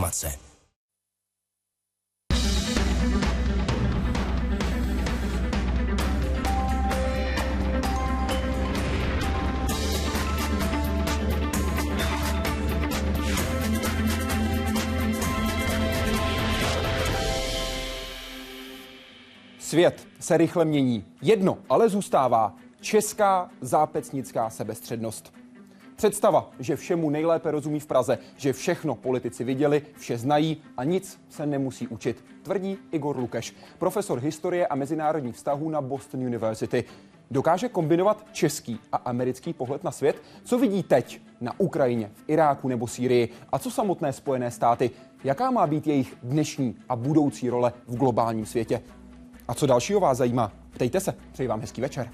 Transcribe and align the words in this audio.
informace. 0.00 0.38
Svět 19.58 20.08
se 20.20 20.36
rychle 20.36 20.64
mění. 20.64 21.04
Jedno 21.22 21.58
ale 21.68 21.88
zůstává. 21.88 22.56
Česká 22.80 23.50
zápecnická 23.60 24.50
sebestřednost. 24.50 25.39
Představa, 26.00 26.50
že 26.58 26.76
všemu 26.76 27.10
nejlépe 27.10 27.50
rozumí 27.50 27.80
v 27.80 27.86
Praze, 27.86 28.18
že 28.36 28.52
všechno 28.52 28.94
politici 28.94 29.44
viděli, 29.44 29.82
vše 29.98 30.18
znají 30.18 30.62
a 30.76 30.84
nic 30.84 31.20
se 31.28 31.46
nemusí 31.46 31.88
učit, 31.88 32.24
tvrdí 32.42 32.78
Igor 32.92 33.18
Lukeš, 33.18 33.56
profesor 33.78 34.18
historie 34.18 34.66
a 34.66 34.74
mezinárodních 34.74 35.34
vztahů 35.34 35.70
na 35.70 35.80
Boston 35.80 36.20
University. 36.20 36.84
Dokáže 37.30 37.68
kombinovat 37.68 38.26
český 38.32 38.80
a 38.92 38.96
americký 38.96 39.52
pohled 39.52 39.84
na 39.84 39.90
svět? 39.90 40.22
Co 40.44 40.58
vidí 40.58 40.82
teď 40.82 41.20
na 41.40 41.60
Ukrajině, 41.60 42.10
v 42.14 42.24
Iráku 42.28 42.68
nebo 42.68 42.86
Sýrii? 42.86 43.28
A 43.52 43.58
co 43.58 43.70
samotné 43.70 44.12
Spojené 44.12 44.50
státy? 44.50 44.90
Jaká 45.24 45.50
má 45.50 45.66
být 45.66 45.86
jejich 45.86 46.16
dnešní 46.22 46.76
a 46.88 46.96
budoucí 46.96 47.50
role 47.50 47.72
v 47.86 47.96
globálním 47.96 48.46
světě? 48.46 48.82
A 49.48 49.54
co 49.54 49.66
dalšího 49.66 50.00
vás 50.00 50.18
zajímá? 50.18 50.52
Ptejte 50.70 51.00
se. 51.00 51.14
Přeji 51.32 51.48
vám 51.48 51.60
hezký 51.60 51.80
večer. 51.80 52.10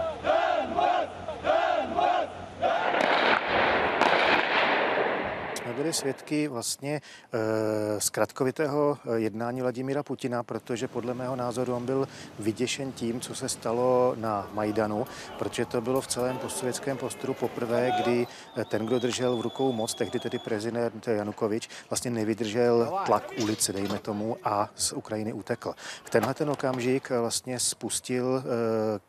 Byli 5.75 5.93
svědky 5.93 6.47
vlastně 6.47 7.01
e, 7.33 8.01
zkratkovitého 8.01 8.97
eh, 9.05 9.19
jednání 9.19 9.61
Vladimíra 9.61 10.03
Putina, 10.03 10.43
protože 10.43 10.87
podle 10.87 11.13
mého 11.13 11.35
názoru 11.35 11.75
on 11.75 11.85
byl 11.85 12.07
vyděšen 12.39 12.91
tím, 12.91 13.21
co 13.21 13.35
se 13.35 13.49
stalo 13.49 14.15
na 14.17 14.47
Majdanu, 14.53 15.07
protože 15.39 15.65
to 15.65 15.81
bylo 15.81 16.01
v 16.01 16.07
celém 16.07 16.37
postsovětském 16.37 16.97
prostoru 16.97 17.33
poprvé, 17.33 17.91
kdy 18.01 18.27
eh, 18.57 18.65
ten, 18.65 18.85
kdo 18.85 18.99
držel 18.99 19.37
v 19.37 19.41
rukou 19.41 19.71
moc, 19.71 19.93
tehdy 19.93 20.19
tedy 20.19 20.39
prezident 20.39 21.07
Janukovič, 21.07 21.69
vlastně 21.89 22.11
nevydržel 22.11 22.99
tlak 23.05 23.31
ulice, 23.41 23.73
dejme 23.73 23.99
tomu, 23.99 24.37
a 24.43 24.69
z 24.75 24.93
Ukrajiny 24.93 25.33
utekl. 25.33 25.73
V 26.03 26.09
tenhle 26.09 26.33
ten 26.33 26.49
okamžik 26.49 27.09
vlastně 27.09 27.59
spustil 27.59 28.43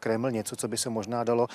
Kreml 0.00 0.30
něco, 0.30 0.56
co 0.56 0.68
by 0.68 0.78
se 0.78 0.90
možná 0.90 1.24
dalo 1.24 1.46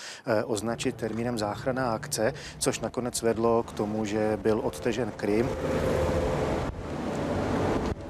označit 0.45 0.95
termínem 0.95 1.39
záchrana 1.39 1.91
akce, 1.91 2.33
což 2.59 2.79
nakonec 2.79 3.21
vedlo 3.21 3.63
k 3.63 3.71
tomu, 3.71 4.05
že 4.05 4.37
byl 4.41 4.59
odtežen 4.63 5.00
Krim. 5.09 5.47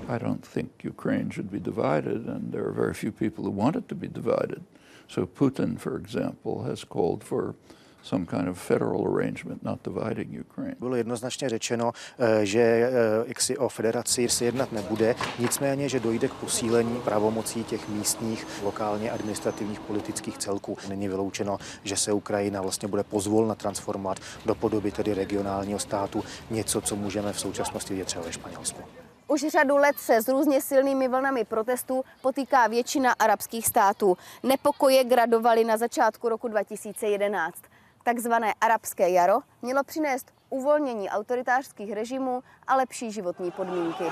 I 0.09 0.17
don't 0.17 0.45
think 0.45 0.81
Ukraine 0.83 1.29
should 1.29 1.49
be 1.49 1.59
divided, 1.59 2.25
and 2.25 2.51
there 2.51 2.65
are 2.67 2.73
very 2.73 2.93
few 2.93 3.13
people 3.13 3.45
who 3.45 3.51
want 3.51 3.77
it 3.77 3.87
to 3.87 3.95
be 3.95 4.09
divided. 4.09 4.63
So 5.07 5.25
Putin, 5.25 5.79
for 5.79 5.95
example, 5.95 6.63
has 6.63 6.83
called 6.83 7.23
for 7.23 7.55
some 8.03 8.25
kind 8.25 8.47
of 8.49 8.59
federal 8.59 9.07
arrangement 9.07 9.63
not 9.63 9.79
dividing 9.83 10.41
Ukraine. 10.41 10.75
Bylo 10.79 10.95
jednoznačně 10.95 11.49
řečeno, 11.49 11.91
eh, 12.19 12.45
že 12.45 12.59
eh, 12.61 12.91
jaksi 13.25 13.57
o 13.57 13.69
federaci 13.69 14.29
se 14.29 14.45
jednat 14.45 14.71
nebude, 14.71 15.15
nicméně, 15.39 15.89
že 15.89 15.99
dojde 15.99 16.27
k 16.27 16.33
posílení 16.33 16.99
pravomocí 16.99 17.63
těch 17.63 17.89
místních, 17.89 18.47
lokálně 18.63 19.11
administrativních 19.11 19.79
politických 19.79 20.37
celků. 20.37 20.77
Není 20.89 21.07
vyloučeno, 21.07 21.57
že 21.83 21.97
se 21.97 22.13
Ukrajina 22.13 22.61
vlastně 22.61 22.87
bude 22.87 23.03
pozvolna 23.03 23.55
transformovat 23.55 24.19
do 24.45 24.55
podoby 24.55 24.91
tedy 24.91 25.13
regionálního 25.13 25.79
státu, 25.79 26.23
něco, 26.49 26.81
co 26.81 26.95
můžeme 26.95 27.33
v 27.33 27.39
současnosti 27.39 27.93
vidět 27.93 28.05
třeba 28.05 28.25
ve 28.25 28.33
Španělsku. 28.33 28.81
Už 29.27 29.45
řadu 29.51 29.77
let 29.77 29.95
se 29.99 30.21
s 30.21 30.27
různě 30.27 30.61
silnými 30.61 31.07
vlnami 31.07 31.45
protestů 31.45 32.03
potýká 32.21 32.67
většina 32.67 33.11
arabských 33.19 33.67
států. 33.67 34.17
Nepokoje 34.43 35.03
gradovaly 35.03 35.63
na 35.63 35.77
začátku 35.77 36.29
roku 36.29 36.47
2011 36.47 37.70
takzvané 38.03 38.53
arabské 38.61 39.09
jaro 39.09 39.39
mělo 39.61 39.83
přinést 39.83 40.33
uvolnění 40.49 41.09
autoritářských 41.09 41.93
režimů 41.93 42.43
a 42.67 42.75
lepší 42.75 43.11
životní 43.11 43.51
podmínky. 43.51 44.03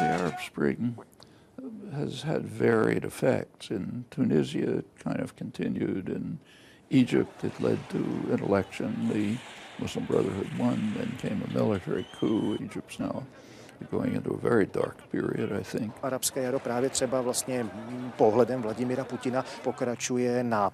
The 0.00 0.14
Arab 0.14 0.40
Spring 0.40 0.98
has 1.92 2.22
had 2.22 2.42
varied 2.46 3.04
effects. 3.04 3.70
In 3.70 4.04
Tunisia, 4.08 4.78
it 4.78 4.86
kind 5.02 5.20
of 5.20 5.34
continued. 5.36 6.08
In 6.08 6.38
Egypt, 6.90 7.44
it 7.44 7.60
led 7.60 7.78
to 7.88 7.98
an 8.32 8.40
election. 8.42 9.10
The 9.12 9.38
Muslim 9.78 10.06
Brotherhood 10.06 10.48
won, 10.58 10.94
then 10.96 11.12
came 11.18 11.42
a 11.44 11.52
military 11.52 12.06
coup. 12.18 12.56
Egypt's 12.60 12.98
now 12.98 13.22
going 13.90 14.14
into 14.14 14.34
a 14.34 14.36
very 14.36 14.66
dark 14.66 14.96
period, 15.10 15.52
I 15.60 15.64
think. 15.64 15.94
Arabské 16.02 16.42
jaro 16.42 16.58
právě 16.58 16.90
třeba 16.90 17.20
vlastně 17.20 17.66
pohledem 18.16 18.62
Vladimira 18.62 19.04
Putina 19.04 19.44
pokračuje 19.64 20.44
na 20.44 20.70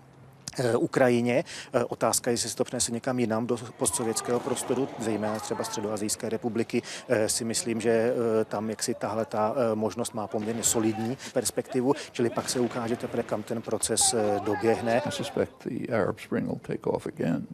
eh, 0.58 0.76
Ukrajině. 0.76 1.44
Eh, 1.72 1.84
otázka 1.84 2.30
je, 2.30 2.32
jestli 2.32 2.50
se 2.50 2.56
to 2.56 2.64
přinese 2.64 2.92
někam 2.92 3.18
jinam 3.18 3.46
do 3.46 3.56
postsovětského 3.56 4.40
prostoru, 4.40 4.88
zejména 4.98 5.38
třeba 5.38 5.64
Středoazijské 5.64 6.28
republiky. 6.28 6.82
Eh, 7.08 7.28
si 7.28 7.44
myslím, 7.44 7.80
že 7.80 8.14
tam 8.48 8.70
jaksi 8.70 8.94
tahle 8.94 9.24
ta 9.24 9.54
možnost 9.74 10.14
má 10.14 10.26
poměrně 10.26 10.62
solidní 10.62 11.18
perspektivu, 11.32 11.94
čili 12.12 12.30
pak 12.30 12.48
se 12.48 12.60
ukáže 12.60 12.96
teprve, 12.96 13.22
kam 13.22 13.42
ten 13.42 13.62
proces 13.62 14.14
doběhne. 14.44 15.02
I 15.04 15.10
suspect 15.10 15.52
the 15.64 15.92
Arab 15.92 16.18
Spring 16.20 16.46
will 16.46 16.60
take 16.62 16.90
off 16.90 17.06
again. 17.06 17.46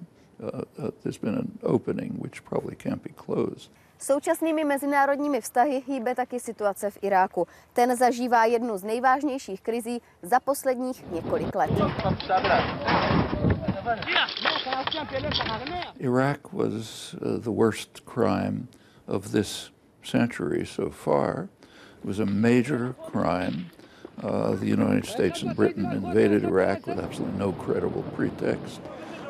Uh, 0.43 0.49
uh, 0.79 0.91
there's 1.03 1.19
been 1.19 1.37
an 1.37 1.47
opening 1.63 2.19
which 2.19 2.43
probably 2.43 2.75
can't 2.75 3.03
be 3.03 3.13
closed. 3.13 3.71
Současnými 4.03 4.65
mezinárodními 4.65 5.41
vztahy 5.41 5.83
hýbe 5.87 6.15
taky 6.15 6.41
situace 6.41 6.91
v 6.91 6.99
Iráku. 7.03 7.47
Ten 7.73 7.97
zažívá 7.97 8.45
jednu 8.45 8.79
z 8.79 8.85
nejvážnějších 8.85 9.61
krizí 9.61 10.03
za 10.23 10.41
posledních 10.41 11.11
několik 11.11 11.55
let. 11.55 11.71
Iraq 15.99 16.39
was 16.53 17.15
uh, 17.15 17.39
the 17.39 17.51
worst 17.51 18.01
crime 18.15 18.67
of 19.07 19.33
this 19.33 19.71
century 20.03 20.67
so 20.67 20.91
far. 20.91 21.49
It 21.99 22.05
was 22.05 22.19
a 22.19 22.27
major 22.27 22.95
crime. 23.13 23.71
Uh, 24.23 24.57
the 24.57 24.67
United 24.67 25.07
States 25.07 25.43
and 25.43 25.57
Britain 25.57 25.87
invaded 25.93 26.45
Iraq 26.45 26.87
with 26.87 26.99
absolutely 26.99 27.39
no 27.39 27.53
credible 27.53 28.03
pretext. 28.17 28.81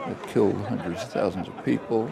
It 0.08 0.16
killed 0.32 0.56
hundreds 0.68 1.02
of 1.02 1.12
thousands 1.12 1.48
of 1.48 1.64
people. 1.64 2.08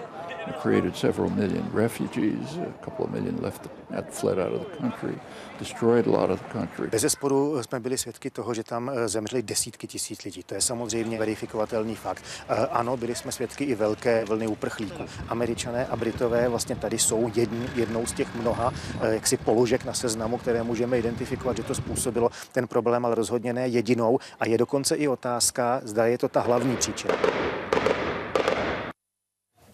Created 0.63 0.97
several 0.97 1.31
million 1.31 1.65
refugees, 1.75 2.57
a 2.57 2.85
couple 2.85 3.05
of 3.05 3.11
million 3.11 3.43
left 3.43 3.69
had 3.95 4.05
fled 4.11 4.39
out 4.39 4.53
of 4.53 4.61
the 4.61 4.77
country, 4.77 5.15
destroyed 5.59 6.07
a 6.07 6.11
lot 6.11 6.31
of 6.31 6.39
the 6.43 6.53
country. 6.53 6.89
Bez 6.89 7.13
sporu 7.13 7.63
jsme 7.63 7.81
byli 7.81 7.99
svědky 7.99 8.31
toho, 8.31 8.55
že 8.55 8.65
tam 8.65 8.91
eh, 8.95 9.09
zemřeli 9.09 9.43
desítky 9.43 9.87
tisíc 9.87 10.25
lidí. 10.25 10.43
To 10.43 10.55
je 10.55 10.61
samozřejmě 10.61 11.19
verifikovatelný 11.19 11.95
fakt. 11.97 12.25
Eh, 12.49 12.67
ano, 12.67 12.97
byli 12.97 13.15
jsme 13.15 13.33
svědky 13.33 13.65
i 13.65 13.75
velké 13.75 14.25
vlny 14.25 14.47
uprchlíků. 14.47 15.03
Američané 15.29 15.87
a 15.87 15.97
Britové 15.97 16.49
vlastně 16.49 16.77
tady 16.77 16.99
jsou 16.99 17.31
jední, 17.35 17.69
jednou 17.75 18.07
z 18.07 18.13
těch 18.13 18.35
mnoha 18.35 18.73
eh, 19.01 19.15
jaksi 19.15 19.37
položek 19.37 19.85
na 19.85 19.95
seznamu, 19.95 20.39
které 20.39 20.63
můžeme 20.63 20.99
identifikovat, 20.99 21.57
že 21.57 21.63
to 21.63 21.75
způsobilo 21.75 22.31
ten 22.53 22.67
problém, 22.67 23.05
ale 23.05 23.15
rozhodně 23.15 23.53
ne 23.53 23.69
jedinou. 23.69 24.19
A 24.41 24.47
je 24.47 24.59
dokonce 24.59 24.97
i 24.97 25.09
otázka, 25.09 25.81
zda 25.85 26.07
je 26.07 26.19
to 26.19 26.29
ta 26.29 26.41
hlavní 26.41 26.77
příčina. 26.77 27.15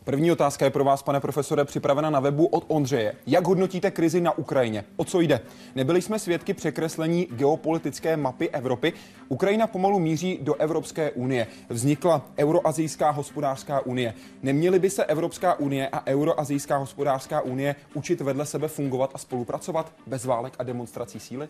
První 0.06 0.32
otázka 0.32 0.64
je 0.64 0.70
pro 0.70 0.85
vás, 0.85 1.03
pane 1.03 1.20
profesore, 1.20 1.64
připravena 1.64 2.11
na 2.11 2.20
webu 2.20 2.47
od 2.47 2.64
Ondřeje. 2.69 3.14
Jak 3.26 3.47
hodnotíte 3.47 3.91
krizi 3.91 4.20
na 4.20 4.38
Ukrajině? 4.38 4.85
O 4.97 5.05
co 5.05 5.20
jde? 5.20 5.41
Nebyli 5.75 6.03
jsme 6.03 6.19
svědky 6.19 6.55
překreslení 6.55 7.26
geopolitické 7.31 8.17
mapy 8.17 8.50
Evropy. 8.50 8.93
Ukrajina 9.29 9.67
pomalu 9.67 9.99
míří 9.99 10.38
do 10.43 10.55
Evropské 10.55 11.11
unie. 11.11 11.47
Vznikla 11.69 12.26
Euroazijská 12.38 13.11
hospodářská 13.11 13.81
unie. 13.81 14.14
Neměly 14.43 14.79
by 14.79 14.91
se 14.91 15.05
Evropská 15.05 15.55
unie 15.55 15.88
a 15.88 16.06
Euroazijská 16.06 16.76
hospodářská 16.76 17.41
unie 17.41 17.75
učit 17.94 18.20
vedle 18.20 18.47
sebe 18.47 18.69
fungovat 18.69 19.11
a 19.14 19.19
spolupracovat 19.19 19.93
bez 20.06 20.25
válek 20.25 20.55
a 20.58 20.62
demonstrací 20.62 21.20
síly? 21.20 21.49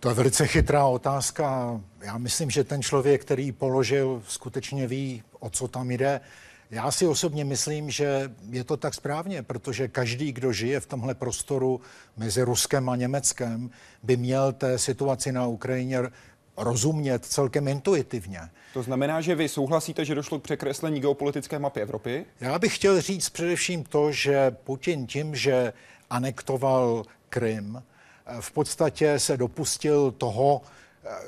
To 0.00 0.08
je 0.08 0.14
velice 0.14 0.46
chytrá 0.46 0.86
otázka. 0.86 1.80
Já 2.00 2.18
myslím, 2.18 2.50
že 2.50 2.64
ten 2.64 2.82
člověk, 2.82 3.20
který 3.20 3.52
položil, 3.52 4.22
skutečně 4.28 4.86
ví, 4.86 5.22
o 5.40 5.50
co 5.50 5.68
tam 5.68 5.90
jde. 5.90 6.20
Já 6.70 6.90
si 6.90 7.06
osobně 7.06 7.44
myslím, 7.44 7.90
že 7.90 8.30
je 8.50 8.64
to 8.64 8.76
tak 8.76 8.94
správně, 8.94 9.42
protože 9.42 9.88
každý, 9.88 10.32
kdo 10.32 10.52
žije 10.52 10.80
v 10.80 10.86
tomhle 10.86 11.14
prostoru 11.14 11.80
mezi 12.16 12.42
Ruskem 12.42 12.88
a 12.88 12.96
Německem, 12.96 13.70
by 14.02 14.16
měl 14.16 14.52
té 14.52 14.78
situaci 14.78 15.32
na 15.32 15.46
Ukrajině 15.46 15.98
rozumět 16.56 17.24
celkem 17.24 17.68
intuitivně. 17.68 18.40
To 18.74 18.82
znamená, 18.82 19.20
že 19.20 19.34
vy 19.34 19.48
souhlasíte, 19.48 20.04
že 20.04 20.14
došlo 20.14 20.38
k 20.38 20.42
překreslení 20.42 21.00
geopolitické 21.00 21.58
mapy 21.58 21.80
Evropy? 21.80 22.24
Já 22.40 22.58
bych 22.58 22.74
chtěl 22.74 23.00
říct 23.00 23.28
především 23.28 23.84
to, 23.84 24.12
že 24.12 24.50
Putin 24.50 25.06
tím, 25.06 25.34
že 25.34 25.72
anektoval 26.10 27.04
Krym, 27.28 27.82
v 28.40 28.52
podstatě 28.52 29.18
se 29.18 29.36
dopustil 29.36 30.10
toho 30.10 30.62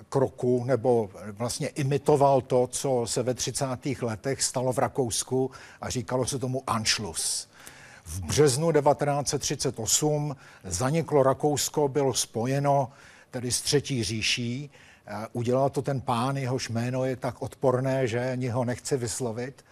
kroku, 0.08 0.64
nebo 0.64 1.10
vlastně 1.32 1.68
imitoval 1.68 2.40
to, 2.40 2.66
co 2.66 3.02
se 3.06 3.22
ve 3.22 3.34
30. 3.34 3.66
letech 4.02 4.42
stalo 4.42 4.72
v 4.72 4.78
Rakousku 4.78 5.50
a 5.80 5.90
říkalo 5.90 6.26
se 6.26 6.38
tomu 6.38 6.62
Anschluss. 6.66 7.48
V 8.04 8.20
březnu 8.20 8.72
1938 8.72 10.36
zaniklo 10.64 11.22
Rakousko, 11.22 11.88
bylo 11.88 12.14
spojeno 12.14 12.92
tedy 13.30 13.52
s 13.52 13.60
Třetí 13.60 14.04
říší. 14.04 14.70
Eh, 15.06 15.26
udělal 15.32 15.70
to 15.70 15.82
ten 15.82 16.00
pán, 16.00 16.36
jehož 16.36 16.68
jméno 16.68 17.04
je 17.04 17.16
tak 17.16 17.42
odporné, 17.42 18.06
že 18.06 18.32
ani 18.32 18.48
ho 18.48 18.64
nechci 18.64 18.96
vyslovit. 18.96 19.64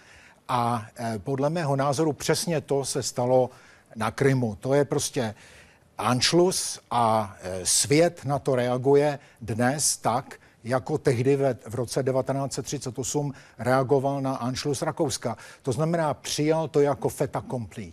A 0.48 0.86
eh, 0.96 1.18
podle 1.18 1.50
mého 1.50 1.76
názoru 1.76 2.12
přesně 2.12 2.60
to 2.60 2.84
se 2.84 3.02
stalo 3.02 3.50
na 3.96 4.10
Krymu. 4.10 4.56
To 4.60 4.74
je 4.74 4.84
prostě 4.84 5.34
Anschluss 5.98 6.80
a 6.90 7.36
e, 7.42 7.66
svět 7.66 8.24
na 8.24 8.38
to 8.38 8.54
reaguje 8.54 9.18
dnes 9.40 9.96
tak, 9.96 10.40
jako 10.64 10.98
tehdy 10.98 11.36
ve, 11.36 11.54
v 11.54 11.74
roce 11.74 12.02
1938 12.02 13.32
reagoval 13.58 14.20
na 14.20 14.36
Anschluss 14.36 14.82
Rakouska. 14.82 15.36
To 15.62 15.72
znamená, 15.72 16.14
přijal 16.14 16.68
to 16.68 16.80
jako 16.80 17.08
feta 17.08 17.44
complete. 17.50 17.92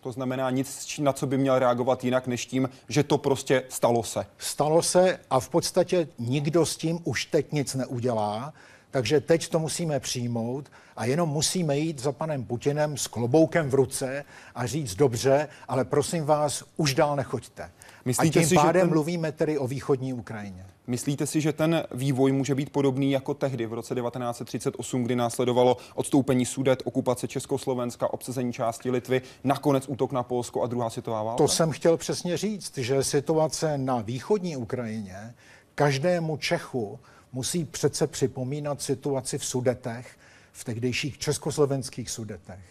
To 0.00 0.12
znamená 0.12 0.50
nic, 0.50 0.98
na 0.98 1.12
co 1.12 1.26
by 1.26 1.38
měl 1.38 1.58
reagovat 1.58 2.04
jinak, 2.04 2.26
než 2.26 2.46
tím, 2.46 2.70
že 2.88 3.02
to 3.02 3.18
prostě 3.18 3.62
stalo 3.68 4.02
se. 4.02 4.26
Stalo 4.38 4.82
se 4.82 5.20
a 5.30 5.40
v 5.40 5.48
podstatě 5.48 6.08
nikdo 6.18 6.66
s 6.66 6.76
tím 6.76 6.98
už 7.04 7.24
teď 7.24 7.52
nic 7.52 7.74
neudělá. 7.74 8.52
Takže 8.90 9.20
teď 9.20 9.48
to 9.48 9.58
musíme 9.58 10.00
přijmout 10.00 10.70
a 10.96 11.04
jenom 11.04 11.28
musíme 11.28 11.78
jít 11.78 11.98
za 11.98 12.12
panem 12.12 12.44
Putinem 12.44 12.96
s 12.96 13.06
kloboukem 13.06 13.70
v 13.70 13.74
ruce 13.74 14.24
a 14.54 14.66
říct 14.66 14.94
dobře, 14.94 15.48
ale 15.68 15.84
prosím 15.84 16.24
vás, 16.24 16.64
už 16.76 16.94
dál 16.94 17.16
nechoďte. 17.16 17.70
Myslíte 18.04 18.38
a 18.38 18.42
tím 18.42 18.48
si, 18.48 18.54
pádem 18.54 18.80
že 18.80 18.80
ten... 18.80 18.88
mluvíme 18.88 19.32
tedy 19.32 19.58
o 19.58 19.66
východní 19.66 20.12
Ukrajině. 20.12 20.64
Myslíte 20.86 21.26
si, 21.26 21.40
že 21.40 21.52
ten 21.52 21.84
vývoj 21.94 22.32
může 22.32 22.54
být 22.54 22.70
podobný 22.70 23.10
jako 23.10 23.34
tehdy 23.34 23.66
v 23.66 23.72
roce 23.72 23.94
1938, 23.94 25.04
kdy 25.04 25.16
následovalo 25.16 25.76
odstoupení 25.94 26.46
Sudet, 26.46 26.82
okupace 26.84 27.28
Československa, 27.28 28.12
obsazení 28.12 28.52
části 28.52 28.90
Litvy, 28.90 29.22
nakonec 29.44 29.88
útok 29.88 30.12
na 30.12 30.22
Polsko 30.22 30.62
a 30.62 30.66
druhá 30.66 30.90
světová 30.90 31.22
válka? 31.22 31.44
To 31.44 31.48
jsem 31.48 31.70
chtěl 31.70 31.96
přesně 31.96 32.36
říct, 32.36 32.78
že 32.78 33.04
situace 33.04 33.78
na 33.78 34.00
východní 34.00 34.56
Ukrajině 34.56 35.34
každému 35.74 36.36
Čechu 36.36 36.98
musí 37.32 37.64
přece 37.64 38.06
připomínat 38.06 38.82
situaci 38.82 39.38
v 39.38 39.44
Sudetech, 39.44 40.16
v 40.52 40.64
tehdejších 40.64 41.18
československých 41.18 42.10
Sudetech, 42.10 42.64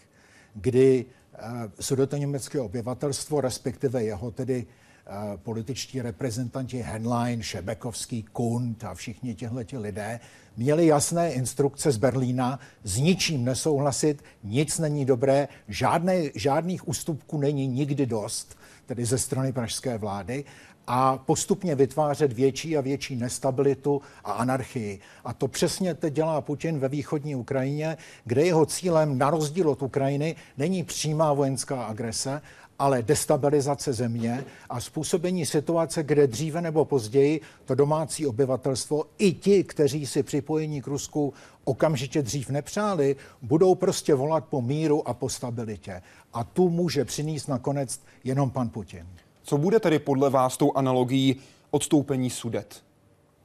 kdy 0.54 1.04
uh, 1.04 1.48
sudetoněmecké 1.80 2.60
obyvatelstvo, 2.60 3.40
respektive 3.40 4.04
jeho 4.04 4.30
tedy 4.30 4.66
uh, 4.66 5.36
političtí 5.36 6.02
reprezentanti 6.02 6.78
Henlein, 6.78 7.42
Šebekovský, 7.42 8.22
Kund 8.22 8.84
a 8.84 8.94
všichni 8.94 9.34
těhleti 9.34 9.78
lidé 9.78 10.20
měli 10.58 10.86
jasné 10.86 11.32
instrukce 11.32 11.92
z 11.92 11.96
Berlína, 11.96 12.60
s 12.84 12.98
ničím 12.98 13.44
nesouhlasit, 13.44 14.24
nic 14.44 14.78
není 14.78 15.04
dobré, 15.04 15.48
žádné, 15.68 16.22
žádných 16.34 16.88
ústupků 16.88 17.38
není 17.38 17.66
nikdy 17.66 18.06
dost, 18.06 18.58
tedy 18.86 19.04
ze 19.04 19.18
strany 19.18 19.52
pražské 19.52 19.98
vlády 19.98 20.44
a 20.90 21.18
postupně 21.18 21.74
vytvářet 21.74 22.32
větší 22.32 22.76
a 22.76 22.80
větší 22.80 23.16
nestabilitu 23.16 24.02
a 24.24 24.32
anarchii. 24.32 25.00
A 25.24 25.32
to 25.32 25.48
přesně 25.48 25.94
teď 25.94 26.14
dělá 26.14 26.40
Putin 26.40 26.78
ve 26.78 26.88
východní 26.88 27.34
Ukrajině, 27.34 27.96
kde 28.24 28.46
jeho 28.46 28.66
cílem, 28.66 29.18
na 29.18 29.30
rozdíl 29.30 29.70
od 29.70 29.82
Ukrajiny, 29.82 30.36
není 30.56 30.84
přímá 30.84 31.32
vojenská 31.32 31.84
agrese, 31.84 32.40
ale 32.78 33.02
destabilizace 33.02 33.92
země 33.92 34.44
a 34.68 34.80
způsobení 34.80 35.46
situace, 35.46 36.02
kde 36.02 36.26
dříve 36.26 36.60
nebo 36.60 36.84
později 36.84 37.40
to 37.64 37.74
domácí 37.74 38.26
obyvatelstvo 38.26 39.04
i 39.18 39.32
ti, 39.32 39.64
kteří 39.64 40.06
si 40.06 40.22
připojení 40.22 40.82
k 40.82 40.86
Rusku 40.86 41.34
okamžitě 41.64 42.22
dřív 42.22 42.50
nepřáli, 42.50 43.16
budou 43.42 43.74
prostě 43.74 44.14
volat 44.14 44.44
po 44.44 44.62
míru 44.62 45.08
a 45.08 45.14
po 45.14 45.28
stabilitě. 45.28 46.02
A 46.32 46.44
tu 46.44 46.70
může 46.70 47.04
přinést 47.04 47.46
nakonec 47.46 48.00
jenom 48.24 48.50
pan 48.50 48.68
Putin. 48.68 49.06
Co 49.48 49.58
bude 49.58 49.80
tedy 49.80 49.98
podle 49.98 50.30
vás 50.30 50.56
tou 50.56 50.72
analogií 50.76 51.36
odstoupení 51.70 52.30
sudet? 52.30 52.82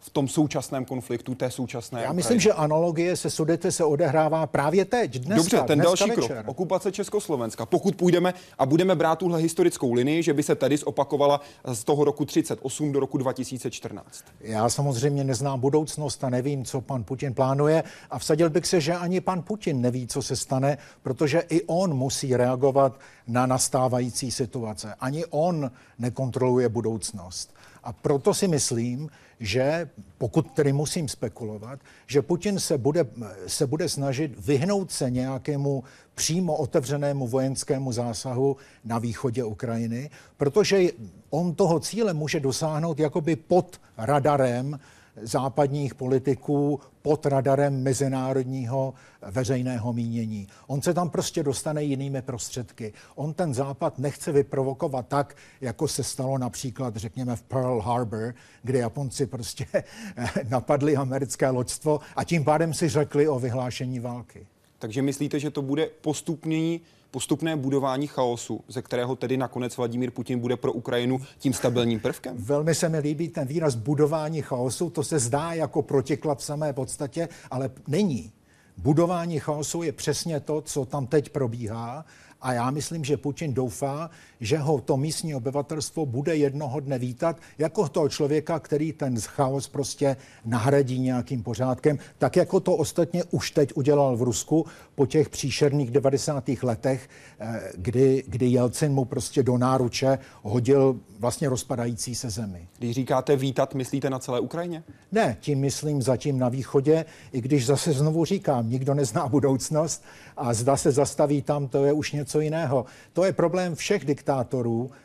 V 0.03 0.09
tom 0.09 0.27
současném 0.27 0.85
konfliktu 0.85 1.35
té 1.35 1.51
současné 1.51 2.01
Já 2.03 2.13
myslím, 2.13 2.39
že 2.39 2.53
analogie 2.53 3.15
se 3.15 3.29
Sudety 3.29 3.71
se 3.71 3.83
odehrává 3.83 4.47
právě 4.47 4.85
teď, 4.85 5.19
dneska, 5.19 5.35
Dobře, 5.35 5.57
ten 5.67 5.79
dneska 5.79 6.05
další 6.05 6.09
večer. 6.09 6.37
krok, 6.37 6.47
okupace 6.47 6.91
Československa. 6.91 7.65
Pokud 7.65 7.95
půjdeme 7.95 8.33
a 8.59 8.65
budeme 8.65 8.95
brát 8.95 9.19
tuhle 9.19 9.39
historickou 9.39 9.93
linii, 9.93 10.23
že 10.23 10.33
by 10.33 10.43
se 10.43 10.55
tady 10.55 10.77
zopakovala 10.77 11.41
z 11.65 11.83
toho 11.83 12.03
roku 12.03 12.25
38 12.25 12.91
do 12.91 12.99
roku 12.99 13.17
2014. 13.17 14.23
Já 14.41 14.69
samozřejmě 14.69 15.23
neznám 15.23 15.59
budoucnost 15.59 16.23
a 16.23 16.29
nevím, 16.29 16.65
co 16.65 16.81
pan 16.81 17.03
Putin 17.03 17.33
plánuje 17.33 17.83
a 18.11 18.19
vsadil 18.19 18.49
bych 18.49 18.65
se, 18.65 18.81
že 18.81 18.93
ani 18.93 19.21
pan 19.21 19.41
Putin 19.41 19.81
neví, 19.81 20.07
co 20.07 20.21
se 20.21 20.35
stane, 20.35 20.77
protože 21.03 21.39
i 21.49 21.61
on 21.61 21.93
musí 21.93 22.37
reagovat 22.37 22.99
na 23.27 23.45
nastávající 23.45 24.31
situace. 24.31 24.93
Ani 24.99 25.25
on 25.25 25.71
nekontroluje 25.99 26.69
budoucnost. 26.69 27.53
A 27.83 27.93
proto 27.93 28.33
si 28.33 28.47
myslím, 28.47 29.09
že 29.43 29.89
pokud 30.17 30.51
tedy 30.51 30.73
musím 30.73 31.07
spekulovat, 31.07 31.79
že 32.07 32.21
Putin 32.21 32.59
se 32.59 32.77
bude, 32.77 33.05
se 33.47 33.67
bude 33.67 33.89
snažit 33.89 34.45
vyhnout 34.45 34.91
se 34.91 35.09
nějakému 35.09 35.83
přímo 36.15 36.55
otevřenému 36.55 37.27
vojenskému 37.27 37.91
zásahu 37.91 38.57
na 38.85 38.99
východě 38.99 39.43
Ukrajiny, 39.43 40.09
protože 40.37 40.81
on 41.29 41.55
toho 41.55 41.79
cíle 41.79 42.13
může 42.13 42.39
dosáhnout 42.39 42.99
jakoby 42.99 43.35
pod 43.35 43.81
radarem 43.97 44.79
západních 45.21 45.95
politiků 45.95 46.79
pod 47.01 47.25
radarem 47.25 47.83
mezinárodního 47.83 48.93
veřejného 49.21 49.93
mínění. 49.93 50.47
On 50.67 50.81
se 50.81 50.93
tam 50.93 51.09
prostě 51.09 51.43
dostane 51.43 51.83
jinými 51.83 52.21
prostředky. 52.21 52.93
On 53.15 53.33
ten 53.33 53.53
západ 53.53 53.99
nechce 53.99 54.31
vyprovokovat 54.31 55.07
tak, 55.07 55.35
jako 55.61 55.87
se 55.87 56.03
stalo 56.03 56.37
například, 56.37 56.95
řekněme, 56.95 57.35
v 57.35 57.41
Pearl 57.41 57.81
Harbor, 57.81 58.33
kde 58.63 58.79
Japonci 58.79 59.25
prostě 59.25 59.65
napadli 60.49 60.95
americké 60.95 61.49
loďstvo 61.49 61.99
a 62.15 62.23
tím 62.23 62.43
pádem 62.43 62.73
si 62.73 62.89
řekli 62.89 63.27
o 63.27 63.39
vyhlášení 63.39 63.99
války. 63.99 64.47
Takže 64.83 65.01
myslíte, 65.01 65.39
že 65.39 65.51
to 65.51 65.61
bude 65.61 65.89
postupný 66.01 66.81
postupné 67.11 67.55
budování 67.55 68.07
chaosu, 68.07 68.61
ze 68.67 68.81
kterého 68.81 69.15
tedy 69.15 69.37
nakonec 69.37 69.77
Vladimír 69.77 70.11
Putin 70.11 70.39
bude 70.39 70.57
pro 70.57 70.73
Ukrajinu 70.73 71.21
tím 71.39 71.53
stabilním 71.53 71.99
prvkem? 71.99 72.35
Velmi 72.37 72.75
se 72.75 72.89
mi 72.89 72.99
líbí 72.99 73.27
ten 73.29 73.47
výraz 73.47 73.75
budování 73.75 74.41
chaosu. 74.41 74.89
To 74.89 75.03
se 75.03 75.19
zdá 75.19 75.53
jako 75.53 75.81
protiklad 75.81 76.39
v 76.39 76.43
samé 76.43 76.73
podstatě, 76.73 77.29
ale 77.51 77.71
není. 77.87 78.31
Budování 78.77 79.39
chaosu 79.39 79.83
je 79.83 79.91
přesně 79.91 80.39
to, 80.39 80.61
co 80.61 80.85
tam 80.85 81.07
teď 81.07 81.29
probíhá 81.29 82.05
A 82.41 82.53
já 82.53 82.71
myslím, 82.71 83.03
že 83.03 83.17
Putin 83.17 83.53
doufá, 83.53 84.09
že 84.43 84.57
ho 84.57 84.81
to 84.81 84.97
místní 84.97 85.35
obyvatelstvo 85.35 86.05
bude 86.05 86.35
jednoho 86.35 86.79
dne 86.79 86.99
vítat 86.99 87.37
jako 87.57 87.89
toho 87.89 88.09
člověka, 88.09 88.59
který 88.59 88.93
ten 88.93 89.21
chaos 89.21 89.67
prostě 89.67 90.17
nahradí 90.45 90.99
nějakým 90.99 91.43
pořádkem, 91.43 91.99
tak 92.17 92.35
jako 92.35 92.59
to 92.59 92.75
ostatně 92.75 93.23
už 93.31 93.51
teď 93.51 93.71
udělal 93.75 94.17
v 94.17 94.21
Rusku 94.21 94.65
po 94.95 95.05
těch 95.05 95.29
příšerných 95.29 95.91
90. 95.91 96.63
letech, 96.63 97.09
eh, 97.39 97.71
kdy, 97.75 98.23
kdy 98.27 98.47
Jelcin 98.47 98.91
mu 98.91 99.05
prostě 99.05 99.43
do 99.43 99.57
náruče 99.57 100.19
hodil 100.41 100.99
vlastně 101.19 101.49
rozpadající 101.49 102.15
se 102.15 102.29
zemi. 102.29 102.67
Když 102.77 102.95
říkáte 102.95 103.35
vítat, 103.35 103.75
myslíte 103.75 104.09
na 104.09 104.19
celé 104.19 104.39
Ukrajině? 104.39 104.83
Ne, 105.11 105.37
tím 105.39 105.59
myslím 105.59 106.01
zatím 106.01 106.39
na 106.39 106.49
východě, 106.49 107.05
i 107.31 107.41
když 107.41 107.65
zase 107.65 107.93
znovu 107.93 108.25
říkám, 108.25 108.69
nikdo 108.69 108.93
nezná 108.93 109.27
budoucnost 109.27 110.03
a 110.37 110.53
zda 110.53 110.77
se 110.77 110.91
zastaví 110.91 111.41
tam, 111.41 111.67
to 111.67 111.85
je 111.85 111.93
už 111.93 112.11
něco 112.11 112.39
jiného. 112.39 112.85
To 113.13 113.23
je 113.23 113.33
problém 113.33 113.75
všech 113.75 114.05
diktátorů, 114.05 114.32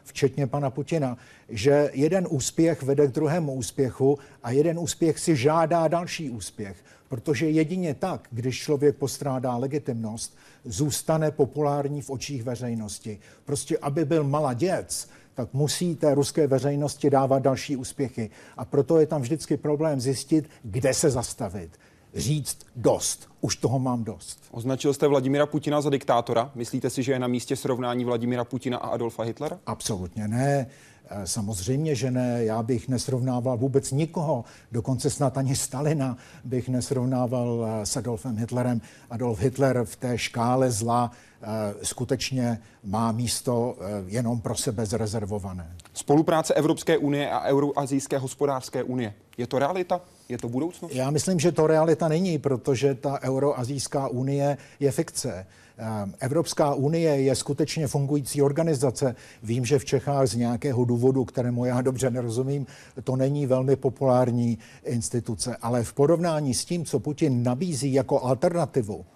včetně 0.05 0.47
pana 0.47 0.71
Putina, 0.71 1.17
že 1.49 1.91
jeden 1.93 2.27
úspěch 2.31 2.83
vede 2.83 3.07
k 3.07 3.11
druhému 3.11 3.55
úspěchu 3.55 4.19
a 4.43 4.51
jeden 4.51 4.79
úspěch 4.79 5.19
si 5.19 5.37
žádá 5.37 5.89
další 5.89 6.31
úspěch. 6.31 6.77
Protože 7.09 7.51
jedině 7.51 7.95
tak, 7.95 8.29
když 8.31 8.59
člověk 8.59 8.97
postrádá 8.97 9.57
legitimnost, 9.57 10.37
zůstane 10.65 11.31
populární 11.31 12.03
v 12.03 12.11
očích 12.11 12.43
veřejnosti. 12.43 13.19
Prostě, 13.45 13.79
aby 13.79 14.05
byl 14.05 14.25
maladěc, 14.25 15.09
tak 15.35 15.49
musí 15.53 15.97
té 15.97 16.15
ruské 16.15 16.47
veřejnosti 16.47 17.11
dávat 17.11 17.39
další 17.43 17.77
úspěchy. 17.77 18.31
A 18.57 18.65
proto 18.65 19.01
je 19.01 19.07
tam 19.07 19.23
vždycky 19.23 19.57
problém 19.57 20.01
zjistit, 20.01 20.51
kde 20.63 20.95
se 20.95 21.11
zastavit. 21.11 21.71
Říct 22.15 22.59
dost. 22.77 23.29
Už 23.41 23.57
toho 23.57 23.79
mám 23.79 24.05
dost. 24.05 24.41
Označil 24.51 24.95
jste 24.95 25.09
Vladimira 25.09 25.47
Putina 25.47 25.81
za 25.81 25.91
diktátora. 25.91 26.51
Myslíte 26.55 26.91
si, 26.91 27.03
že 27.03 27.13
je 27.13 27.19
na 27.19 27.27
místě 27.27 27.57
srovnání 27.57 28.05
Vladimira 28.05 28.45
Putina 28.45 28.79
a 28.79 28.89
Adolfa 28.89 29.23
Hitlera? 29.23 29.59
Absolutně 29.67 30.29
ne. 30.29 30.67
Eh, 31.11 31.27
samozřejmě, 31.27 31.95
že 31.95 32.11
ne. 32.11 32.45
Já 32.45 32.63
bych 32.63 32.89
nesrovnával 32.89 33.57
vůbec 33.57 33.91
nikoho, 33.93 34.45
dokonce 34.73 35.11
snad 35.11 35.39
ani 35.39 35.57
Stalina 35.57 36.17
bych 36.45 36.69
nesrovnával 36.69 37.67
eh, 37.69 37.87
s 37.87 37.97
Adolfem 37.97 38.37
Hitlerem. 38.37 38.81
Adolf 39.11 39.41
Hitler 39.41 39.85
v 39.85 39.97
té 39.97 40.19
škále 40.19 40.71
zla 40.71 41.11
eh, 41.43 41.47
skutečně 41.83 42.59
má 42.85 43.13
místo 43.13 43.77
jenom 44.07 44.41
pro 44.41 44.55
sebe 44.55 44.87
zrezervované. 44.87 45.77
Spolupráce 45.95 46.55
Evropské 46.55 46.99
unie 46.99 47.31
a 47.31 47.45
Euroazijské 47.45 48.19
hospodářské 48.19 48.83
unie. 48.83 49.15
Je 49.39 49.47
to 49.47 49.59
realita? 49.59 50.01
Je 50.29 50.39
to 50.39 50.49
budoucnost? 50.49 50.95
Já 50.95 51.11
myslím, 51.11 51.41
že 51.41 51.53
to 51.53 51.67
realita 51.67 52.09
není, 52.09 52.39
protože 52.39 52.95
ta 52.95 53.23
Euroazijská 53.23 54.09
unie 54.09 54.57
je 54.81 54.91
fikce. 54.91 55.47
Ehm, 55.81 56.15
Evropská 56.19 56.75
unie 56.75 57.21
je 57.21 57.35
skutečně 57.35 57.87
fungující 57.87 58.43
organizace. 58.43 59.15
Vím, 59.43 59.65
že 59.65 59.79
v 59.79 59.85
Čechách 59.85 60.27
z 60.27 60.35
nějakého 60.35 60.85
důvodu, 60.85 61.25
kterému 61.25 61.65
já 61.65 61.81
dobře 61.81 62.11
nerozumím, 62.11 62.67
to 63.05 63.17
není 63.17 63.47
velmi 63.47 63.77
populární 63.77 64.59
instituce, 64.85 65.57
ale 65.63 65.85
v 65.85 65.93
porovnání 65.93 66.55
s 66.55 66.65
tím, 66.65 66.85
co 66.85 67.01
Putin 67.01 67.43
nabízí 67.43 67.93
jako 67.93 68.21
alternativu 68.25 69.07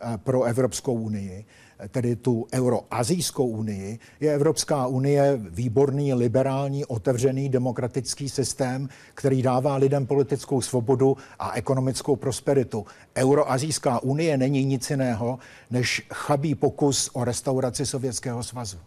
eh, 0.00 0.18
pro 0.18 0.42
Evropskou 0.42 0.94
unii, 0.94 1.44
tedy 1.88 2.16
tu 2.16 2.46
Euroazijskou 2.54 3.46
unii, 3.46 3.98
je 4.20 4.34
Evropská 4.34 4.86
unie 4.86 5.40
výborný, 5.50 6.14
liberální, 6.14 6.84
otevřený 6.84 7.48
demokratický 7.48 8.28
systém, 8.28 8.88
který 9.14 9.42
dává 9.42 9.76
lidem 9.76 10.06
politickou 10.06 10.60
svobodu 10.60 11.16
a 11.38 11.52
ekonomickou 11.52 12.16
prosperitu. 12.16 12.86
Euroazijská 13.16 14.02
unie 14.02 14.36
není 14.36 14.64
nic 14.64 14.90
jiného 14.90 15.38
než 15.70 16.06
chabý 16.12 16.54
pokus 16.54 17.10
o 17.12 17.24
restauraci 17.24 17.86
Sovětského 17.86 18.42
svazu. 18.42 18.78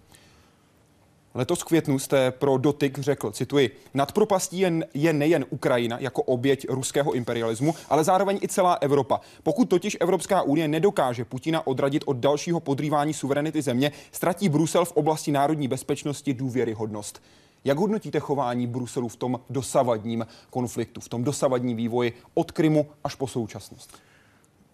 Letos 1.34 1.60
v 1.62 1.64
květnu 1.64 2.00
jste 2.00 2.32
pro 2.32 2.58
dotyk 2.58 3.00
řekl, 3.00 3.32
cituji, 3.32 3.78
nad 3.94 4.12
propastí 4.12 4.60
je, 4.60 4.88
je 4.94 5.14
nejen 5.14 5.46
Ukrajina 5.50 5.98
jako 6.00 6.24
oběť 6.24 6.66
ruského 6.70 7.12
imperialismu, 7.12 7.76
ale 7.90 8.04
zároveň 8.04 8.40
i 8.42 8.48
celá 8.48 8.74
Evropa. 8.74 9.22
Pokud 9.44 9.70
totiž 9.70 9.98
Evropská 10.00 10.42
unie 10.42 10.68
nedokáže 10.68 11.26
Putina 11.26 11.68
odradit 11.68 12.04
od 12.06 12.18
dalšího 12.18 12.60
podrývání 12.60 13.14
suverenity 13.14 13.62
země, 13.62 13.92
ztratí 14.12 14.50
Brusel 14.50 14.86
v 14.86 14.92
oblasti 14.92 15.32
národní 15.32 15.68
bezpečnosti 15.68 16.34
důvěryhodnost. 16.34 17.22
Jak 17.64 17.78
hodnotíte 17.78 18.20
chování 18.20 18.68
Bruselu 18.68 19.08
v 19.08 19.16
tom 19.16 19.40
dosavadním 19.50 20.28
konfliktu, 20.50 21.02
v 21.02 21.10
tom 21.10 21.24
dosavadním 21.24 21.78
vývoji 21.78 22.14
od 22.34 22.52
Krymu 22.52 22.86
až 23.04 23.16
po 23.16 23.28
současnost? 23.28 23.98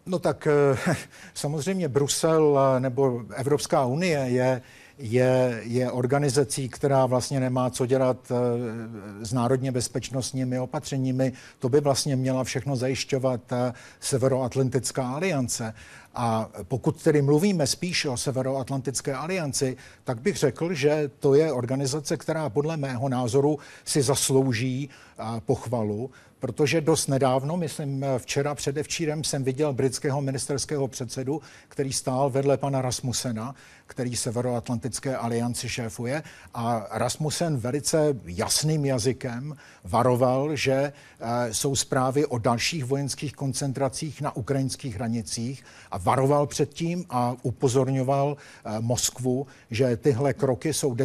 No 0.05 0.19
tak 0.19 0.47
eh, 0.47 0.95
samozřejmě 1.33 1.87
Brusel 1.87 2.59
eh, 2.59 2.79
nebo 2.79 3.23
Evropská 3.35 3.85
unie 3.85 4.19
je 4.19 4.61
je, 4.97 5.61
je 5.63 5.91
organizací, 5.91 6.69
která 6.69 7.05
vlastně 7.05 7.39
nemá 7.39 7.69
co 7.69 7.85
dělat 7.85 8.31
eh, 8.31 9.25
s 9.25 9.33
národně 9.33 9.71
bezpečnostními 9.71 10.59
opatřeními. 10.59 11.33
To 11.59 11.69
by 11.69 11.79
vlastně 11.79 12.15
měla 12.15 12.43
všechno 12.43 12.75
zajišťovat 12.75 13.51
eh, 13.51 13.73
Severoatlantická 13.99 15.09
aliance. 15.09 15.73
A 16.15 16.49
pokud 16.63 17.03
tedy 17.03 17.21
mluvíme 17.21 17.67
spíš 17.67 18.05
o 18.05 18.17
Severoatlantické 18.17 19.13
alianci, 19.13 19.77
tak 20.03 20.21
bych 20.21 20.37
řekl, 20.37 20.73
že 20.73 21.11
to 21.19 21.35
je 21.35 21.51
organizace, 21.51 22.17
která 22.17 22.49
podle 22.49 22.77
mého 22.77 23.09
názoru 23.09 23.59
si 23.85 24.01
zaslouží 24.01 24.89
eh, 24.89 25.23
pochvalu, 25.45 26.11
protože 26.39 26.81
dost 26.81 27.07
nedávno, 27.07 27.57
myslím 27.57 28.05
včera 28.17 28.55
předevčírem, 28.55 29.23
jsem 29.23 29.43
viděl 29.43 29.73
britského 29.73 30.21
ministerského 30.21 30.87
předsedu, 30.87 31.41
který 31.67 31.93
stál 31.93 32.29
vedle 32.29 32.57
pana 32.57 32.81
Rasmusena, 32.81 33.55
který 33.87 34.15
Severoatlantické 34.15 35.17
alianci 35.17 35.69
šéfuje. 35.69 36.23
A 36.53 36.87
Rasmussen 36.91 37.57
velice 37.57 38.15
jasným 38.25 38.85
jazykem 38.85 39.55
varoval, 39.83 40.55
že 40.55 40.73
eh, 40.73 41.53
jsou 41.53 41.75
zprávy 41.75 42.25
o 42.25 42.37
dalších 42.37 42.85
vojenských 42.85 43.33
koncentracích 43.33 44.21
na 44.21 44.35
ukrajinských 44.35 44.95
hranicích 44.95 45.63
a 45.91 45.97
varoval 45.97 46.47
před 46.47 46.73
tím 46.73 47.05
a 47.09 47.35
upozorňoval 47.41 48.37
eh, 48.37 48.79
Moskvu, 48.79 49.47
že 49.71 49.97
tyhle 49.97 50.33
kroky 50.33 50.73
jsou 50.73 50.95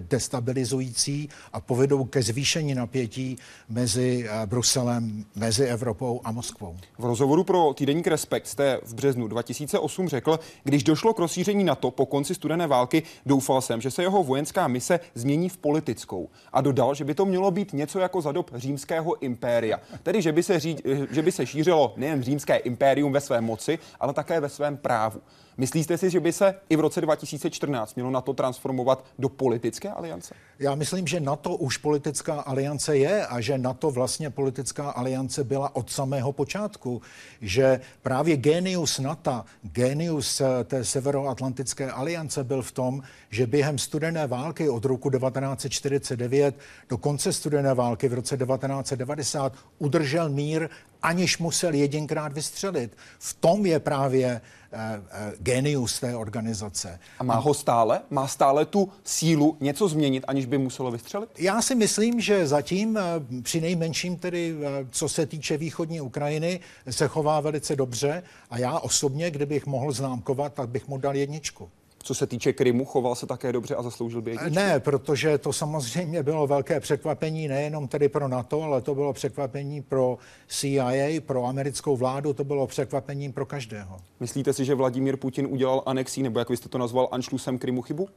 destabilizující 0.00 1.28
a 1.52 1.60
povedou 1.60 2.04
ke 2.04 2.22
zvýšení 2.22 2.74
napětí 2.74 3.38
mezi 3.68 4.28
eh, 4.28 4.46
Bruselem, 4.60 5.24
mezi 5.36 5.64
Evropou 5.64 6.20
a 6.24 6.32
Moskvou. 6.32 6.76
V 6.98 7.04
rozhovoru 7.04 7.44
pro 7.44 7.74
týdeník 7.74 8.06
Respekt 8.06 8.46
jste 8.46 8.80
v 8.84 8.94
březnu 8.94 9.28
2008 9.28 10.08
řekl, 10.08 10.40
když 10.64 10.84
došlo 10.84 11.14
k 11.14 11.18
rozšíření 11.18 11.64
NATO 11.64 11.90
po 11.90 12.06
konci 12.06 12.34
studené 12.34 12.66
války, 12.66 13.02
doufal 13.26 13.60
jsem, 13.60 13.80
že 13.80 13.90
se 13.90 14.02
jeho 14.02 14.22
vojenská 14.22 14.68
mise 14.68 15.00
změní 15.14 15.48
v 15.48 15.56
politickou. 15.56 16.28
A 16.52 16.60
dodal, 16.60 16.94
že 16.94 17.04
by 17.04 17.14
to 17.14 17.24
mělo 17.24 17.50
být 17.50 17.72
něco 17.72 17.98
jako 17.98 18.20
za 18.20 18.32
dob 18.32 18.50
římského 18.54 19.22
impéria. 19.22 19.80
Tedy, 20.02 20.22
že 20.22 20.32
by 20.32 20.42
se, 20.42 20.60
ří, 20.60 20.76
že 21.10 21.22
by 21.22 21.32
se 21.32 21.46
šířilo 21.46 21.94
nejen 21.96 22.22
římské 22.22 22.56
impérium 22.56 23.12
ve 23.12 23.20
své 23.20 23.40
moci, 23.40 23.78
ale 24.00 24.12
také 24.12 24.40
ve 24.40 24.48
svém 24.48 24.76
právu. 24.76 25.20
Myslíte 25.60 25.98
si, 25.98 26.10
že 26.10 26.20
by 26.20 26.32
se 26.32 26.54
i 26.68 26.76
v 26.76 26.80
roce 26.80 27.00
2014 27.00 27.94
mělo 27.94 28.10
NATO 28.10 28.32
transformovat 28.32 29.04
do 29.18 29.28
politické 29.28 29.88
aliance? 29.88 30.34
Já 30.58 30.74
myslím, 30.74 31.06
že 31.06 31.20
NATO 31.20 31.56
už 31.56 31.76
politická 31.76 32.40
aliance 32.40 32.96
je 32.96 33.26
a 33.26 33.40
že 33.40 33.58
NATO 33.58 33.90
vlastně 33.90 34.30
politická 34.30 34.90
aliance 34.90 35.44
byla 35.44 35.76
od 35.76 35.90
samého 35.90 36.32
počátku. 36.32 37.02
Že 37.40 37.80
právě 38.02 38.36
genius 38.36 38.98
NATO, 38.98 39.44
genius 39.62 40.40
eh, 40.40 40.64
té 40.64 40.84
severoatlantické 40.84 41.90
aliance 41.90 42.44
byl 42.44 42.62
v 42.62 42.72
tom, 42.72 43.02
že 43.30 43.46
během 43.46 43.78
studené 43.78 44.26
války 44.26 44.68
od 44.68 44.84
roku 44.84 45.10
1949 45.10 46.58
do 46.88 46.98
konce 46.98 47.32
studené 47.32 47.74
války 47.74 48.08
v 48.08 48.14
roce 48.14 48.36
1990 48.36 49.52
udržel 49.78 50.28
mír, 50.28 50.68
aniž 51.02 51.38
musel 51.38 51.74
jedinkrát 51.74 52.32
vystřelit. 52.32 52.96
V 53.18 53.34
tom 53.34 53.66
je 53.66 53.80
právě 53.80 54.40
Eh, 54.72 55.02
eh, 55.10 55.32
genius 55.38 56.00
té 56.00 56.16
organizace. 56.16 56.98
A 57.18 57.24
má 57.24 57.34
ho 57.34 57.54
stále? 57.54 58.00
Má 58.10 58.26
stále 58.26 58.66
tu 58.66 58.88
sílu 59.04 59.56
něco 59.60 59.88
změnit, 59.88 60.24
aniž 60.28 60.46
by 60.46 60.58
muselo 60.58 60.90
vystřelit? 60.90 61.30
Já 61.38 61.62
si 61.62 61.74
myslím, 61.74 62.20
že 62.20 62.46
zatím 62.46 62.96
eh, 62.96 63.02
při 63.42 63.60
nejmenším 63.60 64.16
tedy, 64.16 64.56
co 64.90 65.08
se 65.08 65.26
týče 65.26 65.56
východní 65.56 66.00
Ukrajiny, 66.00 66.60
se 66.90 67.08
chová 67.08 67.40
velice 67.40 67.76
dobře 67.76 68.22
a 68.50 68.58
já 68.58 68.78
osobně, 68.78 69.30
kdybych 69.30 69.66
mohl 69.66 69.92
známkovat, 69.92 70.54
tak 70.54 70.68
bych 70.68 70.88
mu 70.88 70.98
dal 70.98 71.16
jedničku. 71.16 71.70
Co 72.02 72.14
se 72.14 72.26
týče 72.26 72.52
Krymu, 72.52 72.84
choval 72.84 73.14
se 73.14 73.26
také 73.26 73.52
dobře 73.52 73.74
a 73.74 73.82
zasloužil 73.82 74.22
by 74.22 74.30
jedničku? 74.30 74.54
Ne, 74.54 74.80
protože 74.80 75.38
to 75.38 75.52
samozřejmě 75.52 76.22
bylo 76.22 76.46
velké 76.46 76.80
překvapení 76.80 77.48
nejenom 77.48 77.88
tedy 77.88 78.08
pro 78.08 78.28
NATO, 78.28 78.62
ale 78.62 78.80
to 78.80 78.94
bylo 78.94 79.12
překvapení 79.12 79.82
pro 79.82 80.18
CIA, 80.48 81.20
pro 81.26 81.44
americkou 81.44 81.96
vládu, 81.96 82.32
to 82.32 82.44
bylo 82.44 82.66
překvapení 82.66 83.32
pro 83.32 83.46
každého. 83.46 83.96
Myslíte 84.20 84.52
si, 84.52 84.64
že 84.64 84.74
Vladimír 84.74 85.16
Putin 85.16 85.46
udělal 85.50 85.82
anexí, 85.86 86.22
nebo 86.22 86.38
jak 86.38 86.50
vy 86.50 86.56
jste 86.56 86.68
to 86.68 86.78
nazval, 86.78 87.08
Anšlusem 87.12 87.58
Krymu 87.58 87.82
chybu? 87.82 88.08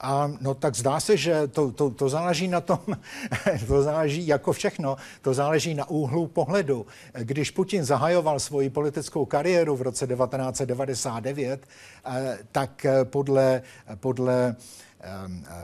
A 0.00 0.32
no 0.40 0.54
tak 0.54 0.76
zdá 0.76 1.00
se, 1.00 1.16
že 1.16 1.46
to, 1.48 1.72
to, 1.72 1.90
to 1.90 2.08
záleží 2.08 2.48
na 2.48 2.60
tom, 2.60 2.78
to 3.66 3.82
záleží 3.82 4.26
jako 4.26 4.52
všechno, 4.52 4.96
to 5.22 5.34
záleží 5.34 5.74
na 5.74 5.90
úhlu 5.90 6.26
pohledu. 6.26 6.86
Když 7.12 7.50
Putin 7.50 7.84
zahajoval 7.84 8.40
svoji 8.40 8.70
politickou 8.70 9.24
kariéru 9.24 9.76
v 9.76 9.82
roce 9.82 10.06
1999, 10.06 11.66
eh, 12.04 12.38
tak 12.52 12.86
podle, 13.04 13.62
podle 14.00 14.56
eh, 14.58 14.89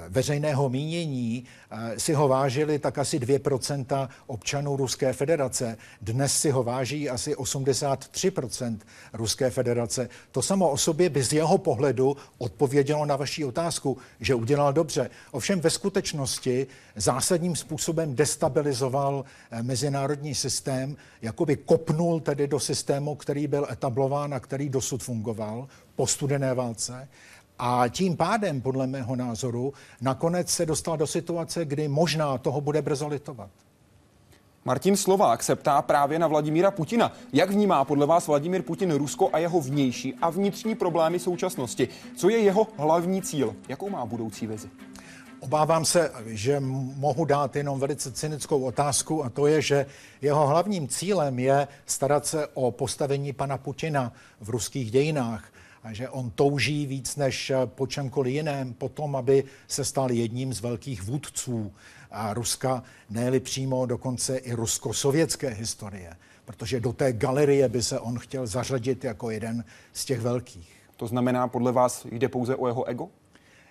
veřejného 0.09 0.69
mínění 0.69 1.45
eh, 1.71 2.01
si 2.01 2.13
ho 2.13 2.29
vážili 2.29 2.79
tak 2.79 2.99
asi 2.99 3.19
2% 3.19 4.09
občanů 4.27 4.77
Ruské 4.77 5.13
federace. 5.13 5.77
Dnes 6.01 6.41
si 6.41 6.51
ho 6.51 6.63
váží 6.63 7.11
asi 7.11 7.35
83% 7.35 8.79
Ruské 9.13 9.51
federace. 9.51 10.09
To 10.33 10.43
samo 10.43 10.71
o 10.71 10.77
sobě 10.77 11.11
by 11.11 11.23
z 11.23 11.33
jeho 11.33 11.59
pohledu 11.59 12.17
odpovědělo 12.39 13.07
na 13.07 13.17
vaši 13.17 13.45
otázku, 13.45 13.99
že 14.21 14.35
udělal 14.35 14.73
dobře. 14.73 15.11
Ovšem 15.31 15.61
ve 15.61 15.71
skutečnosti 15.71 16.67
zásadním 16.97 17.57
způsobem 17.57 18.15
destabilizoval 18.15 19.25
eh, 19.51 19.63
mezinárodní 19.63 20.35
systém, 20.35 20.97
jakoby 21.23 21.57
kopnul 21.57 22.21
tedy 22.21 22.47
do 22.47 22.61
systému, 22.61 23.15
který 23.15 23.47
byl 23.47 23.67
etablován 23.71 24.35
a 24.35 24.41
který 24.41 24.69
dosud 24.69 25.03
fungoval 25.03 25.69
po 25.97 26.07
studené 26.07 26.55
válce 26.55 27.09
a 27.59 27.89
tím 27.89 28.17
pádem, 28.17 28.61
podle 28.61 28.87
mého 28.87 29.17
názoru, 29.17 29.73
nakonec 30.01 30.51
se 30.51 30.67
dostal 30.67 30.97
do 30.97 31.07
situace, 31.07 31.65
kdy 31.65 31.89
možná 31.89 32.39
toho 32.39 32.61
bude 32.61 32.83
brzo 32.83 33.09
litovat. 33.09 33.51
Martin 34.65 34.97
Slovák 34.97 35.43
se 35.43 35.57
ptá 35.57 35.83
právě 35.83 36.19
na 36.19 36.27
Vladimíra 36.27 36.71
Putina. 36.71 37.13
Jak 37.33 37.51
vnímá 37.51 37.85
podle 37.85 38.07
vás 38.07 38.27
Vladimír 38.27 38.63
Putin 38.63 38.95
Rusko 38.95 39.31
a 39.33 39.39
jeho 39.39 39.61
vnější 39.61 40.15
a 40.23 40.31
vnitřní 40.31 40.75
problémy 40.75 41.19
současnosti? 41.19 41.89
Co 42.17 42.29
je 42.29 42.39
jeho 42.39 42.67
hlavní 42.77 43.23
cíl? 43.23 43.57
Jakou 43.69 43.91
má 43.91 44.07
budoucí 44.07 44.47
vizi? 44.47 44.69
Obávám 45.41 45.85
se, 45.85 46.13
že 46.27 46.61
mohu 46.61 47.25
dát 47.25 47.57
jenom 47.57 47.81
velice 47.81 48.13
cynickou 48.13 48.63
otázku 48.63 49.25
a 49.25 49.31
to 49.31 49.47
je, 49.47 49.63
že 49.63 49.87
jeho 50.23 50.47
hlavním 50.47 50.89
cílem 50.89 51.39
je 51.39 51.69
starat 51.87 52.27
se 52.27 52.47
o 52.47 52.71
postavení 52.71 53.33
pana 53.33 53.59
Putina 53.59 54.13
v 54.41 54.51
ruských 54.51 54.91
dějinách 54.91 55.45
a 55.87 55.93
že 55.93 56.09
on 56.09 56.31
touží 56.31 56.87
víc 56.87 57.17
než 57.17 57.51
eh, 57.51 57.57
po 57.67 57.87
čemkoliv 57.87 58.35
jiném 58.35 58.75
potom, 58.75 59.17
aby 59.17 59.45
se 59.69 59.85
stal 59.85 60.11
jedním 60.11 60.55
z 60.55 60.61
velkých 60.61 61.03
vůdců 61.03 61.73
a 62.11 62.35
Ruska, 62.35 62.83
ne 63.11 63.41
přímo 63.41 63.87
dokonce 63.87 64.37
i 64.37 64.53
rusko-sovětské 64.55 65.49
historie, 65.49 66.17
protože 66.45 66.81
do 66.81 66.93
té 66.93 67.13
galerie 67.13 67.69
by 67.69 67.83
se 67.83 68.01
on 68.01 68.19
chtěl 68.19 68.47
zařadit 68.47 69.05
jako 69.05 69.31
jeden 69.31 69.65
z 69.93 70.05
těch 70.05 70.21
velkých. 70.21 70.73
To 70.97 71.07
znamená, 71.07 71.49
podle 71.49 71.73
vás 71.73 72.07
jde 72.11 72.29
pouze 72.29 72.57
o 72.57 72.67
jeho 72.67 72.85
ego? 72.85 73.09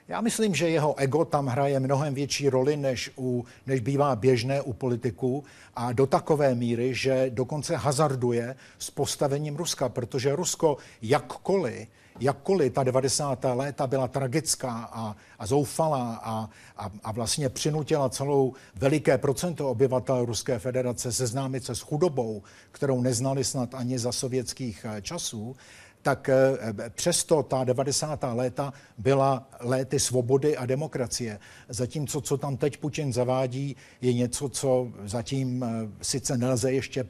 Já 0.07 0.22
myslím, 0.22 0.55
že 0.55 0.69
jeho 0.69 1.00
ego 1.00 1.25
tam 1.25 1.48
hraje 1.48 1.79
mnohem 1.79 2.13
větší 2.13 2.50
roli, 2.50 2.77
než, 2.77 3.12
u, 3.17 3.45
než 3.65 3.79
bývá 3.79 4.15
běžné 4.15 4.62
u 4.62 4.74
politiků 4.74 5.43
a 5.75 5.91
do 5.91 6.05
takové 6.05 6.55
míry, 6.55 6.93
že 6.93 7.29
dokonce 7.29 7.75
hazarduje 7.75 8.55
s 8.79 8.91
postavením 8.91 9.55
Ruska, 9.55 9.89
protože 9.89 10.36
Rusko 10.36 10.77
jakkoliv 11.01 11.88
jakkoliv 12.19 12.74
ta 12.74 12.84
90. 12.84 13.45
léta 13.53 13.88
byla 13.88 14.07
tragická 14.07 14.89
a, 14.91 15.15
a 15.39 15.48
zoufalá 15.48 16.15
a, 16.24 16.50
a, 16.77 16.91
a 17.03 17.12
vlastně 17.12 17.50
přinutila 17.50 18.10
celou 18.10 18.53
veliké 18.75 19.17
procento 19.17 19.69
obyvatel 19.69 20.25
Ruské 20.25 20.60
federace 20.60 21.12
seznámit 21.12 21.63
se 21.63 21.75
s 21.75 21.79
chudobou, 21.79 22.43
kterou 22.72 23.01
neznali 23.01 23.43
snad 23.43 23.74
ani 23.75 24.00
za 24.00 24.12
sovětských 24.12 24.86
eh, 24.89 25.01
časů, 25.01 25.55
tak 26.01 26.29
eh, 26.29 26.89
přesto 26.89 27.43
ta 27.43 27.63
90. 27.63 28.19
léta 28.34 28.74
byla 28.98 29.50
léty 29.60 30.00
svobody 30.00 30.57
a 30.57 30.65
demokracie. 30.65 31.39
Zatímco, 31.69 32.22
co 32.22 32.38
tam 32.38 32.57
teď 32.57 32.77
Putin 32.77 33.13
zavádí, 33.13 33.75
je 34.01 34.13
něco, 34.13 34.50
co 34.50 34.88
zatím 35.05 35.63
eh, 35.63 35.67
sice 36.01 36.38
nelze 36.38 36.72
ještě 36.72 37.05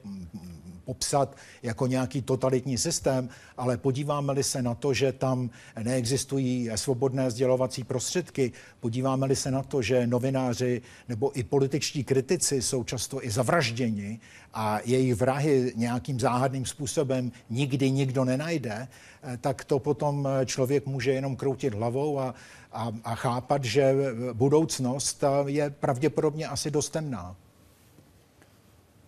popsat 0.86 1.36
jako 1.64 1.88
nějaký 1.88 2.22
totalitní 2.22 2.78
systém, 2.78 3.30
ale 3.58 3.78
podíváme-li 3.78 4.44
se 4.44 4.62
na 4.62 4.76
to, 4.76 4.94
že 4.94 5.12
tam 5.12 5.50
neexistují 5.84 6.70
svobodné 6.76 7.32
sdělovací 7.32 7.84
prostředky, 7.84 8.52
podíváme-li 8.80 9.36
se 9.36 9.52
na 9.52 9.64
to, 9.64 9.82
že 9.82 10.08
novináři 10.08 10.82
nebo 11.10 11.40
i 11.40 11.44
političtí 11.44 12.04
kritici 12.04 12.62
jsou 12.62 12.84
často 12.84 13.26
i 13.26 13.32
zavražděni 13.32 14.20
a 14.54 14.80
jejich 14.86 15.16
vrahy 15.16 15.74
nějakým 15.76 16.20
záhadným 16.20 16.66
způsobem 16.66 17.32
nikdy 17.50 17.92
nikdo 17.92 18.26
nenajde, 18.26 18.88
eh, 18.88 19.38
tak 19.38 19.66
to 19.66 19.80
potom 19.80 20.28
člověk 20.46 20.86
může 20.86 21.12
jenom 21.12 21.36
kroutit 21.36 21.74
hlavou 21.74 22.20
a, 22.20 22.34
a, 22.72 22.92
a 23.04 23.16
chápat, 23.16 23.64
že 23.64 23.96
budoucnost 24.34 25.24
eh, 25.24 25.28
je 25.46 25.70
pravděpodobně 25.70 26.48
asi 26.48 26.72
dost 26.72 26.90
temná. 26.90 27.36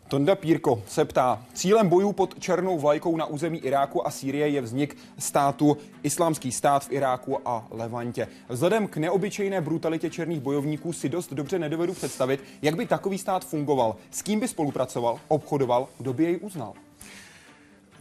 Tonda 0.08 0.36
Pírko 0.36 0.84
se 0.88 1.06
ptá, 1.06 1.44
cílem 1.54 1.90
bojů 1.90 2.14
pod 2.14 2.40
černou 2.40 2.80
vlajkou 2.80 3.18
na 3.18 3.26
území 3.26 3.58
Iráku 3.58 4.08
a 4.08 4.12
Sýrie 4.12 4.50
je 4.50 4.62
vznik 4.62 4.98
státu 5.20 5.78
Islámský 6.04 6.52
stát 6.52 6.86
v 6.86 6.92
Iráku 6.92 7.48
a 7.48 7.68
Levantě. 7.72 8.28
Vzhledem 8.50 8.88
k 8.88 8.98
neobyčejné 8.98 9.62
brutalitě 9.62 10.10
černých 10.10 10.40
bojovníků 10.40 10.94
si 10.94 11.10
dost 11.10 11.34
dobře 11.34 11.60
nedovedu 11.60 11.94
představit, 11.94 12.44
jak 12.62 12.76
by 12.76 12.86
takový 12.86 13.18
stát 13.18 13.46
fungoval, 13.46 13.96
s 14.12 14.22
kým 14.22 14.40
by 14.40 14.48
spolupracoval, 14.48 15.20
obchodoval, 15.28 15.88
kdo 15.98 16.14
by 16.14 16.24
jej 16.24 16.40
uznal. 16.42 16.74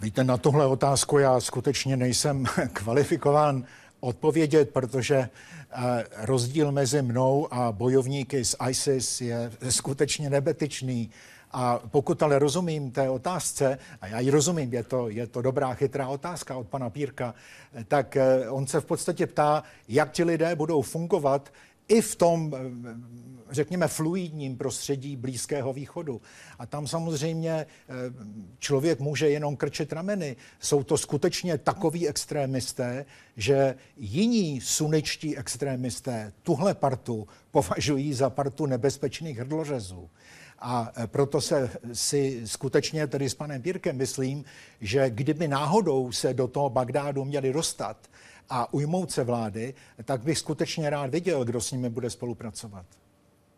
Víte, 0.00 0.24
na 0.24 0.37
tohle 0.37 0.66
otázku 0.66 1.18
já 1.18 1.40
skutečně 1.40 1.96
nejsem 1.96 2.44
kvalifikován 2.72 3.64
odpovědět, 4.00 4.70
protože 4.70 5.16
eh, 5.16 6.04
rozdíl 6.16 6.72
mezi 6.72 7.02
mnou 7.02 7.54
a 7.54 7.72
bojovníky 7.72 8.44
z 8.44 8.57
ISIS 8.70 9.20
je 9.20 9.50
skutečně 9.68 10.30
nebetyčný. 10.30 11.11
A 11.52 11.78
pokud 11.78 12.22
ale 12.22 12.38
rozumím 12.38 12.90
té 12.90 13.11
otázce, 13.11 13.78
a 14.00 14.06
já 14.06 14.20
ji 14.20 14.30
rozumím, 14.30 14.72
je 14.72 14.82
to, 14.82 15.09
je 15.09 15.26
to 15.26 15.42
dobrá, 15.42 15.74
chytrá 15.74 16.09
otázka 16.09 16.56
od 16.56 16.68
pana 16.68 16.90
Pírka, 16.90 17.35
tak 17.88 18.16
eh, 18.16 18.50
on 18.50 18.66
se 18.66 18.80
v 18.80 18.85
podstatě 18.85 19.26
ptá, 19.26 19.62
jak 19.88 20.12
ti 20.12 20.24
lidé 20.24 20.54
budou 20.54 20.82
fungovat 20.82 21.52
i 21.88 22.00
v 22.00 22.16
tom, 22.16 22.54
eh, 22.54 22.61
řekněme, 23.50 23.88
fluidním 23.88 24.56
prostředí 24.56 25.16
Blízkého 25.16 25.72
východu. 25.72 26.20
A 26.59 26.66
tam 26.66 26.87
samozřejmě 26.87 27.50
eh, 27.52 27.66
člověk 28.59 29.00
může 29.00 29.30
jenom 29.30 29.56
krčit 29.56 29.92
rameny. 29.92 30.37
Jsou 30.61 30.82
to 30.82 30.98
skutečně 30.98 31.59
takoví 31.59 32.09
extrémisté, 32.09 33.04
že 33.37 33.74
jiní 33.96 34.61
suničtí 34.61 35.38
extrémisté 35.38 36.32
tuhle 36.42 36.74
partu 36.74 37.28
považují 37.50 38.14
za 38.14 38.30
partu 38.30 38.66
nebezpečných 38.66 39.38
hrdlořezů. 39.38 40.11
A 40.58 40.92
e, 40.96 41.06
proto 41.06 41.40
se 41.40 41.70
si 41.92 42.42
skutečně 42.44 43.06
tedy 43.06 43.30
s 43.30 43.34
panem 43.34 43.62
Pírkem 43.62 43.96
myslím, 43.96 44.44
že 44.80 45.10
kdyby 45.10 45.48
náhodou 45.48 46.12
se 46.12 46.34
do 46.34 46.48
toho 46.48 46.70
Bagdádu 46.70 47.24
měli 47.24 47.52
dostat 47.52 47.96
a 48.48 48.74
ujmout 48.74 49.10
se 49.10 49.24
vlády, 49.24 49.74
tak 50.04 50.22
bych 50.22 50.38
skutečně 50.38 50.90
rád 50.90 51.10
viděl, 51.10 51.44
kdo 51.44 51.60
s 51.60 51.72
nimi 51.72 51.90
bude 51.90 52.10
spolupracovat. 52.10 52.86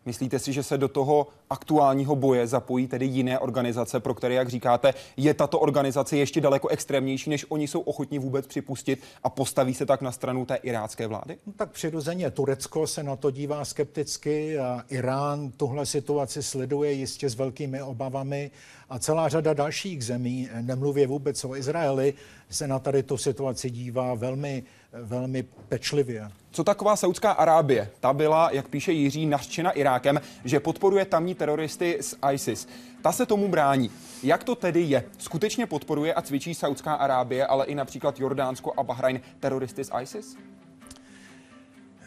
Myslíte 0.09 0.39
si, 0.39 0.53
že 0.53 0.63
se 0.63 0.77
do 0.77 0.87
toho 0.87 1.27
aktuálního 1.49 2.15
boje 2.15 2.47
zapojí 2.47 2.87
tedy 2.87 3.05
jiné 3.05 3.39
organizace, 3.39 3.99
pro 3.99 4.13
které, 4.13 4.33
jak 4.33 4.49
říkáte, 4.49 4.93
je 5.17 5.33
tato 5.33 5.59
organizace 5.59 6.17
ještě 6.17 6.41
daleko 6.41 6.67
extrémnější, 6.67 7.29
než 7.29 7.45
oni 7.49 7.67
jsou 7.67 7.79
ochotní 7.79 8.19
vůbec 8.19 8.47
připustit 8.47 9.03
a 9.23 9.29
postaví 9.29 9.73
se 9.73 9.85
tak 9.85 10.01
na 10.01 10.11
stranu 10.11 10.45
té 10.45 10.55
irácké 10.55 11.07
vlády? 11.07 11.37
No, 11.47 11.53
tak 11.53 11.71
přirozeně 11.71 12.31
Turecko 12.31 12.87
se 12.87 13.03
na 13.03 13.15
to 13.15 13.31
dívá 13.31 13.65
skepticky 13.65 14.59
a 14.59 14.83
Irán 14.89 15.51
tuhle 15.51 15.85
situaci 15.85 16.43
sleduje 16.43 16.91
jistě 16.91 17.29
s 17.29 17.35
velkými 17.35 17.81
obavami 17.81 18.51
a 18.89 18.99
celá 18.99 19.29
řada 19.29 19.53
dalších 19.53 20.05
zemí, 20.05 20.49
nemluvě 20.61 21.07
vůbec 21.07 21.45
o 21.45 21.55
Izraeli, 21.55 22.13
se 22.49 22.67
na 22.67 22.79
tady 22.79 23.03
tu 23.03 23.17
situaci 23.17 23.69
dívá 23.69 24.13
velmi, 24.13 24.63
velmi 24.93 25.43
pečlivě. 25.43 26.31
Co 26.51 26.63
taková 26.63 26.95
Saudská 26.95 27.31
Arábie? 27.31 27.89
Ta 27.99 28.13
byla, 28.13 28.49
jak 28.51 28.67
píše 28.67 28.91
Jiří, 28.91 29.25
nařčena 29.25 29.71
Irákem, 29.71 30.21
že 30.45 30.59
podporuje 30.59 31.05
tamní 31.05 31.35
teroristy 31.35 31.97
z 32.01 32.15
ISIS. 32.33 32.67
Ta 33.01 33.11
se 33.11 33.25
tomu 33.25 33.47
brání. 33.47 33.91
Jak 34.23 34.43
to 34.43 34.55
tedy 34.55 34.81
je? 34.81 35.03
Skutečně 35.17 35.65
podporuje 35.65 36.13
a 36.13 36.21
cvičí 36.21 36.55
Saudská 36.55 36.93
Arábie, 36.93 37.45
ale 37.45 37.65
i 37.65 37.75
například 37.75 38.19
Jordánsko 38.19 38.73
a 38.77 38.83
Bahrajn 38.83 39.21
teroristy 39.39 39.83
z 39.83 39.91
ISIS? 40.01 40.37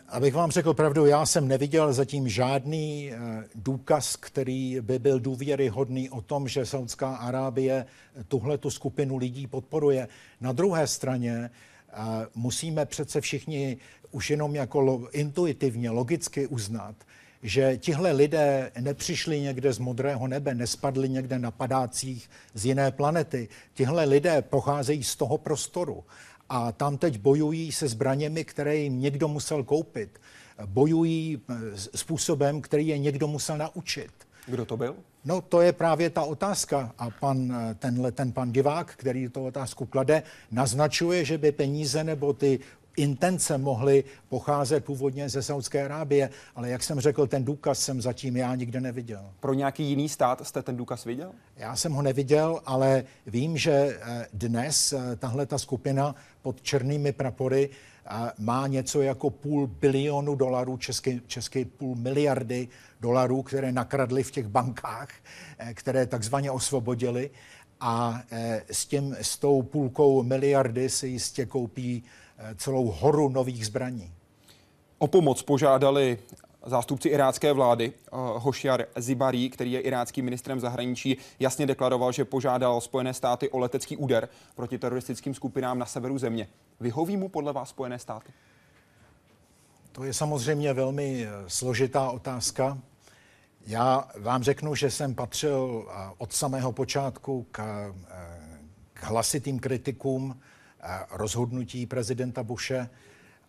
Abych 0.09 0.35
vám 0.35 0.51
řekl 0.51 0.75
pravdu, 0.75 1.07
já 1.07 1.27
jsem 1.27 1.49
neviděl 1.49 1.93
zatím 1.93 2.29
žádný 2.29 3.13
eh, 3.13 3.19
důkaz, 3.55 4.17
který 4.17 4.81
by 4.81 4.99
byl 4.99 5.21
důvěryhodný 5.21 6.11
o 6.11 6.21
tom, 6.21 6.49
že 6.49 6.67
Saudská 6.67 7.17
Arábie 7.17 7.87
tuhle 8.29 8.59
tu 8.59 8.71
skupinu 8.71 9.17
lidí 9.17 9.47
podporuje. 9.47 10.09
Na 10.41 10.53
druhé 10.53 10.87
straně 10.87 11.51
musíme 12.35 12.87
přece 12.87 13.21
všichni 13.21 13.77
už 14.11 14.31
jenom 14.31 14.55
jako 14.55 15.09
intuitivně, 15.13 15.91
logicky 15.91 16.47
uznat, 16.47 16.95
že 17.43 17.77
tihle 17.77 18.13
lidé 18.13 18.73
nepřišli 18.81 19.41
někde 19.41 19.73
z 19.73 19.79
modrého 19.79 20.27
nebe, 20.29 20.55
nespadli 20.55 21.09
někde 21.09 21.39
na 21.39 21.51
padácích 21.51 22.31
z 22.55 22.67
jiné 22.67 22.91
planety. 22.91 23.49
Tihle 23.75 24.05
lidé 24.05 24.43
pocházejí 24.43 25.05
z 25.05 25.17
toho 25.17 25.39
prostoru. 25.39 26.05
a 26.49 26.73
tam 26.73 26.99
teď 26.99 27.19
bojují 27.19 27.73
se 27.73 27.89
zbraněmi, 27.89 28.45
které 28.45 28.77
jim 28.77 29.01
někdo 29.01 29.29
musel 29.29 29.65
koupit. 29.65 30.21
Bojují 30.67 31.41
eh, 31.49 31.55
způsobem, 31.95 32.61
který 32.61 32.89
je 32.89 32.99
někdo 32.99 33.27
musel 33.27 33.59
naučit. 33.59 34.13
Kdo 34.47 34.65
to 34.65 34.77
byl? 34.77 34.97
No 35.25 35.41
to 35.41 35.61
je 35.61 35.73
právě 35.73 36.11
ta 36.11 36.23
otázka 36.23 36.95
a 36.99 37.11
pan, 37.11 37.53
eh, 37.53 37.75
tenhle, 37.75 38.13
ten 38.13 38.33
pan 38.33 38.53
divák, 38.53 38.95
který 38.97 39.29
tu 39.29 39.47
otázku 39.47 39.87
klade, 39.87 40.23
naznačuje, 40.51 41.25
že 41.25 41.39
by 41.39 41.53
peníze 41.53 42.05
nebo 42.05 42.33
ty 42.33 42.61
intence 42.97 43.59
mohly 43.59 44.05
pocházet 44.29 44.85
původně 44.85 45.29
ze 45.29 45.43
Saudské 45.43 45.85
Arábie, 45.85 46.31
ale 46.57 46.71
jak 46.71 46.83
jsem 46.83 47.01
řekl, 47.01 47.27
ten 47.27 47.45
důkaz 47.45 47.79
jsem 47.79 48.03
zatím 48.03 48.37
já 48.37 48.55
nikde 48.55 48.81
neviděl. 48.81 49.31
Pro 49.41 49.55
nějaký 49.55 49.85
jiný 49.85 50.09
stát 50.09 50.47
jste 50.47 50.63
ten 50.63 50.77
důkaz 50.77 51.05
viděl? 51.05 51.33
Já 51.57 51.77
jsem 51.77 51.93
ho 51.93 52.03
neviděl, 52.03 52.61
ale 52.67 53.05
vím, 53.27 53.57
že 53.57 53.73
eh, 53.73 54.27
dnes 54.33 54.93
eh, 54.93 55.17
tahle 55.17 55.47
ta 55.47 55.59
skupina 55.59 56.15
pod 56.43 56.63
černými 56.63 57.13
prapory 57.13 57.71
má 58.39 58.67
něco 58.67 59.03
jako 59.03 59.31
půl 59.31 59.67
bilionu 59.67 60.35
dolarů, 60.35 60.77
české, 60.77 61.21
české 61.27 61.65
půl 61.65 61.95
miliardy 61.95 62.69
dolarů, 63.01 63.43
které 63.43 63.73
nakradli 63.73 64.23
v 64.23 64.31
těch 64.31 64.47
bankách, 64.47 65.09
eh, 65.59 65.75
které 65.75 66.07
takzvaně 66.07 66.51
osvobodili 66.51 67.31
a 67.81 68.23
s, 68.71 68.87
tím, 68.87 69.17
s 69.21 69.39
tou 69.39 69.63
půlkou 69.63 70.23
miliardy 70.23 70.89
si 70.89 71.07
jistě 71.07 71.47
koupí 71.47 72.03
celou 72.57 72.91
horu 72.91 73.29
nových 73.29 73.67
zbraní. 73.67 74.13
O 74.99 75.07
pomoc 75.07 75.43
požádali 75.43 76.19
zástupci 76.67 77.09
irácké 77.09 77.53
vlády. 77.53 77.93
Eh, 77.95 78.09
Hošiar 78.15 78.85
Zibari, 78.97 79.51
který 79.51 79.73
je 79.73 79.81
iráckým 79.81 80.25
ministrem 80.25 80.61
zahraničí, 80.61 81.17
jasně 81.41 81.67
deklaroval, 81.67 82.13
že 82.13 82.25
požádal 82.25 82.81
Spojené 82.81 83.15
státy 83.15 83.49
o 83.49 83.59
letecký 83.59 83.97
úder 83.97 84.29
proti 84.55 84.79
teroristickým 84.79 85.35
skupinám 85.35 85.79
na 85.79 85.87
severu 85.87 86.19
země. 86.19 86.49
Vyhoví 86.81 87.17
mu 87.17 87.29
podle 87.29 87.53
vás 87.53 87.69
Spojené 87.69 87.99
státy? 87.99 88.33
To 89.93 90.05
je 90.05 90.15
samozřejmě 90.15 90.73
velmi 90.73 91.27
eh, 91.27 91.31
složitá 91.47 92.11
otázka. 92.11 92.79
Já 93.67 94.09
vám 94.19 94.43
řeknu, 94.43 94.75
že 94.75 94.91
jsem 94.91 95.15
patřil 95.15 95.87
eh, 95.89 96.11
od 96.19 96.33
samého 96.33 96.73
počátku 96.73 97.47
k, 97.51 97.63
k 98.93 99.05
hlasitým 99.05 99.59
kritikům 99.59 100.41
rozhodnutí 101.11 101.87
prezidenta 101.87 102.43
Bushe 102.43 102.91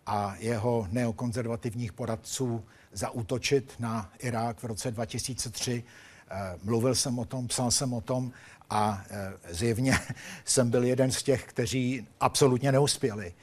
a 0.06 0.36
jeho 0.40 0.88
neokonzervativních 0.92 1.94
poradců 1.94 2.64
zaútočit 2.94 3.74
na 3.80 4.12
Irák 4.20 4.60
v 4.60 4.64
roce 4.64 4.92
2003. 4.92 5.84
Eh, 6.30 6.60
mluvil 6.64 6.96
jsem 6.96 7.20
o 7.20 7.26
tom, 7.26 7.48
psal 7.48 7.72
jsem 7.72 7.94
o 7.94 8.02
tom 8.02 8.32
a 8.70 9.04
eh, 9.10 9.34
zjevně 9.50 10.00
jsem 10.46 10.70
byl 10.70 10.84
jeden 10.84 11.12
z 11.12 11.24
těch, 11.24 11.44
kteří 11.44 12.08
absolutně 12.20 12.72
neuspěli. 12.72 13.34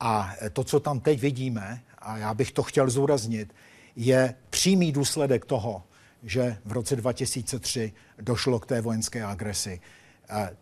A 0.00 0.34
eh, 0.40 0.50
to, 0.50 0.64
co 0.64 0.80
tam 0.80 1.00
teď 1.00 1.20
vidíme, 1.20 1.82
a 1.98 2.18
já 2.18 2.34
bych 2.34 2.52
to 2.52 2.62
chtěl 2.62 2.90
zúraznit, 2.90 3.54
je 3.96 4.34
přímý 4.50 4.92
důsledek 4.92 5.44
toho, 5.44 5.82
že 6.22 6.56
v 6.64 6.72
roce 6.72 6.96
2003 6.96 7.92
došlo 8.18 8.60
k 8.60 8.66
té 8.66 8.80
vojenské 8.80 9.24
agresi. 9.24 9.80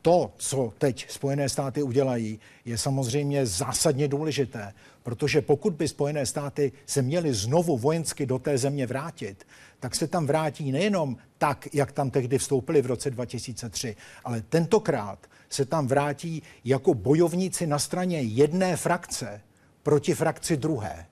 To, 0.02 0.32
co 0.36 0.72
teď 0.78 1.10
Spojené 1.10 1.48
státy 1.48 1.82
udělají, 1.82 2.40
je 2.64 2.78
samozřejmě 2.78 3.46
zásadně 3.46 4.08
důležité, 4.08 4.72
protože 5.02 5.42
pokud 5.42 5.72
by 5.72 5.88
Spojené 5.88 6.26
státy 6.26 6.72
se 6.86 7.02
měly 7.02 7.34
znovu 7.34 7.78
vojensky 7.78 8.26
do 8.26 8.38
té 8.38 8.58
země 8.58 8.86
vrátit, 8.86 9.46
tak 9.80 9.94
se 9.94 10.06
tam 10.06 10.26
vrátí 10.26 10.72
nejenom 10.72 11.16
tak, 11.38 11.68
jak 11.74 11.92
tam 11.92 12.10
tehdy 12.10 12.38
vstoupili 12.38 12.82
v 12.82 12.86
roce 12.86 13.10
2003, 13.10 13.96
ale 14.24 14.42
tentokrát 14.48 15.18
se 15.48 15.64
tam 15.64 15.86
vrátí 15.86 16.42
jako 16.64 16.94
bojovníci 16.94 17.66
na 17.66 17.78
straně 17.78 18.20
jedné 18.20 18.76
frakce 18.76 19.40
proti 19.82 20.14
frakci 20.14 20.56
druhé. 20.56 21.06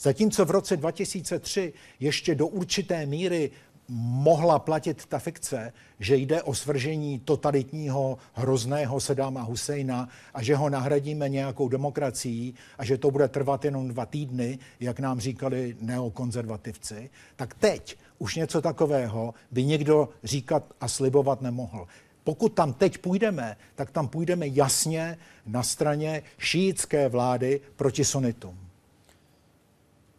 Zatímco 0.00 0.44
v 0.44 0.50
roce 0.50 0.76
2003 0.76 1.72
ještě 2.00 2.34
do 2.34 2.46
určité 2.46 3.06
míry 3.06 3.50
mohla 3.88 4.58
platit 4.58 5.06
ta 5.06 5.18
fikce, 5.18 5.72
že 6.00 6.16
jde 6.16 6.42
o 6.42 6.54
svržení 6.54 7.18
totalitního 7.18 8.18
hrozného 8.32 9.00
Sedáma 9.00 9.42
Husejna 9.42 10.08
a 10.34 10.42
že 10.42 10.56
ho 10.56 10.70
nahradíme 10.70 11.28
nějakou 11.28 11.68
demokracií 11.68 12.54
a 12.78 12.84
že 12.84 12.98
to 12.98 13.10
bude 13.10 13.28
trvat 13.28 13.64
jenom 13.64 13.88
dva 13.88 14.06
týdny, 14.06 14.58
jak 14.80 15.00
nám 15.00 15.20
říkali 15.20 15.76
neokonzervativci, 15.80 17.10
tak 17.36 17.54
teď 17.54 17.98
už 18.18 18.34
něco 18.34 18.62
takového 18.62 19.34
by 19.50 19.64
někdo 19.64 20.08
říkat 20.24 20.74
a 20.80 20.88
slibovat 20.88 21.42
nemohl. 21.42 21.86
Pokud 22.24 22.48
tam 22.48 22.72
teď 22.72 22.98
půjdeme, 22.98 23.56
tak 23.74 23.90
tam 23.90 24.08
půjdeme 24.08 24.46
jasně 24.46 25.18
na 25.46 25.62
straně 25.62 26.22
šíjické 26.38 27.08
vlády 27.08 27.60
proti 27.76 28.04
sunitům. 28.04 28.63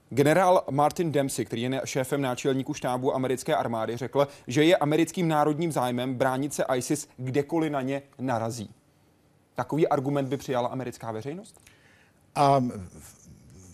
Generál 0.09 0.63
Martin 0.71 1.11
Dempsey, 1.11 1.45
který 1.45 1.61
je 1.61 1.81
šéfem 1.85 2.21
náčelníku 2.21 2.73
štábu 2.73 3.15
americké 3.15 3.55
armády, 3.55 3.97
řekl, 3.97 4.27
že 4.47 4.63
je 4.63 4.77
americkým 4.77 5.27
národním 5.27 5.71
zájmem 5.71 6.15
bránit 6.15 6.53
se 6.53 6.63
ISIS 6.75 7.07
kdekoliv 7.17 7.71
na 7.71 7.81
ně 7.81 8.01
narazí. 8.19 8.69
Takový 9.55 9.87
argument 9.87 10.27
by 10.27 10.37
přijala 10.37 10.69
americká 10.69 11.11
veřejnost? 11.11 11.61
A 12.35 12.63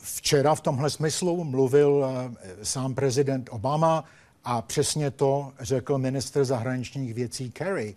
včera 0.02 0.56
v 0.56 0.62
tomhle 0.62 0.90
smyslu 0.90 1.44
mluvil 1.44 2.06
eh, 2.06 2.66
sám 2.66 2.96
prezident 2.96 3.50
Obama 3.52 4.04
a 4.44 4.62
přesně 4.62 5.12
to 5.12 5.54
řekl 5.60 5.98
minister 5.98 6.46
zahraničních 6.46 7.14
věcí 7.14 7.52
Kerry. 7.52 7.96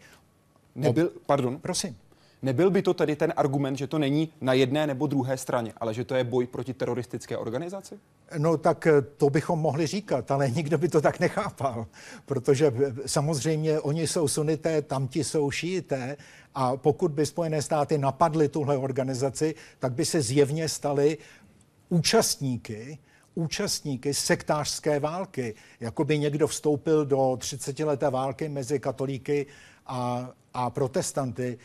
Nebyl, 0.74 1.12
pardon. 1.26 1.58
Prosím. 1.58 1.96
Nebyl 2.44 2.70
by 2.70 2.82
to 2.82 2.94
tedy 2.94 3.16
ten 3.16 3.32
argument, 3.36 3.76
že 3.76 3.86
to 3.86 3.98
není 3.98 4.28
na 4.40 4.52
jedné 4.52 4.86
nebo 4.86 5.06
druhé 5.06 5.36
straně, 5.36 5.72
ale 5.76 5.94
že 5.94 6.04
to 6.04 6.14
je 6.14 6.24
boj 6.24 6.46
proti 6.46 6.74
teroristické 6.74 7.36
organizaci? 7.36 7.98
No 8.38 8.56
tak 8.56 8.86
eh, 8.86 9.02
to 9.02 9.30
bychom 9.30 9.58
mohli 9.58 9.86
říkat, 9.86 10.30
ale 10.30 10.50
nikdo 10.60 10.78
by 10.78 10.88
to 10.88 11.00
tak 11.00 11.20
nechápal, 11.20 11.86
protože 12.26 12.66
eh, 12.66 12.92
samozřejmě 13.06 13.80
oni 13.80 14.06
jsou 14.06 14.28
sunité, 14.28 14.82
tamti 14.82 15.24
jsou 15.24 15.50
šíité 15.50 16.16
a 16.54 16.76
pokud 16.76 17.10
by 17.12 17.26
Spojené 17.26 17.62
státy 17.62 17.98
napadly 17.98 18.48
tuhle 18.48 18.78
organizaci, 18.78 19.54
tak 19.78 19.92
by 19.92 20.04
se 20.04 20.22
zjevně 20.22 20.68
stali 20.68 21.18
účastníky 21.88 22.98
účastníky 23.34 24.14
sektářské 24.14 25.00
války, 25.00 25.54
jako 25.80 26.04
by 26.04 26.18
někdo 26.18 26.46
vstoupil 26.46 27.06
do 27.06 27.18
30-leté 27.18 28.10
války 28.10 28.48
mezi 28.48 28.80
katolíky 28.80 29.46
a, 29.86 30.30
a 30.54 30.70
protestanty 30.70 31.58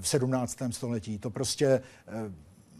v 0.00 0.08
17. 0.08 0.58
století. 0.70 1.18
To 1.18 1.30
prostě 1.30 1.66
e, 1.66 1.80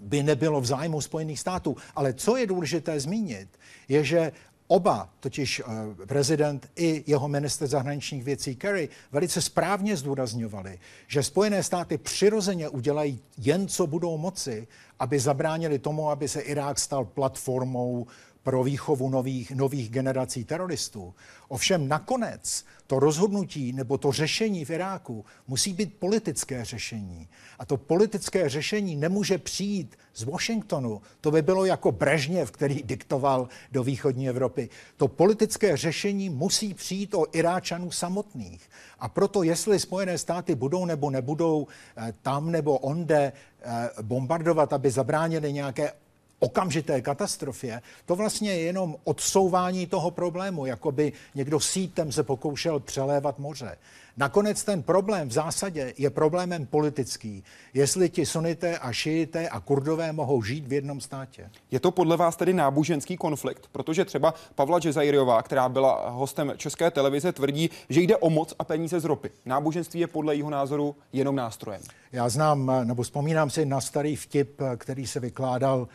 by 0.01 0.23
nebylo 0.23 0.61
v 0.61 0.67
zájmu 0.67 1.01
Spojených 1.01 1.41
států. 1.41 1.77
Ale 1.97 2.13
co 2.13 2.37
je 2.37 2.47
důležité 2.47 3.01
zmínit, 3.01 3.49
je, 3.89 4.05
že 4.05 4.33
Oba, 4.73 5.09
totiž 5.21 5.61
e, 5.61 5.65
prezident 6.07 6.71
i 6.77 7.05
jeho 7.07 7.29
minister 7.29 7.69
zahraničních 7.69 8.25
věcí 8.25 8.57
Kerry, 8.57 8.89
velice 9.13 9.43
správně 9.43 9.97
zdůrazňovali, 9.97 10.79
že 11.07 11.23
Spojené 11.23 11.63
státy 11.63 11.99
přirozeně 11.99 12.69
udělají 12.69 13.21
jen, 13.39 13.69
co 13.69 13.87
budou 13.87 14.19
moci, 14.19 14.69
aby 14.99 15.21
zabránili 15.21 15.79
tomu, 15.79 16.11
aby 16.11 16.29
se 16.29 16.41
Irák 16.41 16.79
stal 16.79 17.05
platformou 17.05 18.07
pro 18.43 18.65
výchovu 18.65 19.11
nových, 19.11 19.51
nových 19.51 19.91
generací 19.91 20.45
teroristů. 20.45 21.15
Ovšem 21.49 21.89
nakonec 21.89 22.65
to 22.87 22.99
rozhodnutí 22.99 23.73
nebo 23.73 23.99
to 23.99 24.13
řešení 24.13 24.65
v 24.65 24.71
Iráku 24.71 25.25
musí 25.49 25.73
být 25.73 25.95
politické 25.99 26.65
řešení. 26.65 27.29
A 27.59 27.67
to 27.67 27.77
politické 27.77 28.49
řešení 28.49 28.97
nemůže 28.97 29.39
přijít 29.39 29.99
z 30.15 30.23
Washingtonu. 30.23 31.03
To 31.21 31.31
by 31.31 31.43
bylo 31.43 31.65
jako 31.65 31.93
Brežněv, 31.93 32.51
který 32.51 32.83
diktoval 32.83 33.49
do 33.73 33.85
východní 33.85 34.29
Evropy. 34.29 34.69
To 34.97 35.09
politické 35.09 35.77
řešení 35.77 36.31
musí 36.31 36.75
přijít 36.75 37.15
o 37.15 37.27
Iráčanů 37.33 37.91
samotných. 37.91 38.71
A 38.99 39.09
proto, 39.09 39.43
jestli 39.43 39.79
Spojené 39.79 40.19
státy 40.19 40.55
budou 40.55 40.85
nebo 40.85 41.11
nebudou 41.11 41.67
eh, 41.97 42.15
tam 42.23 42.51
nebo 42.51 42.79
onde 42.79 43.33
eh, 43.63 43.91
bombardovat, 44.03 44.73
aby 44.73 44.91
zabránili 44.91 45.53
nějaké 45.53 45.93
okamžité 46.41 47.01
katastrofě, 47.01 47.83
to 48.07 48.17
vlastně 48.17 48.51
je 48.51 48.61
jenom 48.61 48.97
odsouvání 49.05 49.87
toho 49.87 50.11
problému, 50.11 50.67
jako 50.67 50.93
by 50.93 51.13
někdo 51.35 51.61
sítem 51.61 52.13
se 52.13 52.23
pokoušel 52.23 52.81
přelévat 52.81 53.39
moře. 53.39 53.77
Nakonec 54.17 54.65
ten 54.65 54.83
problém 54.83 55.29
v 55.29 55.33
zásadě 55.33 55.95
je 55.99 56.11
problémem 56.11 56.67
politický. 56.67 57.45
Jestli 57.75 58.09
ti 58.09 58.27
sunité 58.27 58.79
a 58.79 58.93
šijité 58.93 59.49
a 59.49 59.61
kurdové 59.61 60.13
mohou 60.13 60.43
žít 60.43 60.69
v 60.69 60.73
jednom 60.73 61.01
státě. 61.01 61.51
Je 61.71 61.81
to 61.81 61.91
podle 61.91 62.17
vás 62.17 62.37
tedy 62.37 62.53
náboženský 62.55 63.17
konflikt? 63.17 63.69
Protože 63.73 64.05
třeba 64.05 64.35
Pavla 64.55 64.79
Džezajriová, 64.79 65.43
která 65.43 65.69
byla 65.69 66.11
hostem 66.11 66.53
České 66.57 66.91
televize, 66.91 67.33
tvrdí, 67.33 67.71
že 67.89 68.01
jde 68.01 68.17
o 68.17 68.31
moc 68.31 68.55
a 68.59 68.65
peníze 68.65 69.01
z 69.01 69.05
ropy. 69.05 69.31
Náboženství 69.47 70.01
je 70.01 70.07
podle 70.07 70.37
jeho 70.37 70.51
názoru 70.51 70.97
jenom 71.13 71.37
nástrojem. 71.37 71.83
Já 72.13 72.29
znám, 72.29 72.73
nebo 72.85 73.03
vzpomínám 73.03 73.51
si 73.51 73.67
na 73.67 73.81
starý 73.81 74.17
vtip, 74.17 74.61
který 74.77 75.07
se 75.07 75.21
vykládal 75.21 75.89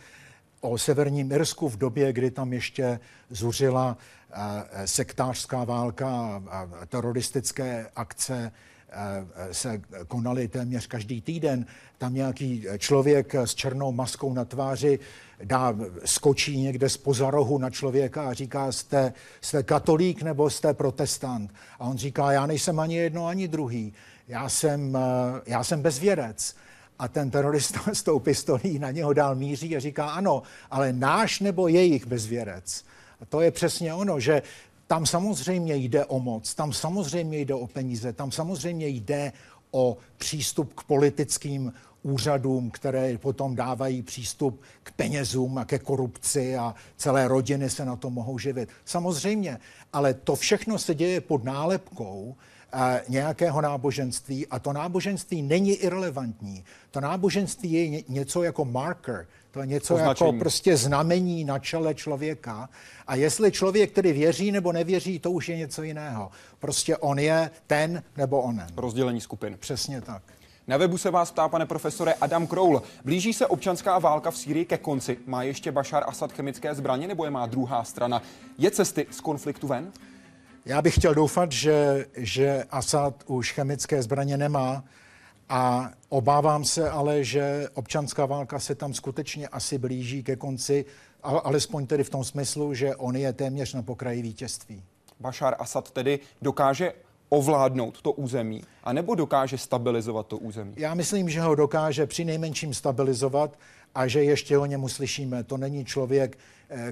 o 0.70 0.78
severním 0.78 1.32
Irsku 1.32 1.70
v 1.70 1.78
době, 1.78 2.14
kdy 2.14 2.32
tam 2.32 2.54
ještě 2.54 3.00
zuřila 3.30 3.98
eh, 4.32 4.88
sektářská 4.88 5.64
válka 5.64 6.44
a 6.50 6.70
teroristické 6.88 7.88
akce 7.96 8.52
se 9.52 9.82
konaly 10.08 10.48
téměř 10.48 10.88
každý 10.88 11.22
týden. 11.22 11.66
Tam 11.98 12.14
nějaký 12.14 12.66
člověk 12.78 13.36
s 13.36 13.56
černou 13.56 13.92
maskou 13.92 14.34
na 14.34 14.46
tváři 14.46 15.00
dá, 15.44 15.76
skočí 16.06 16.58
někde 16.58 16.90
z 16.90 17.00
rohu 17.20 17.58
na 17.58 17.70
člověka 17.70 18.30
a 18.30 18.34
říká, 18.34 18.72
jste, 18.72 19.14
jste 19.42 19.64
katolík 19.64 20.22
nebo 20.22 20.50
jste 20.50 20.74
protestant? 20.74 21.54
A 21.80 21.86
on 21.86 21.98
říká, 21.98 22.32
já 22.32 22.46
nejsem 22.46 22.80
ani 22.80 22.96
jedno, 22.96 23.28
ani 23.28 23.48
druhý. 23.48 23.94
Já 24.28 24.50
jsem, 24.50 24.98
já 25.46 25.64
jsem 25.64 25.82
bezvěrec. 25.82 26.56
A 27.00 27.08
ten 27.08 27.32
terorista 27.32 27.80
s 27.94 28.04
tou 28.04 28.20
pistolí 28.20 28.80
na 28.80 28.92
něho 28.92 29.14
dál 29.14 29.36
míří 29.36 29.76
a 29.76 29.80
říká, 29.80 30.10
ano, 30.10 30.44
ale 30.72 30.94
náš 30.94 31.40
nebo 31.40 31.68
jejich 31.68 32.08
bezvěrec. 32.08 32.86
A 33.22 33.26
to 33.26 33.42
je 33.42 33.52
přesně 33.52 33.94
ono, 33.94 34.20
že 34.20 34.42
tam 34.88 35.06
samozřejmě 35.06 35.76
jde 35.76 36.06
o 36.06 36.20
moc, 36.20 36.54
tam 36.54 36.74
samozřejmě 36.74 37.40
jde 37.40 37.54
o 37.54 37.68
peníze, 37.68 38.14
tam 38.14 38.32
samozřejmě 38.32 38.88
jde 38.88 39.32
o 39.72 39.98
přístup 40.18 40.74
k 40.74 40.84
politickým 40.84 41.74
úřadům, 42.04 42.72
které 42.72 43.18
potom 43.18 43.56
dávají 43.56 44.02
přístup 44.02 44.62
k 44.84 44.92
penězům 44.92 45.58
a 45.58 45.66
ke 45.66 45.80
korupci 45.80 46.58
a 46.58 46.76
celé 46.98 47.28
rodiny 47.28 47.70
se 47.70 47.86
na 47.86 47.96
to 47.96 48.10
mohou 48.10 48.40
živit. 48.40 48.70
Samozřejmě, 48.86 49.60
ale 49.94 50.14
to 50.14 50.36
všechno 50.36 50.80
se 50.80 50.96
děje 50.96 51.22
pod 51.22 51.44
nálepkou 51.44 52.36
nějakého 53.08 53.62
náboženství 53.62 54.48
a 54.48 54.60
to 54.60 54.74
náboženství 54.74 55.42
není 55.42 55.72
irrelevantní. 55.72 56.64
To 56.92 57.02
náboženství 57.02 57.72
je 57.72 58.04
něco 58.08 58.44
jako 58.44 58.66
marker, 58.66 59.28
to 59.52 59.60
je 59.60 59.66
něco 59.68 59.96
Označení. 59.96 60.28
jako 60.30 60.40
prostě 60.40 60.78
znamení 60.78 61.44
na 61.44 61.60
čele 61.60 61.96
člověka. 61.96 62.70
A 63.08 63.16
jestli 63.16 63.52
člověk 63.52 63.92
tedy 63.92 64.14
věří 64.14 64.52
nebo 64.52 64.72
nevěří, 64.72 65.20
to 65.20 65.32
už 65.32 65.50
je 65.50 65.58
něco 65.58 65.84
jiného. 65.84 66.32
Prostě 66.60 66.98
on 66.98 67.20
je 67.20 67.52
ten 67.68 68.04
nebo 68.18 68.42
onen. 68.42 68.68
Rozdělení 68.78 69.22
skupin. 69.22 69.58
Přesně 69.60 70.02
tak. 70.02 70.24
Na 70.68 70.78
webu 70.78 70.98
se 70.98 71.12
vás 71.12 71.32
ptá, 71.32 71.48
pane 71.48 71.66
profesore, 71.66 72.14
Adam 72.14 72.48
Kroul. 72.48 72.82
Blíží 73.04 73.34
se 73.34 73.48
občanská 73.48 74.00
válka 74.00 74.32
v 74.32 74.38
Sýrii 74.38 74.66
ke 74.66 74.78
konci. 74.78 75.18
Má 75.26 75.44
ještě 75.44 75.72
Bashar 75.72 76.04
Assad 76.08 76.32
chemické 76.32 76.76
zbraně 76.76 77.08
nebo 77.08 77.26
je 77.26 77.32
má 77.32 77.46
druhá 77.46 77.84
strana? 77.84 78.22
Je 78.58 78.72
cesty 78.72 79.08
z 79.12 79.22
konfliktu 79.22 79.68
ven? 79.68 79.92
Já 80.68 80.82
bych 80.82 80.96
chtěl 80.96 81.14
doufat, 81.14 81.52
že, 81.52 82.06
že 82.18 82.64
Assad 82.70 83.24
už 83.28 83.52
chemické 83.52 84.04
zbraně 84.04 84.38
nemá 84.38 84.84
a 85.50 85.92
obávám 86.10 86.66
se 86.66 86.90
ale, 86.90 87.24
že 87.24 87.68
občanská 87.74 88.26
válka 88.26 88.60
se 88.60 88.76
tam 88.76 88.94
skutečně 88.94 89.48
asi 89.48 89.78
blíží 89.78 90.24
ke 90.24 90.36
konci, 90.36 90.86
alespoň 91.24 91.88
tedy 91.88 92.04
v 92.04 92.10
tom 92.10 92.24
smyslu, 92.24 92.74
že 92.74 92.96
on 92.96 93.16
je 93.16 93.34
téměř 93.34 93.74
na 93.74 93.82
pokraji 93.82 94.22
vítězství. 94.22 94.84
Bashar 95.20 95.56
Assad 95.60 95.92
tedy 95.92 96.20
dokáže 96.42 96.94
ovládnout 97.30 98.02
to 98.02 98.12
území, 98.12 98.64
anebo 98.84 99.16
dokáže 99.16 99.58
stabilizovat 99.58 100.28
to 100.28 100.38
území? 100.38 100.74
Já 100.78 100.94
myslím, 100.94 101.30
že 101.30 101.42
ho 101.42 101.56
dokáže 101.56 102.08
při 102.08 102.26
nejmenším 102.26 102.74
stabilizovat 102.74 103.58
a 103.96 104.08
že 104.08 104.24
ještě 104.24 104.58
o 104.58 104.66
němu 104.66 104.90
slyšíme. 104.90 105.44
To 105.44 105.58
není 105.58 105.86
člověk, 105.86 106.38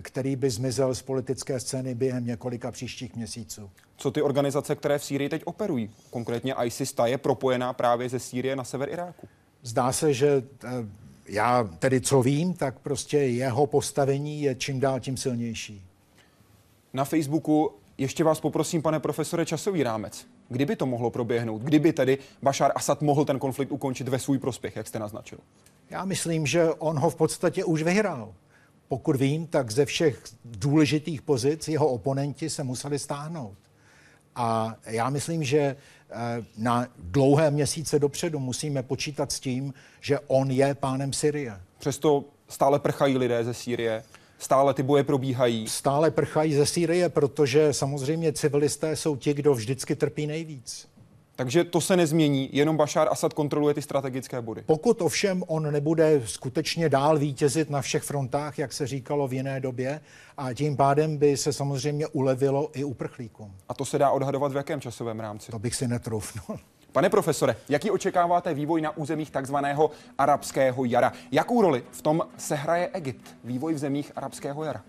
který 0.02 0.36
by 0.36 0.50
zmizel 0.50 0.96
z 0.96 1.02
politické 1.02 1.60
scény 1.60 1.96
během 1.96 2.26
několika 2.26 2.72
příštích 2.72 3.16
měsíců. 3.16 3.70
Co 3.98 4.12
ty 4.12 4.22
organizace, 4.22 4.76
které 4.76 5.00
v 5.00 5.06
Sýrii 5.06 5.30
teď 5.30 5.42
operují? 5.46 5.90
Konkrétně 6.10 6.56
ISIS, 6.64 6.94
ta 6.94 7.08
je 7.08 7.18
propojená 7.18 7.74
právě 7.74 8.10
ze 8.10 8.20
Sýrie 8.20 8.56
na 8.56 8.64
sever 8.64 8.90
Iráku. 8.90 9.28
Zdá 9.62 9.92
se, 9.92 10.14
že 10.14 10.44
eh, 10.64 10.70
já 11.28 11.64
tedy 11.80 12.02
co 12.02 12.22
vím, 12.22 12.54
tak 12.54 12.80
prostě 12.80 13.18
jeho 13.18 13.68
postavení 13.68 14.42
je 14.42 14.56
čím 14.56 14.80
dál 14.80 15.00
tím 15.00 15.18
silnější. 15.18 15.86
Na 16.94 17.06
Facebooku 17.06 17.72
ještě 17.98 18.24
vás 18.24 18.40
poprosím, 18.40 18.82
pane 18.82 19.00
profesore, 19.00 19.46
časový 19.46 19.84
rámec. 19.84 20.26
Kdyby 20.50 20.76
to 20.76 20.86
mohlo 20.86 21.10
proběhnout? 21.10 21.62
Kdyby 21.62 21.94
tedy 21.94 22.18
Bashar 22.42 22.72
Assad 22.76 23.02
mohl 23.02 23.26
ten 23.26 23.40
konflikt 23.40 23.72
ukončit 23.72 24.08
ve 24.08 24.20
svůj 24.20 24.38
prospěch, 24.38 24.76
jak 24.76 24.88
jste 24.88 25.00
naznačil? 25.00 25.38
Já 25.90 26.06
myslím, 26.06 26.46
že 26.46 26.74
on 26.74 27.00
ho 27.00 27.10
v 27.10 27.16
podstatě 27.16 27.64
už 27.64 27.84
vyhrál. 27.84 28.34
Pokud 28.94 29.16
vím, 29.16 29.48
tak 29.48 29.72
ze 29.72 29.86
všech 29.86 30.24
důležitých 30.46 31.22
pozic 31.22 31.68
jeho 31.68 31.88
oponenti 31.88 32.50
se 32.50 32.64
museli 32.64 33.00
stáhnout. 33.00 33.58
A 34.36 34.76
já 34.86 35.10
myslím, 35.10 35.44
že 35.44 35.58
eh, 35.60 36.16
na 36.58 36.88
dlouhé 37.00 37.52
měsíce 37.52 38.00
dopředu 38.00 38.40
musíme 38.40 38.84
počítat 38.84 39.32
s 39.32 39.40
tím, 39.40 39.74
že 40.02 40.20
on 40.28 40.52
je 40.52 40.76
pánem 40.76 41.14
Syrie. 41.14 41.62
Přesto 41.80 42.24
stále 42.50 42.80
prchají 42.80 43.18
lidé 43.18 43.44
ze 43.44 43.54
Sýrie. 43.54 44.04
Stále 44.38 44.74
ty 44.74 44.84
boje 44.84 45.04
probíhají. 45.04 45.68
Stále 45.68 46.12
prchají 46.12 46.54
ze 46.54 46.66
Sýrie, 46.66 47.10
protože 47.10 47.74
samozřejmě 47.74 48.34
civilisté 48.34 48.96
jsou 48.96 49.16
ti, 49.16 49.34
kdo 49.34 49.54
vždycky 49.54 49.96
trpí 49.96 50.28
nejvíc. 50.28 50.88
Takže 51.36 51.64
to 51.64 51.82
se 51.82 51.98
nezmění, 51.98 52.50
jenom 52.52 52.78
Bashar 52.78 53.08
Assad 53.12 53.34
kontroluje 53.34 53.74
ty 53.74 53.82
strategické 53.82 54.42
body. 54.42 54.64
Pokud 54.66 55.02
ovšem 55.02 55.44
on 55.48 55.72
nebude 55.72 56.22
skutečně 56.26 56.90
dál 56.90 57.18
vítězit 57.18 57.70
na 57.70 57.82
všech 57.82 58.04
frontách, 58.04 58.60
jak 58.60 58.74
se 58.74 58.88
říkalo 58.88 59.28
v 59.28 59.34
jiné 59.34 59.60
době, 59.60 60.02
a 60.38 60.54
tím 60.54 60.78
pádem 60.78 61.18
by 61.18 61.38
se 61.38 61.54
samozřejmě 61.54 62.08
ulevilo 62.08 62.70
i 62.74 62.84
uprchlíkům. 62.84 63.56
A 63.70 63.74
to 63.74 63.86
se 63.86 63.98
dá 63.98 64.12
odhadovat 64.12 64.52
v 64.52 64.56
jakém 64.56 64.82
časovém 64.82 65.20
rámci? 65.20 65.52
To 65.52 65.60
bych 65.60 65.76
si 65.76 65.88
netroufnul. 65.88 66.60
Pane 66.92 67.10
profesore, 67.10 67.56
jaký 67.70 67.92
očekáváte 67.92 68.54
vývoj 68.54 68.82
na 68.82 68.98
územích 68.98 69.32
takzvaného 69.32 69.92
arabského 70.18 70.86
jara? 70.86 71.14
Jakou 71.32 71.62
roli 71.62 71.84
v 71.92 72.02
tom 72.02 72.22
sehraje 72.38 72.90
Egypt, 72.94 73.38
vývoj 73.44 73.74
v 73.74 73.78
zemích 73.78 74.12
arabského 74.16 74.64
jara? 74.64 74.82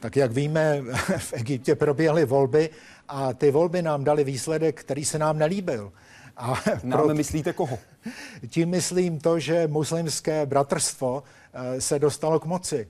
Tak 0.00 0.16
jak 0.16 0.32
víme, 0.32 0.82
v 1.18 1.32
Egyptě 1.32 1.74
proběhly 1.74 2.24
volby 2.24 2.70
a 3.08 3.32
ty 3.32 3.50
volby 3.50 3.82
nám 3.82 4.04
dali 4.04 4.24
výsledek, 4.24 4.80
který 4.80 5.04
se 5.04 5.18
nám 5.18 5.38
nelíbil. 5.38 5.92
A 6.36 6.54
nám 6.82 7.00
pro... 7.00 7.14
myslíte 7.14 7.52
koho? 7.52 7.78
Tím 8.48 8.68
myslím 8.68 9.20
to, 9.20 9.38
že 9.38 9.66
muslimské 9.66 10.46
bratrstvo 10.46 11.22
eh, 11.52 11.80
se 11.80 11.98
dostalo 11.98 12.40
k 12.40 12.44
moci. 12.44 12.88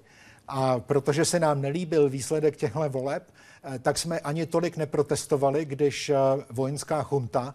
A 0.48 0.80
protože 0.80 1.24
se 1.24 1.40
nám 1.40 1.60
nelíbil 1.60 2.08
výsledek 2.08 2.56
těchto 2.56 2.88
voleb, 2.88 3.30
eh, 3.64 3.78
tak 3.78 3.98
jsme 3.98 4.20
ani 4.20 4.46
tolik 4.46 4.76
neprotestovali, 4.76 5.64
když 5.64 6.08
eh, 6.08 6.16
vojenská 6.50 7.02
chunta 7.02 7.54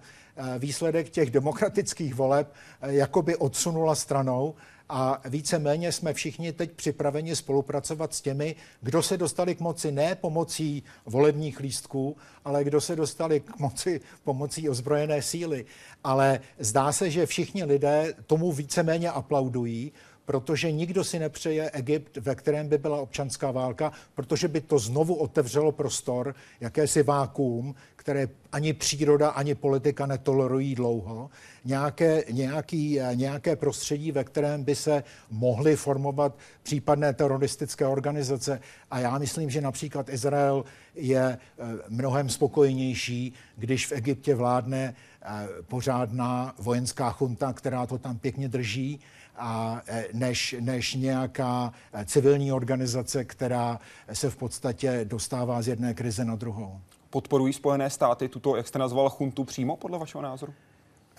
výsledek 0.59 1.09
těch 1.09 1.31
demokratických 1.31 2.15
voleb 2.15 2.53
jakoby 2.81 3.35
odsunula 3.35 3.95
stranou 3.95 4.55
a 4.95 5.21
víceméně 5.29 5.91
jsme 5.91 6.13
všichni 6.13 6.53
teď 6.53 6.71
připraveni 6.71 7.35
spolupracovat 7.35 8.13
s 8.13 8.21
těmi, 8.21 8.55
kdo 8.81 9.03
se 9.03 9.17
dostali 9.17 9.55
k 9.55 9.59
moci 9.59 9.91
ne 9.91 10.15
pomocí 10.15 10.83
volebních 11.05 11.59
lístků, 11.59 12.17
ale 12.45 12.63
kdo 12.63 12.81
se 12.81 12.95
dostali 12.95 13.39
k 13.39 13.59
moci 13.59 14.01
pomocí 14.23 14.69
ozbrojené 14.69 15.21
síly. 15.21 15.65
Ale 16.03 16.39
zdá 16.59 16.91
se, 16.91 17.11
že 17.11 17.25
všichni 17.25 17.63
lidé 17.63 18.13
tomu 18.25 18.51
víceméně 18.51 19.09
aplaudují, 19.09 19.91
protože 20.25 20.71
nikdo 20.71 21.03
si 21.03 21.19
nepřeje 21.19 21.71
Egypt, 21.71 22.17
ve 22.17 22.35
kterém 22.35 22.67
by 22.67 22.77
byla 22.77 23.01
občanská 23.01 23.51
válka, 23.51 23.91
protože 24.15 24.47
by 24.47 24.61
to 24.61 24.79
znovu 24.79 25.15
otevřelo 25.15 25.71
prostor, 25.71 26.35
jakési 26.61 27.03
vákuum, 27.03 27.75
které 27.95 28.27
ani 28.51 28.73
příroda, 28.73 29.29
ani 29.29 29.55
politika 29.55 30.05
netolerují 30.05 30.75
dlouho. 30.75 31.29
Nějaké, 31.65 32.23
nějaký, 32.31 32.99
nějaké 33.13 33.55
prostředí, 33.55 34.11
ve 34.11 34.23
kterém 34.23 34.63
by 34.63 34.75
se 34.75 35.03
mohly 35.31 35.75
formovat 35.75 36.37
případné 36.63 37.13
teroristické 37.13 37.87
organizace. 37.87 38.59
A 38.91 38.99
já 38.99 39.17
myslím, 39.17 39.49
že 39.49 39.61
například 39.61 40.09
Izrael 40.09 40.65
je 40.95 41.23
eh, 41.23 41.63
mnohem 41.89 42.29
spokojenější, 42.29 43.33
když 43.57 43.87
v 43.87 43.91
Egyptě 43.91 44.35
vládne 44.35 44.95
eh, 45.21 45.47
pořádná 45.67 46.55
vojenská 46.59 47.11
chunta, 47.11 47.53
která 47.53 47.85
to 47.85 47.97
tam 47.97 48.17
pěkně 48.19 48.49
drží 48.49 48.99
a 49.35 49.81
e, 49.87 50.05
než, 50.13 50.55
než 50.59 50.93
nějaká 50.93 51.73
e, 51.93 52.05
civilní 52.05 52.51
organizace, 52.51 53.25
která 53.25 53.79
se 54.13 54.29
v 54.29 54.35
podstatě 54.35 55.01
dostává 55.03 55.61
z 55.61 55.67
jedné 55.67 55.93
krize 55.93 56.25
na 56.25 56.35
druhou. 56.35 56.79
Podporují 57.09 57.53
Spojené 57.53 57.89
státy 57.89 58.29
tuto, 58.29 58.55
jak 58.55 58.67
jste 58.67 58.79
nazval, 58.79 59.09
chuntu 59.09 59.43
přímo 59.43 59.77
podle 59.77 59.99
vašeho 59.99 60.21
názoru? 60.21 60.53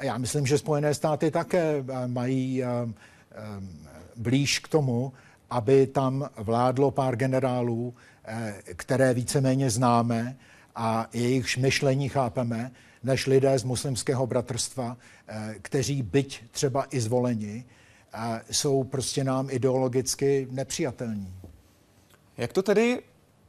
Já 0.03 0.19
myslím, 0.19 0.47
že 0.47 0.59
Spojené 0.59 0.95
státy 0.95 1.31
také 1.31 1.85
e, 1.89 2.09
mají 2.09 2.63
blíž 4.17 4.59
k 4.59 4.69
tomu, 4.69 5.13
aby 5.51 5.87
tam 5.87 6.29
vládlo 6.37 6.91
pár 6.91 7.17
generálů, 7.17 7.95
které 8.77 9.15
víceméně 9.15 9.71
známe 9.71 10.37
a 10.75 11.09
jejichž 11.13 11.57
myšlení 11.57 12.09
chápeme, 12.09 12.71
než 13.03 13.27
lidé 13.27 13.59
z 13.59 13.65
muslimského 13.65 14.27
bratrstva, 14.27 14.97
kteří 15.63 16.03
byť 16.03 16.45
třeba 16.51 16.87
i 16.91 17.01
zvoleni, 17.01 17.65
jsou 18.51 18.85
prostě 18.85 19.25
nám 19.25 19.51
ideologicky 19.51 20.49
nepřijatelní. 20.51 21.35
Jak 22.37 22.53
to 22.53 22.63
tedy 22.63 23.03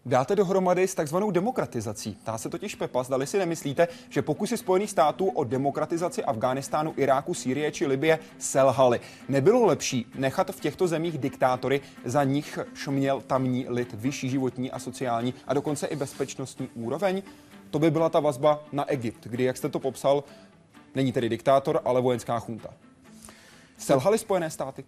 dáte 0.06 0.36
dohromady 0.36 0.88
s 0.88 0.96
takzvanou 0.96 1.32
demokratizací? 1.32 2.18
Tá 2.24 2.38
se 2.38 2.50
totiž 2.50 2.76
Pepa, 2.76 3.04
zdali 3.04 3.28
si 3.28 3.38
nemyslíte, 3.38 3.88
že 4.10 4.22
pokusy 4.22 4.58
Spojených 4.58 4.92
států 4.92 5.28
o 5.28 5.44
demokratizaci 5.44 6.24
Afghánistánu, 6.24 6.94
Iráku, 6.98 7.34
Sýrie 7.34 7.72
či 7.72 7.86
Libie 7.86 8.20
selhaly. 8.38 9.00
Nebylo 9.30 9.66
lepší 9.66 10.06
nechat 10.16 10.52
v 10.52 10.60
těchto 10.60 10.88
zemích 10.88 11.18
diktátory, 11.18 11.82
za 12.06 12.24
nich 12.24 12.60
šměl 12.74 13.22
tamní 13.22 13.66
lid 13.70 13.94
vyšší 13.94 14.30
životní 14.30 14.72
a 14.72 14.80
sociální 14.80 15.34
a 15.48 15.54
dokonce 15.54 15.88
i 15.88 15.96
bezpečnostní 15.96 16.70
úroveň? 16.74 17.24
To 17.72 17.80
by 17.80 17.92
byla 17.92 18.10
ta 18.10 18.20
vazba 18.20 18.64
na 18.72 18.90
Egypt, 18.90 19.20
kdy, 19.24 19.44
jak 19.44 19.58
jste 19.58 19.70
to 19.70 19.80
popsal, 19.80 20.24
Není 20.96 21.12
tedy 21.12 21.30
diktátor, 21.30 21.82
ale 21.86 22.02
vojenská 22.02 22.40
chunta. 22.40 22.70
Selhali 23.78 24.18
Spojené 24.18 24.50
státy? 24.50 24.84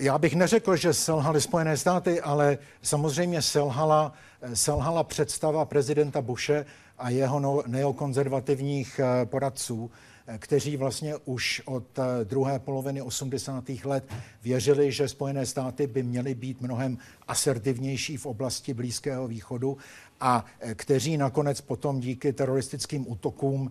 Já 0.00 0.18
bych 0.18 0.34
neřekl, 0.34 0.76
že 0.76 0.94
selhaly 0.94 1.40
Spojené 1.40 1.76
státy, 1.76 2.20
ale 2.20 2.58
samozřejmě 2.82 3.42
selhala, 3.42 4.12
selhala 4.54 5.04
představa 5.04 5.64
prezidenta 5.64 6.22
Bushe 6.22 6.66
a 6.98 7.10
jeho 7.10 7.64
neokonzervativních 7.66 9.00
eh, 9.00 9.26
poradců, 9.26 9.90
eh, 10.26 10.38
kteří 10.38 10.76
vlastně 10.76 11.14
už 11.24 11.62
od 11.64 11.98
eh, 11.98 12.24
druhé 12.24 12.58
poloviny 12.58 13.02
80. 13.02 13.64
let 13.84 14.04
věřili, 14.42 14.92
že 14.92 15.08
Spojené 15.08 15.46
státy 15.46 15.86
by 15.86 16.02
měly 16.02 16.34
být 16.34 16.60
mnohem 16.60 16.98
asertivnější 17.28 18.16
v 18.16 18.26
oblasti 18.26 18.74
Blízkého 18.74 19.28
východu 19.28 19.76
a 20.20 20.44
kteří 20.74 21.16
nakonec 21.16 21.60
potom 21.60 22.00
díky 22.00 22.32
teroristickým 22.32 23.12
útokům 23.12 23.70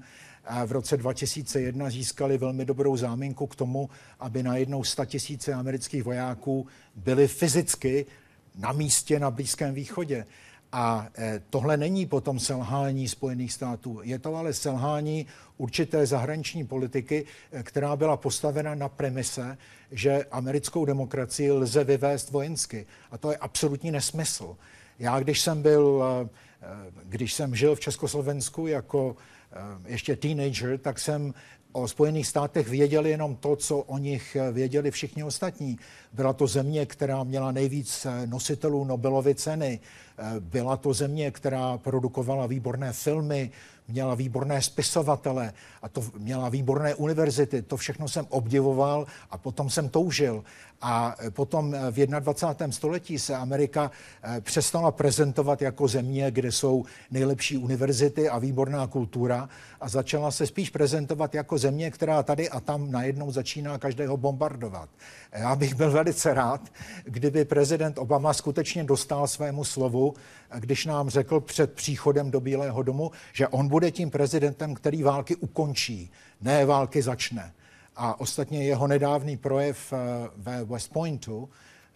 v 0.66 0.72
roce 0.72 0.98
2001 0.98 1.90
získali 1.90 2.38
velmi 2.38 2.66
dobrou 2.66 2.98
záminku 2.98 3.48
k 3.48 3.56
tomu, 3.56 3.90
aby 4.20 4.44
najednou 4.44 4.84
100 4.84 5.06
tisíce 5.06 5.54
amerických 5.54 6.04
vojáků 6.04 6.68
byli 6.96 7.28
fyzicky 7.28 8.06
na 8.56 8.72
místě 8.72 9.20
na 9.20 9.32
Blízkém 9.32 9.74
východě. 9.74 10.26
A 10.72 11.08
e, 11.18 11.42
tohle 11.50 11.78
není 11.78 12.06
potom 12.06 12.40
selhání 12.40 13.08
Spojených 13.08 13.54
států, 13.54 14.00
je 14.04 14.20
to 14.20 14.36
ale 14.36 14.54
selhání 14.54 15.26
určité 15.58 16.06
zahraniční 16.06 16.68
politiky, 16.68 17.26
e, 17.52 17.64
která 17.64 17.96
byla 17.96 18.18
postavena 18.18 18.76
na 18.76 18.90
premise, 18.90 19.58
že 19.92 20.26
americkou 20.32 20.86
demokracii 20.86 21.52
lze 21.52 21.84
vyvést 21.84 22.32
vojensky. 22.32 22.86
A 23.12 23.18
to 23.18 23.32
je 23.32 23.38
absolutní 23.38 23.92
nesmysl. 23.92 24.58
Já, 25.00 25.20
když 25.20 25.42
jsem 25.42 25.62
byl, 25.62 26.04
e, 26.24 26.30
když 27.04 27.34
jsem 27.34 27.56
žil 27.56 27.76
v 27.76 27.80
Československu 27.80 28.68
jako 28.68 29.16
ještě 29.86 30.16
teenager, 30.16 30.78
tak 30.78 31.00
jsem 31.00 31.34
o 31.72 31.88
Spojených 31.88 32.28
státech 32.28 32.68
věděli 32.68 33.10
jenom 33.10 33.36
to, 33.36 33.56
co 33.56 33.78
o 33.78 33.98
nich 33.98 34.38
věděli 34.52 34.92
všichni 34.92 35.24
ostatní. 35.24 35.80
Byla 36.13 36.34
to 36.34 36.48
země, 36.48 36.86
která 36.86 37.24
měla 37.24 37.52
nejvíc 37.52 38.08
nositelů 38.26 38.86
Nobelovy 38.86 39.36
ceny. 39.36 39.80
Byla 40.39 40.78
to 40.78 40.94
země, 40.94 41.32
která 41.32 41.78
produkovala 41.78 42.48
výborné 42.48 42.94
filmy, 42.94 43.52
měla 43.88 44.16
výborné 44.16 44.62
spisovatele 44.62 45.54
a 45.82 45.89
to 45.89 46.04
měla 46.18 46.50
výborné 46.50 46.96
univerzity. 46.96 47.62
To 47.62 47.78
všechno 47.78 48.08
jsem 48.08 48.26
obdivoval 48.30 49.06
a 49.30 49.38
potom 49.38 49.70
jsem 49.70 49.89
toužil. 49.89 50.44
A 50.82 51.16
potom 51.30 51.76
v 51.92 52.06
21. 52.06 52.72
století 52.72 53.20
se 53.20 53.36
Amerika 53.36 53.92
eh, 54.24 54.42
přestala 54.42 54.92
prezentovat 54.92 55.62
jako 55.62 55.88
země, 55.88 56.32
kde 56.32 56.52
jsou 56.52 56.86
nejlepší 57.12 57.58
univerzity 57.58 58.30
a 58.30 58.40
výborná 58.40 58.88
kultura 58.88 59.50
a 59.82 59.90
začala 59.90 60.32
se 60.32 60.48
spíš 60.48 60.70
prezentovat 60.70 61.36
jako 61.36 61.58
země, 61.58 61.92
která 61.92 62.24
tady 62.24 62.50
a 62.50 62.60
tam 62.60 62.92
najednou 62.92 63.32
začíná 63.32 63.78
každého 63.78 64.18
bombardovat. 64.18 64.90
Já 65.32 65.56
bych 65.56 65.76
byl 65.76 65.92
velice 65.92 66.34
rád, 66.34 66.62
kdyby 67.04 67.46
prezident 67.46 67.98
Obama 67.98 68.34
skutečně 68.34 68.84
dostal 68.84 69.28
svému 69.28 69.64
slovu, 69.64 70.14
když 70.60 70.86
nám 70.86 71.10
řekl 71.10 71.40
před 71.40 71.74
příchodem 71.74 72.32
do 72.32 72.40
Bílého 72.40 72.84
domu, 72.84 73.12
že 73.34 73.48
on 73.48 73.68
bude 73.68 73.92
tím 73.92 74.10
prezidentem, 74.10 74.74
který 74.74 75.04
války 75.04 75.36
ukončí, 75.36 76.12
ne 76.42 76.66
války 76.66 77.02
začne. 77.02 77.54
A 77.96 78.20
ostatně 78.20 78.66
jeho 78.66 78.88
nedávný 78.88 79.38
projev 79.38 79.94
eh, 79.94 79.98
ve 80.36 80.64
West 80.64 80.94
Pointu, 80.94 81.50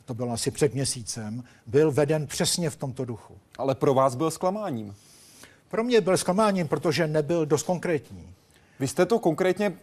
to 0.06 0.14
bylo 0.14 0.34
asi 0.34 0.52
před 0.52 0.74
měsícem, 0.74 1.44
byl 1.68 1.92
veden 1.92 2.28
přesně 2.28 2.70
v 2.70 2.76
tomto 2.76 3.06
duchu. 3.06 3.38
Ale 3.58 3.76
pro 3.76 3.94
vás 3.94 4.16
byl 4.16 4.32
zklamáním. 4.32 4.96
Pro 5.70 5.84
mě 5.84 6.02
byl 6.02 6.18
zklamáním, 6.18 6.68
protože 6.68 7.08
nebyl 7.08 7.46
dost 7.46 7.64
konkrétní. 7.64 8.34
Vy 8.80 8.88
jste 8.88 9.06
to 9.06 9.20
konkrétně 9.20 9.74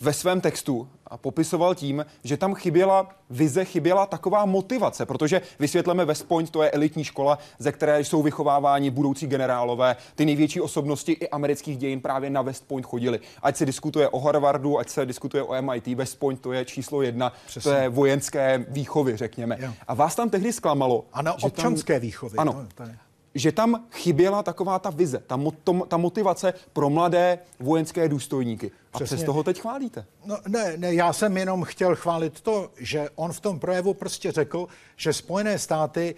ve 0.00 0.12
svém 0.12 0.40
textu 0.40 0.88
a 1.06 1.16
popisoval 1.16 1.74
tím, 1.74 2.06
že 2.24 2.36
tam 2.36 2.54
chyběla 2.54 3.08
vize, 3.30 3.64
chyběla 3.64 4.06
taková 4.06 4.44
motivace, 4.44 5.06
protože 5.06 5.42
vysvětleme 5.58 6.04
West 6.04 6.28
Point, 6.28 6.50
to 6.50 6.62
je 6.62 6.70
elitní 6.70 7.04
škola, 7.04 7.38
ze 7.58 7.72
které 7.72 8.00
jsou 8.00 8.22
vychováváni 8.22 8.90
budoucí 8.90 9.26
generálové, 9.26 9.96
ty 10.14 10.24
největší 10.24 10.60
osobnosti 10.60 11.12
i 11.12 11.28
amerických 11.28 11.78
dějin 11.78 12.00
právě 12.00 12.30
na 12.30 12.42
West 12.42 12.68
Point 12.68 12.86
chodili. 12.86 13.20
Ať 13.42 13.56
se 13.56 13.66
diskutuje 13.66 14.08
o 14.08 14.20
Harvardu, 14.20 14.78
ať 14.78 14.88
se 14.88 15.06
diskutuje 15.06 15.42
o 15.42 15.62
MIT, 15.62 15.86
West 15.86 16.18
Point 16.18 16.40
to 16.40 16.52
je 16.52 16.64
číslo 16.64 17.02
jedna, 17.02 17.32
Přesně. 17.46 17.72
to 17.72 17.76
je 17.78 17.88
vojenské 17.88 18.64
výchovy, 18.68 19.16
řekněme. 19.16 19.56
Jo. 19.60 19.72
A 19.88 19.94
vás 19.94 20.14
tam 20.14 20.30
tehdy 20.30 20.52
zklamalo. 20.52 21.04
A 21.12 21.22
na 21.22 21.42
občanské 21.42 21.94
tam, 21.94 22.02
výchovy. 22.02 22.38
Ano, 22.38 22.52
no, 22.52 22.66
to 22.74 22.82
je 22.82 22.98
že 23.34 23.52
tam 23.52 23.84
chyběla 23.92 24.42
taková 24.42 24.78
ta 24.78 24.90
vize, 24.90 25.18
ta, 25.26 25.36
mo- 25.36 25.86
ta 25.86 25.96
motivace 25.96 26.54
pro 26.72 26.90
mladé 26.90 27.38
vojenské 27.60 28.08
důstojníky. 28.08 28.70
A 28.92 28.98
Přesně. 28.98 29.16
přes 29.16 29.26
toho 29.26 29.42
teď 29.42 29.60
chválíte. 29.60 30.04
No, 30.24 30.38
ne, 30.48 30.76
ne, 30.76 30.94
já 30.94 31.12
jsem 31.12 31.36
jenom 31.36 31.64
chtěl 31.64 31.96
chválit 31.96 32.40
to, 32.40 32.70
že 32.78 33.08
on 33.14 33.32
v 33.32 33.40
tom 33.40 33.60
projevu 33.60 33.94
prostě 33.94 34.32
řekl, 34.32 34.66
že 34.96 35.12
Spojené 35.12 35.58
státy, 35.58 36.14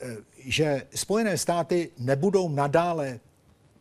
eh, 0.00 0.16
že 0.38 0.86
Spojené 0.94 1.38
státy 1.38 1.90
nebudou 1.98 2.48
nadále 2.48 3.20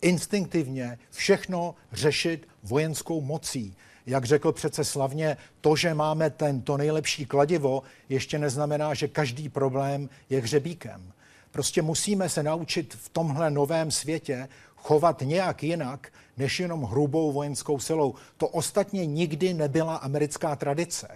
instinktivně 0.02 1.00
všechno 1.12 1.76
řešit 1.92 2.48
vojenskou 2.64 3.22
mocí. 3.22 3.76
Jak 4.06 4.26
řekl 4.26 4.52
přece 4.52 4.84
slavně, 4.84 5.38
to, 5.62 5.76
že 5.76 5.94
máme 5.94 6.30
ten, 6.30 6.62
to 6.62 6.78
nejlepší 6.78 7.26
kladivo, 7.26 7.84
ještě 8.10 8.40
neznamená, 8.40 8.94
že 8.94 9.08
každý 9.08 9.50
problém 9.50 10.10
je 10.30 10.42
hřebíkem. 10.42 11.12
Prostě 11.56 11.82
musíme 11.82 12.30
se 12.30 12.44
naučit 12.44 12.94
v 12.94 13.10
tomhle 13.10 13.52
novém 13.52 13.92
světě 13.92 14.48
chovat 14.76 15.22
nějak 15.22 15.64
jinak, 15.64 16.12
než 16.38 16.60
jenom 16.60 16.84
hrubou 16.84 17.32
vojenskou 17.32 17.80
silou. 17.80 18.16
To 18.38 18.48
ostatně 18.48 19.06
nikdy 19.06 19.54
nebyla 19.54 19.96
americká 19.96 20.56
tradice. 20.56 21.08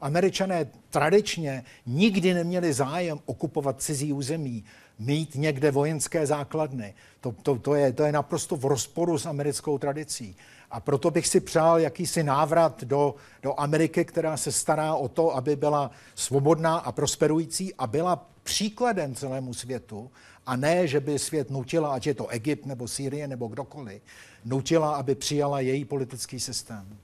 Američané 0.00 0.66
tradičně 0.90 1.64
nikdy 1.86 2.34
neměli 2.34 2.72
zájem 2.72 3.18
okupovat 3.26 3.82
cizí 3.82 4.12
území, 4.12 4.64
mít 4.98 5.34
někde 5.34 5.70
vojenské 5.70 6.26
základny. 6.26 6.94
To, 7.20 7.32
to, 7.42 7.58
to, 7.58 7.74
je, 7.74 7.92
to 7.92 8.02
je 8.02 8.12
naprosto 8.12 8.56
v 8.56 8.64
rozporu 8.64 9.18
s 9.18 9.26
americkou 9.26 9.78
tradicí. 9.78 10.36
A 10.70 10.80
proto 10.80 11.10
bych 11.10 11.26
si 11.26 11.40
přál 11.40 11.78
jakýsi 11.78 12.22
návrat 12.22 12.84
do, 12.84 13.14
do 13.42 13.60
Ameriky, 13.60 14.04
která 14.04 14.36
se 14.36 14.52
stará 14.52 14.94
o 14.94 15.08
to, 15.08 15.36
aby 15.36 15.56
byla 15.56 15.90
svobodná 16.14 16.76
a 16.76 16.92
prosperující 16.92 17.74
a 17.74 17.86
byla 17.86 18.33
příkladem 18.44 19.14
celému 19.14 19.54
světu 19.54 20.10
a 20.46 20.56
ne, 20.56 20.86
že 20.86 21.00
by 21.00 21.18
svět 21.18 21.50
nutila, 21.50 21.94
ať 21.94 22.06
je 22.06 22.14
to 22.14 22.26
Egypt 22.26 22.66
nebo 22.66 22.88
Sýrie 22.88 23.28
nebo 23.28 23.46
kdokoliv, 23.46 24.02
nutila, 24.44 24.94
aby 24.94 25.14
přijala 25.14 25.60
její 25.60 25.84
politický 25.84 26.40
systém. 26.40 26.98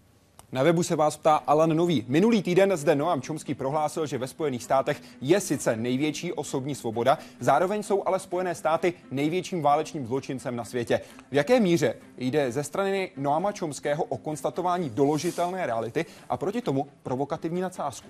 Na 0.52 0.62
webu 0.62 0.82
se 0.82 0.96
vás 0.96 1.16
ptá 1.16 1.36
Alan 1.36 1.76
Nový. 1.76 2.04
Minulý 2.08 2.42
týden 2.42 2.76
zde 2.76 2.94
Noam 2.94 3.22
Chomsky 3.22 3.54
prohlásil, 3.54 4.06
že 4.06 4.18
ve 4.18 4.26
Spojených 4.26 4.64
státech 4.64 5.02
je 5.20 5.40
sice 5.40 5.76
největší 5.76 6.32
osobní 6.32 6.74
svoboda, 6.74 7.18
zároveň 7.40 7.82
jsou 7.82 8.02
ale 8.06 8.18
Spojené 8.18 8.54
státy 8.54 8.94
největším 9.10 9.62
válečným 9.62 10.06
zločincem 10.06 10.56
na 10.56 10.64
světě. 10.64 11.00
V 11.30 11.34
jaké 11.34 11.60
míře 11.60 11.94
jde 12.18 12.52
ze 12.52 12.64
strany 12.64 13.10
Noama 13.16 13.52
Chomského 13.58 14.04
o 14.04 14.16
konstatování 14.16 14.90
doložitelné 14.90 15.66
reality 15.66 16.06
a 16.28 16.36
proti 16.36 16.60
tomu 16.60 16.88
provokativní 17.02 17.60
nadsázku? 17.60 18.08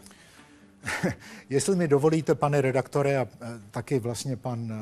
Jestli 1.51 1.77
mi 1.77 1.89
dovolíte, 1.89 2.35
pane 2.35 2.61
redaktore, 2.61 3.19
a 3.19 3.27
taky 3.71 3.99
vlastně 3.99 4.37
pan, 4.37 4.73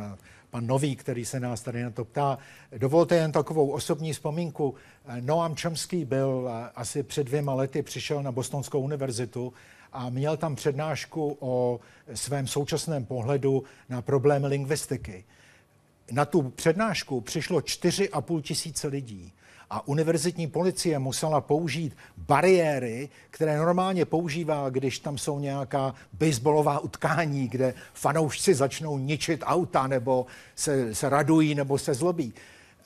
pan 0.50 0.66
Nový, 0.66 0.96
který 0.96 1.24
se 1.24 1.40
nás 1.40 1.62
tady 1.62 1.82
na 1.82 1.90
to 1.90 2.04
ptá, 2.04 2.38
dovolte 2.78 3.16
jen 3.16 3.32
takovou 3.32 3.70
osobní 3.70 4.12
vzpomínku. 4.12 4.74
Noam 5.20 5.56
Chomsky 5.56 6.04
byl 6.04 6.50
asi 6.74 7.02
před 7.02 7.24
dvěma 7.24 7.54
lety, 7.54 7.82
přišel 7.82 8.22
na 8.22 8.32
Bostonskou 8.32 8.80
univerzitu 8.80 9.52
a 9.92 10.10
měl 10.10 10.36
tam 10.36 10.56
přednášku 10.56 11.36
o 11.40 11.80
svém 12.14 12.46
současném 12.46 13.04
pohledu 13.04 13.64
na 13.88 14.02
problémy 14.02 14.46
lingvistiky. 14.46 15.24
Na 16.10 16.24
tu 16.24 16.42
přednášku 16.42 17.20
přišlo 17.20 17.58
4,5 17.58 18.42
tisíce 18.42 18.88
lidí 18.88 19.32
a 19.70 19.88
univerzitní 19.88 20.46
policie 20.46 20.98
musela 20.98 21.40
použít 21.40 21.96
bariéry, 22.16 23.08
které 23.30 23.58
normálně 23.58 24.04
používá, 24.04 24.70
když 24.70 24.98
tam 24.98 25.18
jsou 25.18 25.38
nějaká 25.38 25.94
baseballová 26.12 26.78
utkání, 26.78 27.48
kde 27.48 27.74
fanoušci 27.94 28.54
začnou 28.54 28.98
ničit 28.98 29.40
auta 29.44 29.86
nebo 29.86 30.26
se, 30.54 30.94
se 30.94 31.08
radují 31.08 31.54
nebo 31.54 31.78
se 31.78 31.94
zlobí. 31.94 32.34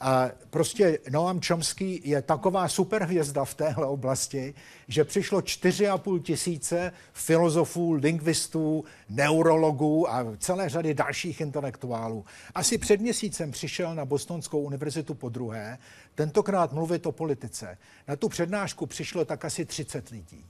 A 0.05 0.31
prostě 0.51 0.99
Noam 1.11 1.41
Chomsky 1.41 2.01
je 2.05 2.23
taková 2.23 2.69
superhvězda 2.69 3.45
v 3.45 3.55
téhle 3.55 3.87
oblasti, 3.87 4.55
že 4.89 5.05
přišlo 5.05 5.41
4,5 5.41 6.23
tisíce 6.23 6.93
filozofů, 7.13 7.93
lingvistů, 7.93 8.85
neurologů 9.09 10.11
a 10.11 10.27
celé 10.39 10.69
řady 10.69 10.95
dalších 10.95 11.41
intelektuálů. 11.41 12.25
Asi 12.55 12.79
před 12.79 13.01
měsícem 13.01 13.51
přišel 13.51 13.95
na 13.95 14.05
Bostonskou 14.05 14.61
univerzitu 14.61 15.15
po 15.15 15.29
druhé, 15.29 15.79
tentokrát 16.15 16.73
mluvit 16.73 17.07
o 17.07 17.13
politice. 17.13 17.79
Na 18.09 18.17
tu 18.17 18.29
přednášku 18.29 18.87
přišlo 18.87 19.25
tak 19.25 19.45
asi 19.45 19.65
30 19.65 20.09
lidí. 20.09 20.45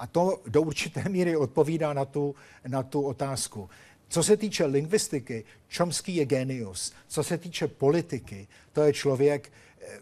A 0.00 0.06
to 0.06 0.40
do 0.46 0.62
určité 0.62 1.08
míry 1.08 1.36
odpovídá 1.36 1.92
na 1.92 2.04
tu, 2.04 2.34
na 2.66 2.82
tu 2.82 3.02
otázku. 3.02 3.70
Co 4.10 4.22
se 4.22 4.36
týče 4.36 4.64
lingvistiky, 4.64 5.44
Chomsky 5.76 6.12
je 6.12 6.24
genius. 6.24 6.92
Co 7.08 7.24
se 7.24 7.38
týče 7.38 7.68
politiky, 7.68 8.48
to 8.72 8.82
je 8.82 8.92
člověk, 8.92 9.52
eh, 9.80 9.98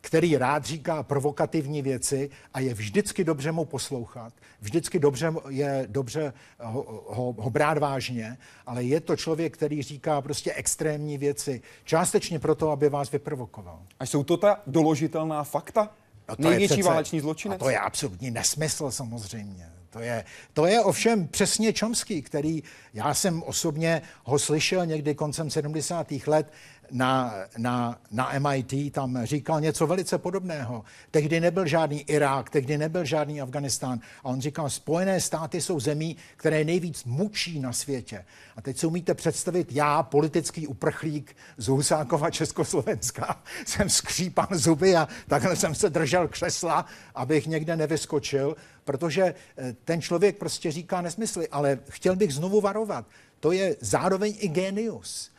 který 0.00 0.36
rád 0.36 0.64
říká 0.64 1.02
provokativní 1.02 1.82
věci 1.82 2.30
a 2.54 2.60
je 2.60 2.74
vždycky 2.74 3.24
dobře 3.24 3.52
mu 3.52 3.64
poslouchat, 3.64 4.32
vždycky 4.60 4.98
dobře 4.98 5.32
je 5.48 5.86
dobře 5.90 6.32
ho, 6.60 7.04
ho, 7.06 7.34
ho 7.38 7.50
brát 7.50 7.78
vážně, 7.78 8.38
ale 8.66 8.84
je 8.84 9.00
to 9.00 9.16
člověk, 9.16 9.54
který 9.54 9.82
říká 9.82 10.22
prostě 10.22 10.52
extrémní 10.52 11.18
věci, 11.18 11.62
částečně 11.84 12.38
proto, 12.38 12.70
aby 12.70 12.88
vás 12.88 13.10
vyprovokoval. 13.10 13.82
A 14.00 14.06
jsou 14.06 14.24
to 14.24 14.36
ta 14.36 14.62
doložitelná 14.66 15.44
fakta? 15.44 15.90
No 16.28 16.36
to 16.36 16.42
Největší 16.42 16.74
přece, 16.74 16.88
váleční 16.88 17.20
zločinec? 17.20 17.60
A 17.60 17.64
to 17.64 17.70
je 17.70 17.78
absolutní 17.78 18.30
nesmysl 18.30 18.90
samozřejmě. 18.90 19.73
To 19.94 20.00
je, 20.00 20.24
to 20.52 20.66
je 20.66 20.80
ovšem 20.80 21.28
přesně 21.28 21.72
Čomský, 21.72 22.22
který 22.22 22.62
já 22.94 23.14
jsem 23.14 23.42
osobně 23.42 24.02
ho 24.24 24.38
slyšel 24.38 24.86
někdy 24.86 25.14
koncem 25.14 25.50
70. 25.50 26.12
let 26.26 26.52
na, 26.90 27.34
na, 27.58 28.00
na 28.10 28.32
MIT, 28.38 28.92
tam 28.92 29.18
říkal 29.24 29.60
něco 29.60 29.86
velice 29.86 30.18
podobného. 30.18 30.84
Tehdy 31.10 31.40
nebyl 31.40 31.66
žádný 31.66 32.00
Irák, 32.00 32.50
tehdy 32.50 32.78
nebyl 32.78 33.04
žádný 33.04 33.40
Afganistán. 33.40 34.00
A 34.24 34.24
on 34.24 34.40
říkal, 34.40 34.70
Spojené 34.70 35.20
státy 35.20 35.60
jsou 35.60 35.80
zemí, 35.80 36.16
které 36.36 36.64
nejvíc 36.64 37.04
mučí 37.04 37.60
na 37.60 37.72
světě. 37.72 38.24
A 38.56 38.62
teď 38.62 38.78
si 38.78 38.86
umíte 38.86 39.14
představit, 39.14 39.72
já, 39.72 40.02
politický 40.02 40.66
uprchlík 40.66 41.36
z 41.56 41.68
Husákova 41.68 42.30
Československa, 42.30 43.42
jsem 43.66 43.90
skřípal 43.90 44.48
zuby 44.50 44.96
a 44.96 45.08
takhle 45.28 45.56
jsem 45.56 45.74
se 45.74 45.90
držel 45.90 46.28
křesla, 46.28 46.86
abych 47.14 47.46
někde 47.46 47.76
nevyskočil, 47.76 48.56
protože 48.84 49.34
eh, 49.58 49.76
ten 49.84 50.02
člověk 50.02 50.38
prostě 50.38 50.72
říká 50.72 51.00
nesmysly. 51.00 51.48
Ale 51.48 51.78
chtěl 51.90 52.16
bych 52.16 52.34
znovu 52.34 52.60
varovat, 52.60 53.06
to 53.40 53.52
je 53.52 53.76
zároveň 53.80 54.34
i 54.38 54.48
genius. 54.48 55.33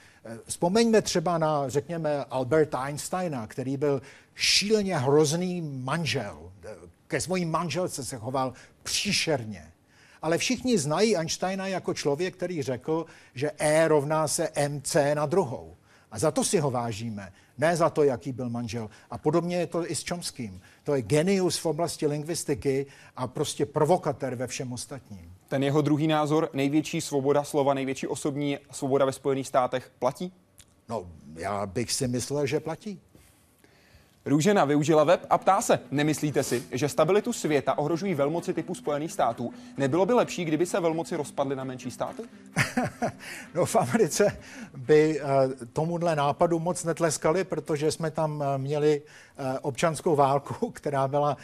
Vzpomeňme 0.46 1.02
třeba 1.02 1.38
na, 1.38 1.70
řekněme, 1.70 2.24
Alberta 2.24 2.80
Einsteina, 2.80 3.48
který 3.48 3.78
byl 3.78 4.02
šíleně 4.36 4.98
hrozný 4.98 5.62
manžel. 5.62 6.52
Ke 7.08 7.22
svojí 7.22 7.46
manželce 7.46 8.06
se 8.06 8.18
choval 8.18 8.54
příšerně. 8.84 9.72
Ale 10.22 10.38
všichni 10.38 10.78
znají 10.78 11.18
Einsteina 11.18 11.68
jako 11.68 11.94
člověk, 11.94 12.36
který 12.36 12.62
řekl, 12.62 13.06
že 13.34 13.52
E 13.58 13.88
rovná 13.88 14.28
se 14.28 14.50
mc 14.68 14.96
na 15.14 15.26
druhou. 15.26 15.76
A 16.12 16.20
za 16.20 16.32
to 16.32 16.44
si 16.44 16.60
ho 16.60 16.72
vážíme, 16.72 17.34
ne 17.58 17.76
za 17.76 17.90
to, 17.90 18.04
jaký 18.04 18.32
byl 18.32 18.50
manžel. 18.50 18.90
A 19.12 19.18
podobně 19.18 19.58
je 19.58 19.68
to 19.68 19.92
i 19.92 19.96
s 19.96 20.04
Čomským. 20.04 20.62
To 20.84 20.96
je 20.96 21.02
genius 21.02 21.58
v 21.58 21.66
oblasti 21.66 22.08
lingvistiky 22.08 22.86
a 23.16 23.28
prostě 23.28 23.66
provokatér 23.66 24.36
ve 24.36 24.48
všem 24.48 24.74
ostatním. 24.74 25.35
Ten 25.48 25.64
jeho 25.64 25.82
druhý 25.82 26.08
názor, 26.08 26.50
největší 26.54 27.02
svoboda 27.02 27.44
slova, 27.44 27.74
největší 27.74 28.08
osobní 28.08 28.58
svoboda 28.72 29.06
ve 29.06 29.12
Spojených 29.12 29.48
státech, 29.48 29.92
platí? 30.00 30.34
No, 30.90 31.06
já 31.36 31.66
bych 31.66 31.92
si 31.92 32.08
myslel, 32.08 32.46
že 32.46 32.60
platí. 32.60 33.00
Růžena 34.26 34.66
využila 34.66 35.04
web 35.04 35.26
a 35.30 35.38
ptá 35.38 35.62
se, 35.62 35.80
nemyslíte 35.92 36.44
si, 36.44 36.64
že 36.72 36.90
stabilitu 36.90 37.34
světa 37.34 37.78
ohrožují 37.78 38.14
velmoci 38.14 38.54
typu 38.54 38.76
Spojených 38.76 39.12
států? 39.12 39.54
Nebylo 39.78 40.06
by 40.06 40.14
lepší, 40.14 40.46
kdyby 40.46 40.66
se 40.66 40.80
velmoci 40.80 41.16
rozpadly 41.16 41.56
na 41.56 41.64
menší 41.64 41.92
státy? 41.92 42.22
no 43.56 43.66
v 43.66 43.76
Americe 43.76 44.38
by 44.78 45.22
uh, 45.22 45.28
tomuhle 45.74 46.16
nápadu 46.16 46.60
moc 46.60 46.84
netleskali, 46.84 47.44
protože 47.44 47.92
jsme 47.92 48.12
tam 48.12 48.36
uh, 48.36 48.46
měli 48.58 49.02
uh, 49.02 49.46
občanskou 49.62 50.16
válku, 50.16 50.70
která 50.74 51.08
byla 51.08 51.38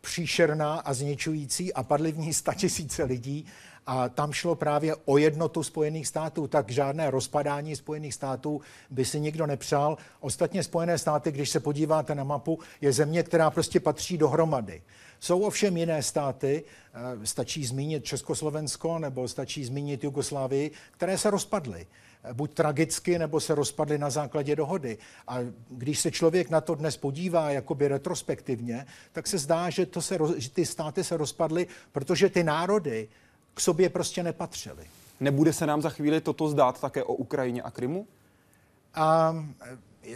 příšerná 0.00 0.74
a 0.74 0.94
zničující 0.94 1.74
a 1.74 1.82
padly 1.82 2.12
v 2.12 2.18
ní 2.18 2.34
statisíce 2.42 3.04
lidí 3.04 3.46
a 3.90 4.08
tam 4.08 4.32
šlo 4.32 4.54
právě 4.54 4.94
o 5.04 5.18
jednotu 5.18 5.62
Spojených 5.62 6.06
států, 6.06 6.46
tak 6.46 6.70
žádné 6.70 7.10
rozpadání 7.10 7.76
Spojených 7.76 8.14
států 8.14 8.60
by 8.90 9.04
si 9.04 9.20
nikdo 9.20 9.46
nepřál. 9.46 9.98
Ostatně 10.20 10.62
Spojené 10.62 10.98
státy, 10.98 11.32
když 11.32 11.50
se 11.50 11.60
podíváte 11.60 12.14
na 12.14 12.24
mapu, 12.24 12.58
je 12.80 12.92
země, 12.92 13.22
která 13.22 13.50
prostě 13.50 13.80
patří 13.80 14.18
dohromady. 14.18 14.82
Jsou 15.20 15.40
ovšem 15.40 15.76
jiné 15.76 16.02
státy, 16.02 16.64
eh, 16.94 17.26
stačí 17.26 17.66
zmínit 17.66 18.04
Československo 18.04 18.98
nebo 18.98 19.28
stačí 19.28 19.64
zmínit 19.64 20.04
Jugoslávii, 20.04 20.70
které 20.90 21.18
se 21.18 21.30
rozpadly 21.30 21.86
eh, 22.24 22.34
buď 22.34 22.54
tragicky, 22.54 23.18
nebo 23.18 23.40
se 23.40 23.54
rozpadly 23.54 23.98
na 23.98 24.10
základě 24.10 24.56
dohody. 24.56 24.98
A 25.28 25.38
když 25.70 26.00
se 26.00 26.10
člověk 26.10 26.50
na 26.50 26.60
to 26.60 26.74
dnes 26.74 26.96
podívá 26.96 27.50
jakoby 27.50 27.88
retrospektivně, 27.88 28.86
tak 29.12 29.26
se 29.26 29.38
zdá, 29.38 29.70
že, 29.70 29.86
to 29.86 30.02
se, 30.02 30.18
že 30.36 30.50
ty 30.50 30.66
státy 30.66 31.04
se 31.04 31.16
rozpadly, 31.16 31.66
protože 31.92 32.28
ty 32.28 32.44
národy 32.44 33.08
k 33.54 33.60
sobě 33.60 33.88
prostě 33.88 34.22
nepatřili. 34.22 34.86
Nebude 35.20 35.52
se 35.52 35.66
nám 35.66 35.82
za 35.82 35.90
chvíli 35.90 36.20
toto 36.20 36.48
zdát 36.48 36.80
také 36.80 37.04
o 37.04 37.14
Ukrajině 37.14 37.62
a 37.62 37.70
Krymu? 37.70 38.06
A 38.94 39.34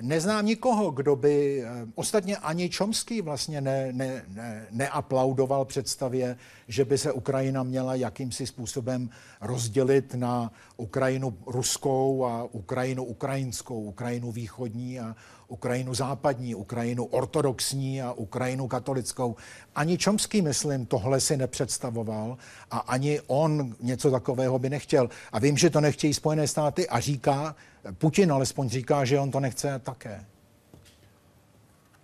neznám 0.00 0.46
nikoho, 0.46 0.90
kdo 0.90 1.16
by, 1.16 1.62
eh, 1.62 1.86
ostatně 1.94 2.36
ani 2.36 2.68
Čomský 2.68 3.20
vlastně 3.20 3.60
ne, 3.60 3.92
ne, 3.92 4.24
ne, 4.28 4.66
neaplaudoval 4.70 5.64
představě, 5.64 6.36
že 6.68 6.84
by 6.84 6.98
se 6.98 7.12
Ukrajina 7.12 7.62
měla 7.62 7.94
jakýmsi 7.94 8.46
způsobem 8.46 9.10
rozdělit 9.40 10.14
na 10.14 10.52
Ukrajinu 10.76 11.38
ruskou 11.46 12.24
a 12.24 12.48
Ukrajinu 12.52 13.04
ukrajinskou, 13.04 13.82
Ukrajinu 13.82 14.32
východní 14.32 15.00
a 15.00 15.16
Ukrajinu 15.48 15.94
západní, 15.94 16.54
Ukrajinu 16.54 17.04
ortodoxní 17.04 18.02
a 18.02 18.12
Ukrajinu 18.12 18.68
katolickou. 18.68 19.36
Ani 19.74 19.98
Čomský, 19.98 20.42
myslím, 20.42 20.86
tohle 20.86 21.20
si 21.20 21.36
nepředstavoval 21.36 22.36
a 22.70 22.78
ani 22.78 23.20
on 23.26 23.74
něco 23.80 24.10
takového 24.10 24.58
by 24.58 24.70
nechtěl. 24.70 25.08
A 25.32 25.38
vím, 25.38 25.56
že 25.56 25.70
to 25.70 25.80
nechtějí 25.80 26.14
Spojené 26.14 26.48
státy 26.48 26.88
a 26.88 27.00
říká, 27.00 27.54
Putin 27.98 28.32
alespoň 28.32 28.68
říká, 28.68 29.04
že 29.04 29.20
on 29.20 29.30
to 29.30 29.40
nechce 29.40 29.78
také. 29.78 30.24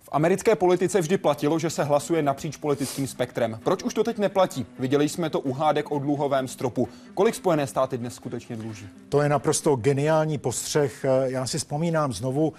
V 0.01 0.09
americké 0.11 0.55
politice 0.55 1.01
vždy 1.01 1.17
platilo, 1.17 1.59
že 1.59 1.69
se 1.69 1.83
hlasuje 1.83 2.21
napříč 2.21 2.57
politickým 2.57 3.07
spektrem. 3.07 3.59
Proč 3.63 3.83
už 3.83 3.93
to 3.93 4.03
teď 4.03 4.17
neplatí? 4.17 4.65
Viděli 4.79 5.09
jsme 5.09 5.29
to 5.29 5.39
u 5.39 5.53
hádek 5.53 5.91
o 5.91 5.99
dluhovém 5.99 6.47
stropu. 6.47 6.89
Kolik 7.13 7.35
Spojené 7.35 7.67
státy 7.67 7.97
dnes 7.97 8.15
skutečně 8.15 8.55
dluží? 8.55 8.89
To 9.09 9.21
je 9.21 9.29
naprosto 9.29 9.75
geniální 9.75 10.37
postřeh. 10.37 11.05
Já 11.23 11.47
si 11.47 11.57
vzpomínám 11.57 12.13
znovu 12.13 12.53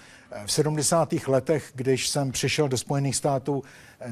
v 0.46 0.52
70. 0.52 1.12
letech, 1.26 1.70
když 1.74 2.08
jsem 2.08 2.32
přišel 2.32 2.68
do 2.68 2.78
Spojených 2.78 3.16
států, 3.16 3.62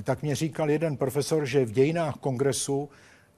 tak 0.02 0.22
mě 0.22 0.34
říkal 0.34 0.70
jeden 0.70 0.96
profesor, 0.96 1.46
že 1.46 1.64
v 1.64 1.72
dějinách 1.72 2.14
kongresu, 2.14 2.88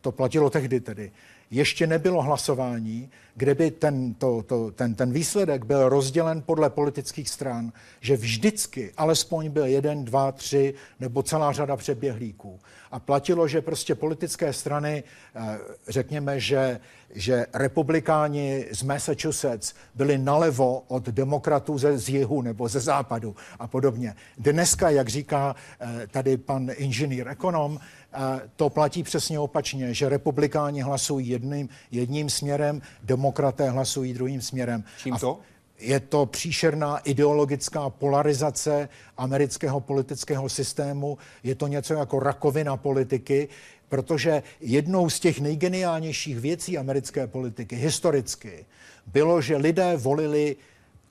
to 0.00 0.12
platilo 0.12 0.50
tehdy 0.50 0.80
tedy, 0.80 1.12
ještě 1.50 1.86
nebylo 1.86 2.22
hlasování, 2.22 3.10
kde 3.34 3.54
by 3.54 3.70
ten, 3.70 4.14
to, 4.14 4.42
to, 4.42 4.70
ten, 4.70 4.94
ten 4.94 5.12
výsledek 5.12 5.64
byl 5.64 5.88
rozdělen 5.88 6.42
podle 6.42 6.70
politických 6.70 7.28
stran, 7.28 7.72
že 8.00 8.16
vždycky 8.16 8.92
alespoň 8.96 9.50
byl 9.50 9.64
jeden, 9.64 10.04
dva, 10.04 10.32
tři 10.32 10.74
nebo 11.00 11.22
celá 11.22 11.52
řada 11.52 11.76
přeběhlíků. 11.76 12.60
A 12.90 12.98
platilo, 12.98 13.48
že 13.48 13.60
prostě 13.60 13.94
politické 13.94 14.52
strany, 14.52 15.02
eh, 15.34 15.58
řekněme, 15.88 16.40
že, 16.40 16.80
že 17.14 17.46
republikáni 17.54 18.66
z 18.72 18.82
Massachusetts 18.82 19.74
byli 19.94 20.18
nalevo 20.18 20.84
od 20.88 21.04
demokratů 21.04 21.78
ze, 21.78 21.98
z 21.98 22.08
jihu 22.08 22.42
nebo 22.42 22.68
ze 22.68 22.80
západu 22.80 23.36
a 23.58 23.66
podobně. 23.66 24.14
Dneska, 24.38 24.90
jak 24.90 25.08
říká 25.08 25.56
eh, 25.80 26.06
tady 26.06 26.36
pan 26.36 26.70
inženýr 26.76 27.28
ekonom, 27.28 27.80
to 28.56 28.70
platí 28.70 29.02
přesně 29.02 29.38
opačně, 29.38 29.94
že 29.94 30.08
republikáni 30.08 30.80
hlasují 30.82 31.28
jedným, 31.28 31.68
jedním 31.90 32.30
směrem, 32.30 32.82
demokraté 33.02 33.70
hlasují 33.70 34.14
druhým 34.14 34.40
směrem. 34.40 34.84
Čím 35.02 35.16
to? 35.16 35.38
Je 35.78 36.00
to 36.00 36.26
příšerná 36.26 36.98
ideologická 36.98 37.90
polarizace 37.90 38.88
amerického 39.16 39.80
politického 39.80 40.48
systému, 40.48 41.18
je 41.42 41.54
to 41.54 41.66
něco 41.66 41.94
jako 41.94 42.20
rakovina 42.20 42.76
politiky, 42.76 43.48
protože 43.88 44.42
jednou 44.60 45.10
z 45.10 45.20
těch 45.20 45.40
nejgeniálnějších 45.40 46.40
věcí 46.40 46.78
americké 46.78 47.26
politiky 47.26 47.76
historicky 47.76 48.66
bylo, 49.06 49.40
že 49.40 49.56
lidé 49.56 49.96
volili 49.96 50.56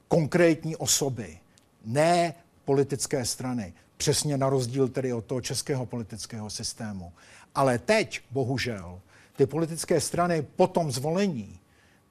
konkrétní 0.08 0.76
osoby, 0.76 1.38
ne 1.86 2.34
politické 2.66 3.26
strany. 3.26 3.74
Přesně 4.00 4.38
na 4.38 4.50
rozdíl 4.50 4.88
tedy 4.88 5.14
od 5.14 5.26
toho 5.26 5.42
českého 5.42 5.86
politického 5.86 6.50
systému. 6.50 7.14
Ale 7.56 7.80
teď, 7.80 8.22
bohužel, 8.32 9.02
ty 9.36 9.46
politické 9.46 10.02
strany 10.02 10.42
po 10.56 10.68
tom 10.68 10.92
zvolení, 10.92 11.60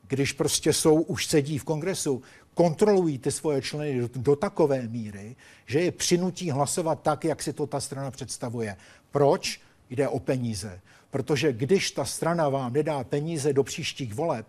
když 0.09 0.33
prostě 0.33 0.73
jsou, 0.73 1.01
už 1.01 1.27
sedí 1.27 1.59
v 1.59 1.65
kongresu, 1.65 2.23
kontrolují 2.55 3.19
ty 3.19 3.33
svoje 3.33 3.63
členy 3.63 4.01
do, 4.01 4.09
do 4.15 4.37
takové 4.37 4.89
míry, 4.89 5.37
že 5.67 5.81
je 5.81 5.93
přinutí 5.93 6.51
hlasovat 6.51 7.03
tak, 7.03 7.25
jak 7.25 7.43
si 7.43 7.53
to 7.53 7.67
ta 7.67 7.81
strana 7.81 8.11
představuje. 8.11 8.77
Proč? 9.11 9.61
Jde 9.91 10.09
o 10.09 10.19
peníze. 10.19 10.81
Protože 11.11 11.53
když 11.53 11.91
ta 11.91 12.05
strana 12.05 12.49
vám 12.49 12.73
nedá 12.73 13.05
peníze 13.05 13.53
do 13.53 13.65
příštích 13.65 14.15
voleb, 14.15 14.47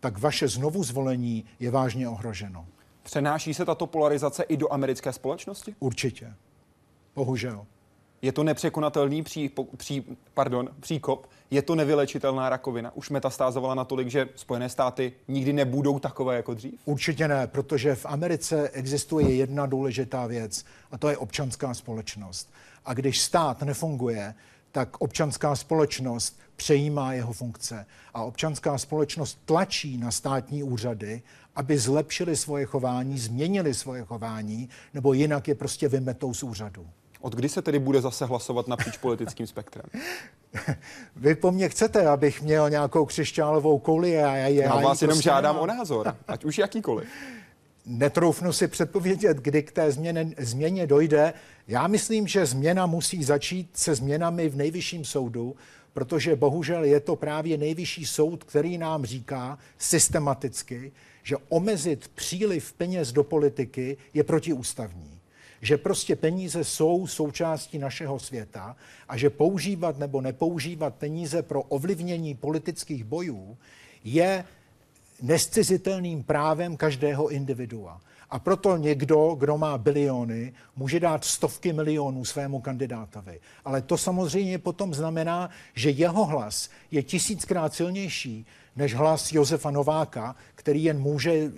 tak 0.00 0.18
vaše 0.18 0.48
znovu 0.48 0.84
zvolení 0.84 1.44
je 1.60 1.70
vážně 1.70 2.08
ohroženo. 2.08 2.66
Přenáší 3.02 3.54
se 3.54 3.64
tato 3.64 3.86
polarizace 3.86 4.42
i 4.42 4.56
do 4.56 4.72
americké 4.72 5.12
společnosti? 5.12 5.74
Určitě. 5.80 6.34
Bohužel. 7.14 7.66
Je 8.22 8.32
to 8.32 8.44
nepřekonatelný 8.44 9.22
pří, 9.22 9.50
pří, 9.76 10.04
pardon, 10.34 10.68
příkop, 10.80 11.26
je 11.50 11.62
to 11.62 11.74
nevylečitelná 11.74 12.48
rakovina. 12.48 12.96
Už 12.96 13.10
metastázovala 13.10 13.74
natolik, 13.74 14.08
že 14.08 14.28
Spojené 14.34 14.68
státy 14.68 15.12
nikdy 15.28 15.52
nebudou 15.52 15.98
takové 15.98 16.36
jako 16.36 16.54
dřív? 16.54 16.74
Určitě 16.84 17.28
ne, 17.28 17.46
protože 17.46 17.94
v 17.94 18.06
Americe 18.06 18.68
existuje 18.68 19.34
jedna 19.34 19.66
důležitá 19.66 20.26
věc 20.26 20.64
a 20.90 20.98
to 20.98 21.08
je 21.08 21.16
občanská 21.16 21.74
společnost. 21.74 22.52
A 22.84 22.94
když 22.94 23.20
stát 23.20 23.62
nefunguje, 23.62 24.34
tak 24.72 25.00
občanská 25.00 25.56
společnost 25.56 26.40
přejímá 26.56 27.12
jeho 27.12 27.32
funkce. 27.32 27.86
A 28.14 28.22
občanská 28.22 28.78
společnost 28.78 29.38
tlačí 29.44 29.98
na 29.98 30.10
státní 30.10 30.62
úřady, 30.62 31.22
aby 31.56 31.78
zlepšili 31.78 32.36
svoje 32.36 32.66
chování, 32.66 33.18
změnili 33.18 33.74
svoje 33.74 34.04
chování, 34.04 34.68
nebo 34.94 35.12
jinak 35.12 35.48
je 35.48 35.54
prostě 35.54 35.88
vymetou 35.88 36.34
z 36.34 36.42
úřadu. 36.42 36.86
Od 37.22 37.34
kdy 37.34 37.48
se 37.48 37.62
tedy 37.62 37.78
bude 37.78 38.00
zase 38.00 38.26
hlasovat 38.26 38.68
napříč 38.68 38.96
politickým 38.96 39.46
spektrem? 39.46 39.84
Vy 41.16 41.34
po 41.34 41.52
mně 41.52 41.68
chcete, 41.68 42.06
abych 42.06 42.42
měl 42.42 42.70
nějakou 42.70 43.06
křišťálovou 43.06 43.78
kouli 43.78 44.22
a 44.22 44.36
já, 44.36 44.48
já, 44.48 44.64
já 44.64 44.74
vás 44.74 44.84
prostě 44.84 45.04
jenom 45.04 45.22
žádám 45.22 45.58
o 45.58 45.66
názor, 45.66 46.16
ať 46.28 46.44
už 46.44 46.58
jakýkoliv. 46.58 47.08
Netroufnu 47.86 48.52
si 48.52 48.68
předpovědět, 48.68 49.36
kdy 49.36 49.62
k 49.62 49.72
té 49.72 49.92
změně, 49.92 50.34
změně 50.38 50.86
dojde. 50.86 51.32
Já 51.68 51.86
myslím, 51.86 52.26
že 52.26 52.46
změna 52.46 52.86
musí 52.86 53.24
začít 53.24 53.70
se 53.74 53.94
změnami 53.94 54.48
v 54.48 54.56
nejvyšším 54.56 55.04
soudu, 55.04 55.56
protože 55.92 56.36
bohužel 56.36 56.84
je 56.84 57.00
to 57.00 57.16
právě 57.16 57.58
nejvyšší 57.58 58.06
soud, 58.06 58.44
který 58.44 58.78
nám 58.78 59.04
říká 59.04 59.58
systematicky, 59.78 60.92
že 61.22 61.36
omezit 61.48 62.08
příliv 62.08 62.72
peněz 62.72 63.12
do 63.12 63.24
politiky 63.24 63.96
je 64.14 64.24
protiústavní. 64.24 65.21
Že 65.62 65.78
prostě 65.78 66.16
peníze 66.16 66.64
jsou 66.64 67.06
součástí 67.06 67.78
našeho 67.78 68.18
světa 68.18 68.76
a 69.08 69.16
že 69.16 69.30
používat 69.30 69.98
nebo 69.98 70.20
nepoužívat 70.20 70.94
peníze 70.94 71.42
pro 71.42 71.62
ovlivnění 71.62 72.34
politických 72.34 73.04
bojů 73.04 73.56
je 74.04 74.44
nescizitelným 75.22 76.22
právem 76.22 76.76
každého 76.76 77.28
individua. 77.28 78.00
A 78.30 78.38
proto 78.38 78.76
někdo, 78.76 79.36
kdo 79.38 79.58
má 79.58 79.78
biliony, 79.78 80.52
může 80.76 81.00
dát 81.00 81.24
stovky 81.24 81.72
milionů 81.72 82.24
svému 82.24 82.60
kandidátovi. 82.60 83.40
Ale 83.64 83.82
to 83.82 83.98
samozřejmě 83.98 84.58
potom 84.58 84.94
znamená, 84.94 85.50
že 85.74 85.90
jeho 85.90 86.24
hlas 86.24 86.70
je 86.90 87.02
tisíckrát 87.02 87.74
silnější 87.74 88.46
než 88.76 88.94
hlas 88.94 89.32
Josefa 89.32 89.70
Nováka, 89.70 90.36
který 90.54 90.84
jen 90.84 90.98
může 90.98 91.52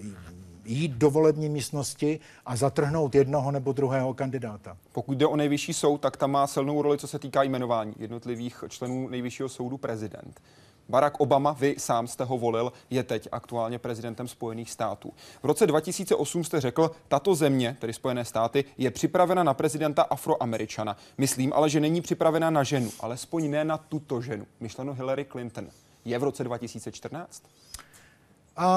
jít 0.65 0.93
do 0.93 1.11
volební 1.11 1.49
místnosti 1.49 2.21
a 2.47 2.57
zatrhnout 2.57 3.15
jednoho 3.15 3.51
nebo 3.51 3.73
druhého 3.73 4.15
kandidáta. 4.15 4.77
Pokud 4.93 5.19
jde 5.19 5.27
o 5.27 5.37
nejvyšší 5.37 5.73
soud, 5.73 6.01
tak 6.01 6.17
tam 6.17 6.31
má 6.31 6.47
silnou 6.47 6.83
roli, 6.83 6.99
co 6.99 7.07
se 7.07 7.19
týká 7.19 7.43
jmenování 7.43 7.95
jednotlivých 7.99 8.65
členů 8.69 9.09
nejvyššího 9.09 9.49
soudu 9.49 9.77
prezident. 9.79 10.41
Barack 10.89 11.21
Obama, 11.21 11.53
vy 11.53 11.75
sám 11.79 12.07
jste 12.07 12.25
ho 12.25 12.39
volil, 12.39 12.73
je 12.91 13.03
teď 13.03 13.29
aktuálně 13.33 13.79
prezidentem 13.79 14.29
Spojených 14.29 14.71
států. 14.71 15.13
V 15.43 15.47
roce 15.47 15.67
2008 15.67 16.45
jste 16.45 16.61
řekl, 16.61 16.91
tato 17.09 17.35
země, 17.35 17.77
tedy 17.81 17.93
Spojené 17.93 18.25
státy, 18.25 18.65
je 18.79 18.91
připravena 18.91 19.43
na 19.43 19.55
prezidenta 19.55 20.03
afroameričana. 20.03 20.97
Myslím 21.19 21.53
ale, 21.53 21.71
že 21.71 21.81
není 21.81 22.01
připravena 22.01 22.51
na 22.51 22.63
ženu, 22.63 22.91
alespoň 23.01 23.51
ne 23.51 23.65
na 23.65 23.79
tuto 23.79 24.21
ženu, 24.21 24.47
myšleno 24.61 24.95
Hillary 24.95 25.25
Clinton. 25.25 25.67
Je 26.05 26.19
v 26.19 26.23
roce 26.23 26.45
2014? 26.45 27.43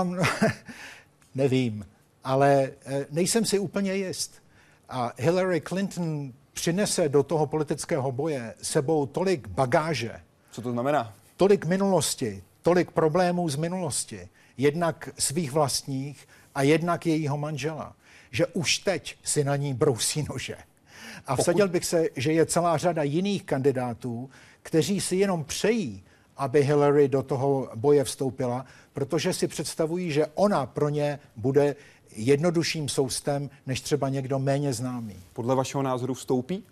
Um, 0.01 0.17
nevím, 1.37 1.85
ale 2.23 2.71
eh, 2.85 3.05
nejsem 3.11 3.45
si 3.45 3.59
úplně 3.59 3.93
jist. 3.93 4.43
A 4.89 5.13
Hillary 5.17 5.61
Clinton 5.61 6.33
přinese 6.53 7.09
do 7.09 7.23
toho 7.23 7.47
politického 7.47 8.11
boje 8.11 8.53
sebou 8.61 9.05
tolik 9.05 9.47
bagáže. 9.47 10.21
Co 10.51 10.61
to 10.61 10.71
znamená? 10.71 11.13
tolik 11.37 11.65
minulosti, 11.65 12.43
tolik 12.61 12.91
problémů 12.91 13.49
z 13.49 13.55
minulosti, 13.55 14.29
jednak 14.57 15.09
svých 15.19 15.51
vlastních 15.51 16.27
a 16.55 16.61
jednak 16.61 17.05
jejího 17.05 17.37
manžela, 17.37 17.95
že 18.31 18.45
už 18.45 18.77
teď 18.79 19.17
si 19.23 19.43
na 19.43 19.55
ní 19.55 19.73
brousí 19.73 20.25
nože. 20.29 20.57
A 21.25 21.35
vsadil 21.35 21.67
bych 21.67 21.85
se, 21.85 22.09
že 22.15 22.33
je 22.33 22.45
celá 22.45 22.77
řada 22.77 23.03
jiných 23.03 23.43
kandidátů, 23.43 24.29
kteří 24.63 25.01
si 25.01 25.15
jenom 25.15 25.43
přejí, 25.43 26.03
aby 26.37 26.63
Hillary 26.63 27.07
do 27.07 27.23
toho 27.23 27.69
boje 27.75 28.03
vstoupila, 28.03 28.65
protože 28.93 29.33
si 29.33 29.47
představují, 29.47 30.11
že 30.11 30.27
ona 30.35 30.65
pro 30.65 30.89
ně 30.89 31.19
bude 31.35 31.75
jednodušším 32.15 32.89
soustem 32.89 33.49
než 33.65 33.81
třeba 33.81 34.09
někdo 34.09 34.39
méně 34.39 34.73
známý. 34.73 35.15
Podle 35.33 35.55
vašeho 35.55 35.83
názoru 35.83 36.13
vstoupí? 36.13 36.63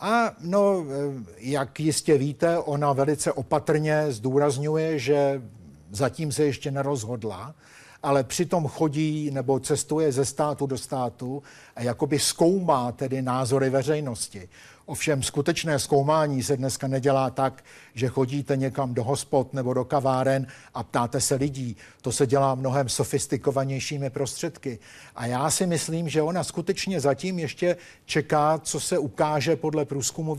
A 0.00 0.32
no, 0.40 0.84
eh, 0.84 1.24
jak 1.38 1.80
jistě 1.80 2.18
víte, 2.18 2.58
ona 2.58 2.92
velice 2.92 3.32
opatrně 3.32 4.12
zdůrazňuje, 4.12 4.98
že 4.98 5.42
zatím 5.90 6.32
se 6.32 6.44
ještě 6.44 6.70
nerozhodla, 6.70 7.54
ale 8.02 8.24
přitom 8.24 8.68
chodí 8.68 9.30
nebo 9.30 9.60
cestuje 9.60 10.12
ze 10.12 10.24
státu 10.24 10.66
do 10.66 10.78
státu 10.78 11.42
a 11.76 11.82
jakoby 11.82 12.18
zkoumá 12.18 12.92
tedy 12.92 13.22
názory 13.22 13.70
veřejnosti. 13.70 14.48
Ovšem 14.86 15.22
skutečné 15.22 15.78
zkoumání 15.78 16.42
se 16.42 16.56
dneska 16.56 16.88
nedělá 16.88 17.30
tak, 17.30 17.64
že 17.94 18.08
chodíte 18.08 18.56
někam 18.56 18.94
do 18.94 19.04
hospod 19.04 19.54
nebo 19.54 19.74
do 19.74 19.84
kaváren 19.84 20.46
a 20.74 20.82
ptáte 20.82 21.20
se 21.20 21.34
lidí. 21.34 21.76
To 22.02 22.12
se 22.12 22.26
dělá 22.26 22.54
mnohem 22.54 22.88
sofistikovanějšími 22.88 24.10
prostředky. 24.10 24.78
A 25.16 25.26
já 25.26 25.50
si 25.50 25.66
myslím, 25.66 26.08
že 26.08 26.22
ona 26.22 26.44
skutečně 26.44 27.00
zatím 27.00 27.38
ještě 27.38 27.76
čeká, 28.06 28.58
co 28.58 28.80
se 28.80 28.98
ukáže 28.98 29.56
podle 29.56 29.84
průzkumu 29.84 30.36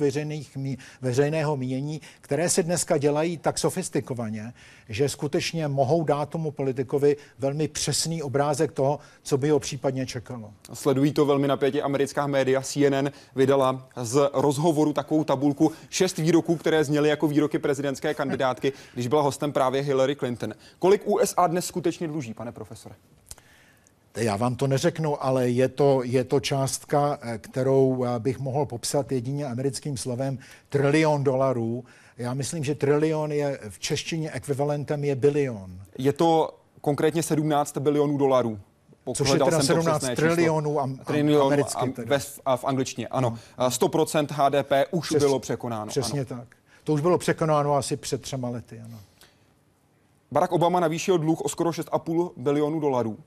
veřejného 1.02 1.58
mínění, 1.58 2.02
které 2.22 2.50
se 2.50 2.64
dneska 2.64 2.98
dělají 2.98 3.38
tak 3.38 3.60
sofistikovaně, 3.60 4.54
že 4.89 5.10
skutečně 5.10 5.68
mohou 5.68 6.04
dát 6.04 6.30
tomu 6.30 6.52
politikovi 6.52 7.18
velmi 7.39 7.68
přesný 7.68 8.24
obrázek 8.24 8.72
toho, 8.72 9.00
co 9.24 9.38
by 9.38 9.50
ho 9.50 9.60
případně 9.60 10.06
čekalo. 10.06 10.54
Sledují 10.74 11.14
to 11.14 11.26
velmi 11.26 11.48
napětě 11.48 11.82
americká 11.82 12.28
média. 12.28 12.62
CNN 12.62 13.10
vydala 13.36 13.89
z 13.96 14.30
rozhovoru 14.36 14.93
takovou 14.93 15.23
tabulku 15.23 15.71
šest 15.89 16.17
výroků, 16.17 16.55
které 16.55 16.83
zněly 16.83 17.09
jako 17.09 17.27
výroky 17.27 17.59
prezidentské 17.59 18.13
kandidátky, 18.13 18.73
když 18.93 19.07
byla 19.07 19.21
hostem 19.21 19.51
právě 19.51 19.81
Hillary 19.81 20.15
Clinton. 20.15 20.53
Kolik 20.79 21.07
USA 21.07 21.47
dnes 21.47 21.65
skutečně 21.65 22.07
dluží, 22.07 22.33
pane 22.33 22.51
profesore? 22.51 22.95
Já 24.15 24.38
vám 24.38 24.55
to 24.55 24.67
neřeknu, 24.67 25.23
ale 25.23 25.49
je 25.49 25.69
to, 25.69 26.01
je 26.03 26.23
to 26.23 26.39
částka, 26.39 27.19
eh, 27.21 27.38
kterou 27.38 28.05
eh, 28.05 28.19
bych 28.19 28.39
mohl 28.39 28.65
popsat 28.65 29.11
jedině 29.11 29.45
americkým 29.45 29.97
slovem 29.97 30.38
trilion 30.69 31.23
dolarů. 31.23 31.83
Já 32.17 32.33
myslím, 32.33 32.63
že 32.63 32.75
trilion 32.75 33.31
je 33.31 33.59
v 33.69 33.79
češtině 33.79 34.31
ekvivalentem 34.31 35.03
je 35.03 35.15
bilion. 35.15 35.79
Je 35.97 36.13
to 36.13 36.59
konkrétně 36.81 37.23
17 37.23 37.77
bilionů 37.77 38.17
dolarů. 38.17 38.59
Což 39.14 39.30
je 39.30 39.39
teda 39.39 39.62
17 39.62 40.06
trilionů 40.16 40.80
am, 40.80 40.97
trilionů 40.97 41.45
americky. 41.45 41.82
Am, 41.82 41.93
ve, 42.06 42.20
a 42.45 42.58
v 42.58 42.66
angličtině, 42.66 43.08
ano. 43.08 43.38
No. 43.58 43.70
100% 43.70 44.28
HDP 44.32 44.72
už 44.91 45.08
Přes, 45.10 45.24
bylo 45.24 45.39
překonáno. 45.39 45.88
Přesně 45.88 46.20
ano. 46.20 46.30
tak. 46.30 46.47
To 46.84 46.93
už 46.93 47.01
bylo 47.01 47.18
překonáno 47.18 47.76
asi 47.76 47.97
před 47.97 48.22
třema 48.22 48.49
lety, 48.49 48.82
ano. 48.86 48.99
Barack 50.32 50.51
Obama 50.51 50.80
navýšil 50.80 51.18
dluh 51.18 51.41
o 51.41 51.49
skoro 51.49 51.70
6,5 51.70 52.32
bilionů 52.38 52.80
dolarů. 52.80 53.18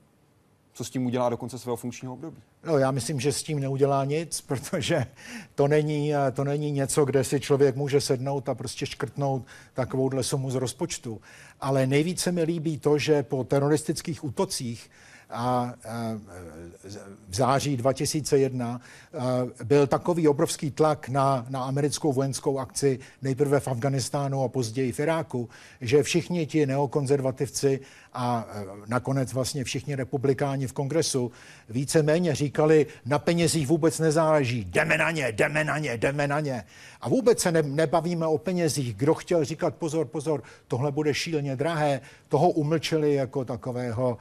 Co 0.75 0.85
s 0.85 0.91
tím 0.91 1.07
udělá 1.07 1.29
do 1.29 1.37
konce 1.37 1.59
svého 1.59 1.77
funkčního 1.77 2.15
období? 2.15 2.37
No, 2.65 2.79
já 2.79 2.91
myslím, 2.91 3.21
že 3.21 3.33
s 3.33 3.43
tím 3.43 3.61
neudělá 3.61 4.05
nic, 4.05 4.41
protože 4.47 5.07
to 5.55 5.69
není, 5.69 6.13
to 6.33 6.45
není 6.45 6.71
něco, 6.71 7.05
kde 7.05 7.25
si 7.25 7.41
člověk 7.41 7.77
může 7.77 8.01
sednout 8.01 8.49
a 8.49 8.55
prostě 8.55 8.87
škrtnout 8.87 9.43
takovouhle 9.75 10.23
sumu 10.23 10.51
z 10.51 10.55
rozpočtu. 10.55 11.21
Ale 11.61 11.87
nejvíce 11.87 12.33
mi 12.33 12.43
líbí 12.43 12.79
to, 12.79 12.99
že 12.99 13.23
po 13.23 13.45
teroristických 13.45 14.25
útocích 14.25 14.91
a 15.31 15.75
v 17.29 17.35
září 17.35 17.77
2001 17.77 18.81
byl 19.65 19.87
takový 19.87 20.29
obrovský 20.29 20.71
tlak 20.71 21.09
na, 21.09 21.47
na 21.49 21.65
americkou 21.65 22.13
vojenskou 22.13 22.59
akci 22.59 22.99
nejprve 23.23 23.61
v 23.61 23.69
Afganistánu 23.69 24.43
a 24.43 24.49
později 24.49 24.93
v 24.93 25.01
Iráku, 25.01 25.49
že 25.81 26.03
všichni 26.03 26.47
ti 26.47 26.67
neokonzervativci 26.67 27.81
a 28.13 28.47
nakonec 28.87 29.33
vlastně 29.33 29.65
všichni 29.65 29.95
republikáni 29.95 30.67
v 30.67 30.73
kongresu 30.73 31.33
víceméně 31.69 32.35
říkali, 32.35 32.87
na 33.07 33.19
penězích 33.19 33.67
vůbec 33.67 33.99
nezáleží, 33.99 34.65
jdeme 34.65 34.99
na 34.99 35.11
ně, 35.11 35.33
jdeme 35.33 35.65
na 35.65 35.79
ně, 35.79 35.97
jdeme 35.97 36.29
na 36.29 36.41
ně. 36.41 36.65
A 37.01 37.09
vůbec 37.09 37.41
se 37.41 37.53
ne, 37.53 37.63
nebavíme 37.63 38.27
o 38.27 38.39
penězích. 38.39 38.95
Kdo 38.95 39.15
chtěl 39.15 39.45
říkat 39.45 39.75
pozor, 39.75 40.07
pozor, 40.07 40.43
tohle 40.69 40.93
bude 40.93 41.15
šíleně 41.15 41.57
drahé, 41.57 42.01
toho 42.29 42.51
umlčeli 42.51 43.15
jako 43.15 43.45
takového 43.45 44.19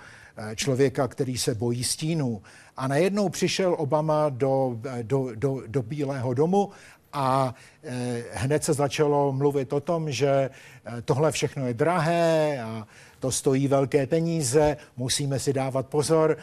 člověka, 0.56 1.08
který 1.08 1.38
se 1.38 1.56
bojí 1.56 1.84
stínu. 1.84 2.42
A 2.78 2.88
najednou 2.88 3.30
přišel 3.30 3.76
Obama 3.78 4.30
do, 4.30 4.80
eh, 4.86 5.04
do, 5.04 5.30
do, 5.36 5.62
do 5.68 5.84
Bílého 5.84 6.34
domu 6.34 6.70
a 7.14 7.56
eh, 7.84 8.24
hned 8.34 8.64
se 8.64 8.74
začalo 8.74 9.34
mluvit 9.34 9.74
o 9.74 9.80
tom, 9.80 10.12
že 10.12 10.50
tohle 11.06 11.32
všechno 11.32 11.68
je 11.68 11.74
drahé 11.74 12.62
a 12.64 12.88
to 13.20 13.32
stojí 13.32 13.68
velké 13.68 14.08
peníze, 14.08 14.78
musíme 14.98 15.40
si 15.40 15.54
dávat 15.54 15.88
pozor, 15.88 16.38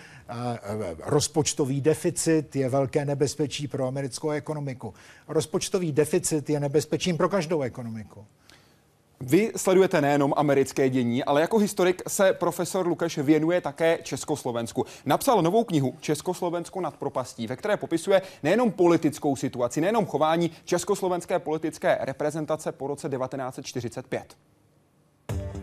rozpočtový 1.04 1.80
deficit 1.80 2.56
je 2.56 2.68
velké 2.68 3.04
nebezpečí 3.04 3.68
pro 3.68 3.86
americkou 3.86 4.30
ekonomiku. 4.30 4.94
Rozpočtový 5.28 5.92
deficit 5.92 6.50
je 6.50 6.60
nebezpečím 6.60 7.16
pro 7.16 7.28
každou 7.28 7.62
ekonomiku. 7.62 8.26
Vy 9.26 9.52
sledujete 9.56 10.00
nejenom 10.00 10.34
americké 10.36 10.88
dění, 10.88 11.24
ale 11.24 11.40
jako 11.40 11.58
historik 11.58 12.02
se 12.08 12.32
profesor 12.32 12.86
Lukáš 12.86 13.18
věnuje 13.18 13.60
také 13.60 13.98
Československu. 14.02 14.86
Napsal 15.06 15.42
novou 15.42 15.64
knihu 15.64 15.94
Československo 16.00 16.80
nad 16.80 16.96
propastí, 16.96 17.46
ve 17.46 17.56
které 17.56 17.76
popisuje 17.76 18.22
nejenom 18.42 18.72
politickou 18.72 19.36
situaci, 19.36 19.80
nejenom 19.80 20.06
chování 20.06 20.50
československé 20.64 21.38
politické 21.38 21.98
reprezentace 22.00 22.72
po 22.72 22.86
roce 22.86 23.08
1945. 23.08 24.36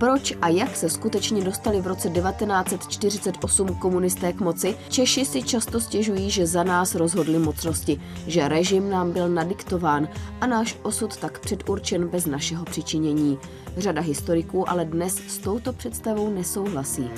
Proč 0.02 0.34
a 0.42 0.48
jak 0.48 0.76
se 0.76 0.90
skutečně 0.90 1.44
dostali 1.44 1.82
v 1.82 1.88
roce 1.88 2.10
1948 2.10 3.76
komunisté 3.76 4.34
k 4.34 4.40
moci, 4.40 4.76
Češi 4.90 5.26
si 5.26 5.44
často 5.44 5.80
stěžují, 5.80 6.30
že 6.30 6.48
za 6.48 6.64
nás 6.64 6.96
rozhodli 6.96 7.40
mocnosti, 7.40 8.02
že 8.28 8.48
režim 8.48 8.90
nám 8.90 9.12
byl 9.12 9.30
nadiktován 9.30 10.08
a 10.42 10.48
náš 10.48 10.78
osud 10.84 11.18
tak 11.18 11.40
předurčen 11.40 12.08
bez 12.08 12.26
našeho 12.26 12.66
přičinění. 12.66 13.38
Řada 13.78 14.02
historiků 14.02 14.70
ale 14.70 14.86
dnes 14.86 15.16
s 15.28 15.38
touto 15.38 15.74
představou 15.74 16.30
nesouhlasí. 16.30 17.10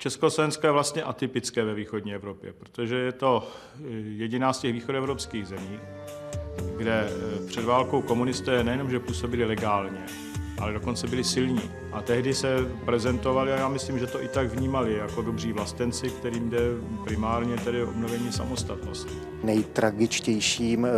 Československo 0.00 0.66
je 0.66 0.70
vlastně 0.70 1.02
atypické 1.02 1.64
ve 1.64 1.74
východní 1.74 2.14
Evropě, 2.14 2.52
protože 2.52 2.96
je 2.96 3.12
to 3.12 3.48
jediná 4.16 4.52
z 4.52 4.58
těch 4.58 4.72
východoevropských 4.72 5.46
zemí, 5.46 5.80
kde 6.76 7.08
eh, 7.10 7.46
před 7.46 7.64
válkou 7.64 8.02
komunisté 8.02 8.64
nejenom, 8.64 8.90
že 8.90 9.00
působili 9.00 9.44
legálně, 9.44 10.06
ale 10.58 10.72
dokonce 10.72 11.06
byli 11.06 11.24
silní. 11.24 11.70
A 11.92 12.02
tehdy 12.02 12.34
se 12.34 12.56
prezentovali, 12.84 13.52
a 13.52 13.56
já 13.56 13.68
myslím, 13.68 13.98
že 13.98 14.06
to 14.06 14.22
i 14.22 14.28
tak 14.28 14.48
vnímali, 14.48 14.94
jako 14.94 15.22
dobří 15.22 15.52
vlastenci, 15.52 16.10
kterým 16.10 16.50
jde 16.50 16.58
primárně 17.04 17.56
tedy 17.56 17.84
obnovení 17.84 18.32
samostatnosti. 18.32 19.14
Nejtragičtějším 19.42 20.84
e, 20.84 20.90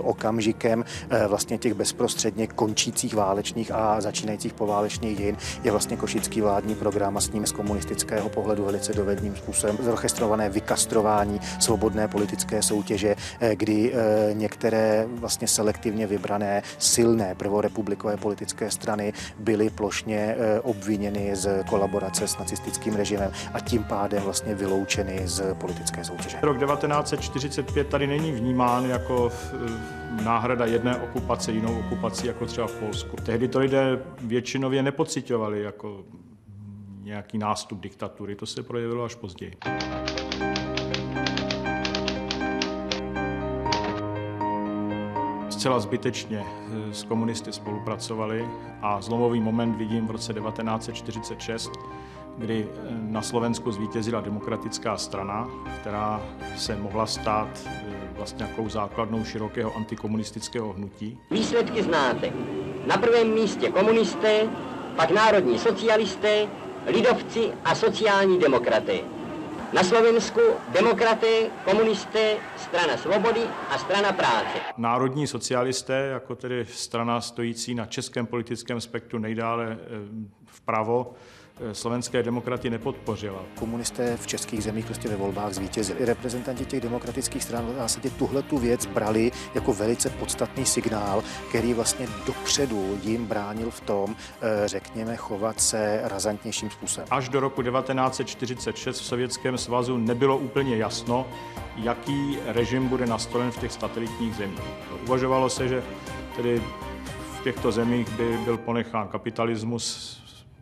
okamžikem 0.00 0.84
e, 1.10 1.26
vlastně 1.26 1.58
těch 1.58 1.74
bezprostředně 1.74 2.46
končících 2.46 3.14
válečných 3.14 3.70
a 3.74 4.00
začínajících 4.00 4.52
poválečných 4.52 5.18
dějin 5.18 5.36
je 5.64 5.70
vlastně 5.70 5.96
košický 5.96 6.40
vládní 6.40 6.74
program 6.74 7.16
a 7.16 7.20
s 7.20 7.32
ním 7.32 7.46
z 7.46 7.52
komunistického 7.52 8.28
pohledu 8.28 8.64
velice 8.64 8.92
dovedným 8.92 9.36
způsobem 9.36 9.78
zorchestrované 9.82 10.48
vykastrování 10.48 11.40
svobodné 11.60 12.08
politické 12.08 12.62
soutěže, 12.62 13.16
e, 13.40 13.56
kdy 13.56 13.92
e, 13.92 14.34
některé 14.34 15.06
vlastně 15.08 15.48
selektivně 15.48 16.06
vybrané 16.06 16.62
silné 16.78 17.34
prvorepublikové 17.34 18.16
politické 18.16 18.70
strany 18.70 19.12
byly 19.38 19.70
plošně 19.70 20.36
obviněny 20.62 21.36
z 21.36 21.64
kolaborace 21.68 22.28
s 22.28 22.38
nacistickým 22.38 22.94
režimem 22.94 23.32
a 23.54 23.60
tím 23.60 23.84
pádem 23.84 24.22
vlastně 24.22 24.54
vyloučeny 24.54 25.20
z 25.24 25.54
politické 25.54 26.04
soutěže. 26.04 26.38
Rok 26.42 26.58
1945 26.58 27.88
tady 27.88 28.06
není 28.06 28.32
vnímán 28.32 28.84
jako 28.84 29.32
eh, 29.52 30.22
náhrada 30.24 30.64
jedné 30.66 30.96
okupace 30.96 31.52
jinou 31.52 31.78
okupací, 31.78 32.26
jako 32.26 32.46
třeba 32.46 32.66
v 32.66 32.72
Polsku. 32.74 33.16
Tehdy 33.16 33.48
to 33.48 33.58
lidé 33.58 34.02
většinově 34.20 34.82
nepocitovali 34.82 35.62
jako 35.62 36.04
nějaký 37.02 37.38
nástup 37.38 37.80
diktatury, 37.80 38.36
to 38.36 38.46
se 38.46 38.62
projevilo 38.62 39.04
až 39.04 39.14
později. 39.14 39.52
Zcela 45.60 45.80
zbytečně 45.80 46.44
eh, 46.46 46.94
s 46.94 47.04
komunisty 47.04 47.52
spolupracovali 47.52 48.48
a 48.82 49.00
zlomový 49.00 49.40
moment 49.40 49.76
vidím 49.76 50.06
v 50.06 50.10
roce 50.10 50.34
1946, 50.34 51.70
kdy 52.38 52.66
eh, 52.68 52.78
na 52.90 53.22
Slovensku 53.22 53.72
zvítězila 53.72 54.20
demokratická 54.20 54.96
strana, 54.96 55.48
která 55.80 56.22
se 56.56 56.76
mohla 56.76 57.06
stát 57.06 57.48
eh, 57.66 57.70
vlastně 58.16 58.44
nějakou 58.44 58.68
základnou 58.68 59.24
širokého 59.24 59.76
antikomunistického 59.76 60.72
hnutí. 60.72 61.18
Výsledky 61.30 61.82
znáte. 61.82 62.32
Na 62.86 62.96
prvém 62.96 63.34
místě 63.34 63.70
komunisté, 63.70 64.48
pak 64.96 65.10
národní 65.10 65.58
socialisté, 65.58 66.46
lidovci 66.86 67.52
a 67.64 67.74
sociální 67.74 68.38
demokraté. 68.38 69.19
Na 69.72 69.84
Slovensku 69.84 70.40
demokraté, 70.68 71.46
komunisté, 71.64 72.36
strana 72.56 72.96
svobody 72.96 73.40
a 73.70 73.78
strana 73.78 74.12
práce. 74.12 74.58
Národní 74.76 75.26
socialisté, 75.26 75.94
jako 76.12 76.34
tedy 76.34 76.66
strana 76.66 77.20
stojící 77.20 77.74
na 77.74 77.86
českém 77.86 78.26
politickém 78.26 78.80
spektru 78.80 79.18
nejdále 79.18 79.78
eh, 79.80 79.86
vpravo, 80.46 81.14
slovenské 81.72 82.22
demokraty 82.22 82.70
nepodpořila. 82.70 83.42
Komunisté 83.58 84.16
v 84.16 84.26
českých 84.26 84.62
zemích 84.62 84.86
prostě 84.86 85.08
ve 85.08 85.16
volbách 85.16 85.52
zvítězili. 85.52 86.04
Reprezentanti 86.04 86.64
těch 86.64 86.80
demokratických 86.80 87.42
stran 87.42 87.66
v 87.66 87.74
zásadě 87.74 88.10
tuhle 88.10 88.42
tu 88.42 88.58
věc 88.58 88.86
brali 88.86 89.32
jako 89.54 89.72
velice 89.72 90.10
podstatný 90.10 90.66
signál, 90.66 91.22
který 91.48 91.74
vlastně 91.74 92.08
dopředu 92.26 92.98
jim 93.02 93.26
bránil 93.26 93.70
v 93.70 93.80
tom, 93.80 94.16
eh, 94.40 94.68
řekněme, 94.68 95.16
chovat 95.16 95.60
se 95.60 96.00
razantnějším 96.04 96.70
způsobem. 96.70 97.08
Až 97.10 97.28
do 97.28 97.40
roku 97.40 97.62
1946 97.62 99.00
v 99.00 99.04
Sovětském 99.04 99.58
svazu 99.58 99.96
nebylo 99.96 100.38
úplně 100.38 100.76
jasno, 100.76 101.26
jaký 101.76 102.38
režim 102.46 102.88
bude 102.88 103.06
nastolen 103.06 103.50
v 103.50 103.58
těch 103.60 103.72
satelitních 103.72 104.34
zemích. 104.34 104.60
Uvažovalo 105.04 105.50
se, 105.50 105.68
že 105.68 105.82
tedy 106.36 106.62
v 107.40 107.42
těchto 107.42 107.72
zemích 107.72 108.10
by 108.10 108.38
byl 108.44 108.56
ponechán 108.56 109.08
kapitalismus 109.08 110.20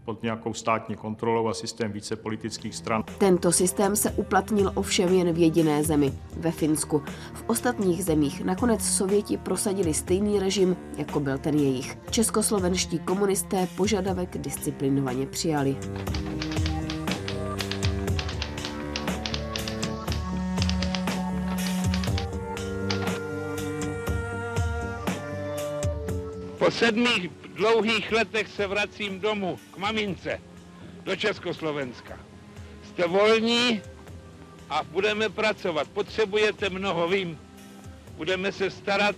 pod 0.09 0.23
nějakou 0.23 0.55
státní 0.55 0.97
kontrolou 0.97 1.49
a 1.49 1.55
systém 1.55 1.93
více 1.93 2.17
politických 2.17 2.75
stran. 2.75 3.05
Tento 3.19 3.53
systém 3.53 3.97
se 3.97 4.11
uplatnil 4.11 4.73
ovšem 4.75 5.15
jen 5.15 5.33
v 5.33 5.39
jediné 5.39 5.85
zemi, 5.85 6.13
ve 6.37 6.51
Finsku. 6.51 7.03
V 7.35 7.45
ostatních 7.47 8.05
zemích 8.05 8.45
nakonec 8.45 8.85
Sověti 8.85 9.37
prosadili 9.37 9.95
stejný 9.95 10.39
režim, 10.39 10.77
jako 10.99 11.21
byl 11.21 11.39
ten 11.39 11.55
jejich. 11.55 11.99
Českoslovenští 12.11 12.99
komunisté 12.99 13.69
požadavek 13.77 14.39
disciplinovaně 14.39 15.27
přijali. 15.27 15.77
Po 26.69 26.73
sedmi 26.73 27.31
dlouhých 27.55 28.13
letech 28.13 28.49
se 28.49 28.67
vracím 28.67 29.21
domů 29.21 29.59
k 29.75 29.77
mamince 29.77 30.41
do 31.05 31.17
Československa. 31.17 32.21
Jste 32.89 33.07
volní 33.07 33.83
a 34.71 34.85
budeme 34.85 35.29
pracovat. 35.29 35.89
Potřebujete 35.89 36.71
mnoho, 36.71 37.09
vím. 37.09 37.39
Budeme 38.17 38.53
se 38.53 38.71
starat, 38.71 39.17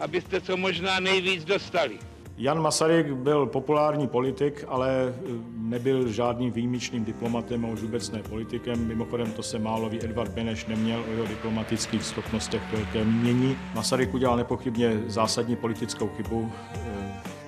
abyste 0.00 0.40
co 0.40 0.56
možná 0.56 1.00
nejvíc 1.00 1.44
dostali. 1.44 1.98
Jan 2.38 2.62
Masaryk 2.62 3.12
byl 3.12 3.46
populární 3.46 4.08
politik, 4.08 4.64
ale 4.68 4.90
e, 5.08 5.12
nebyl 5.58 6.08
žádným 6.08 6.52
výjimečným 6.52 7.04
diplomatem 7.04 7.64
a 7.64 7.68
už 7.68 7.80
vůbec 7.80 8.10
ne 8.10 8.22
politikem. 8.22 8.86
Mimochodem 8.86 9.32
to 9.32 9.42
se 9.42 9.58
málo 9.58 9.88
ví, 9.88 10.04
Edvard 10.04 10.30
Beneš 10.30 10.66
neměl 10.66 11.04
o 11.08 11.10
jeho 11.10 11.26
diplomatických 11.26 12.04
schopnostech 12.04 12.62
velké 12.72 13.04
mínění. 13.04 13.56
Masaryk 13.74 14.14
udělal 14.14 14.36
nepochybně 14.36 15.02
zásadní 15.06 15.56
politickou 15.56 16.08
chybu, 16.08 16.52
e, 16.74 16.78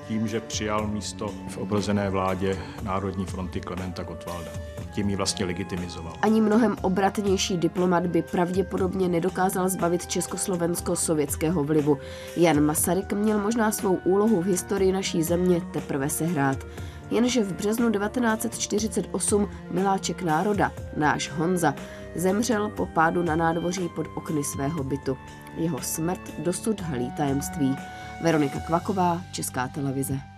tím, 0.08 0.28
že 0.28 0.40
přijal 0.40 0.86
místo 0.86 1.28
v 1.48 1.58
obrozené 1.58 2.10
vládě 2.10 2.58
Národní 2.82 3.26
fronty 3.26 3.60
Klementa 3.60 4.02
Gottwalda. 4.02 4.77
Tím 4.98 5.10
ji 5.10 5.16
vlastně 5.16 5.44
legitimizoval. 5.44 6.12
Ani 6.22 6.40
mnohem 6.40 6.76
obratnější 6.82 7.56
diplomat 7.56 8.06
by 8.06 8.22
pravděpodobně 8.22 9.08
nedokázal 9.08 9.68
zbavit 9.68 10.06
Československo 10.06 10.96
sovětského 10.96 11.64
vlivu. 11.64 11.98
Jan 12.36 12.60
Masaryk 12.60 13.12
měl 13.12 13.38
možná 13.38 13.72
svou 13.72 13.94
úlohu 13.94 14.42
v 14.42 14.46
historii 14.46 14.92
naší 14.92 15.22
země 15.22 15.60
teprve 15.72 16.10
sehrát. 16.10 16.66
Jenže 17.10 17.44
v 17.44 17.52
březnu 17.52 17.90
1948 17.90 19.48
miláček 19.70 20.22
národa, 20.22 20.72
náš 20.96 21.30
Honza, 21.30 21.74
zemřel 22.14 22.68
po 22.68 22.86
pádu 22.86 23.22
na 23.22 23.36
nádvoří 23.36 23.88
pod 23.96 24.06
okny 24.14 24.44
svého 24.44 24.84
bytu. 24.84 25.16
Jeho 25.56 25.78
smrt 25.82 26.20
dosud 26.38 26.80
halí 26.80 27.12
tajemství. 27.16 27.76
Veronika 28.22 28.60
Kvaková, 28.60 29.20
Česká 29.32 29.68
televize. 29.68 30.37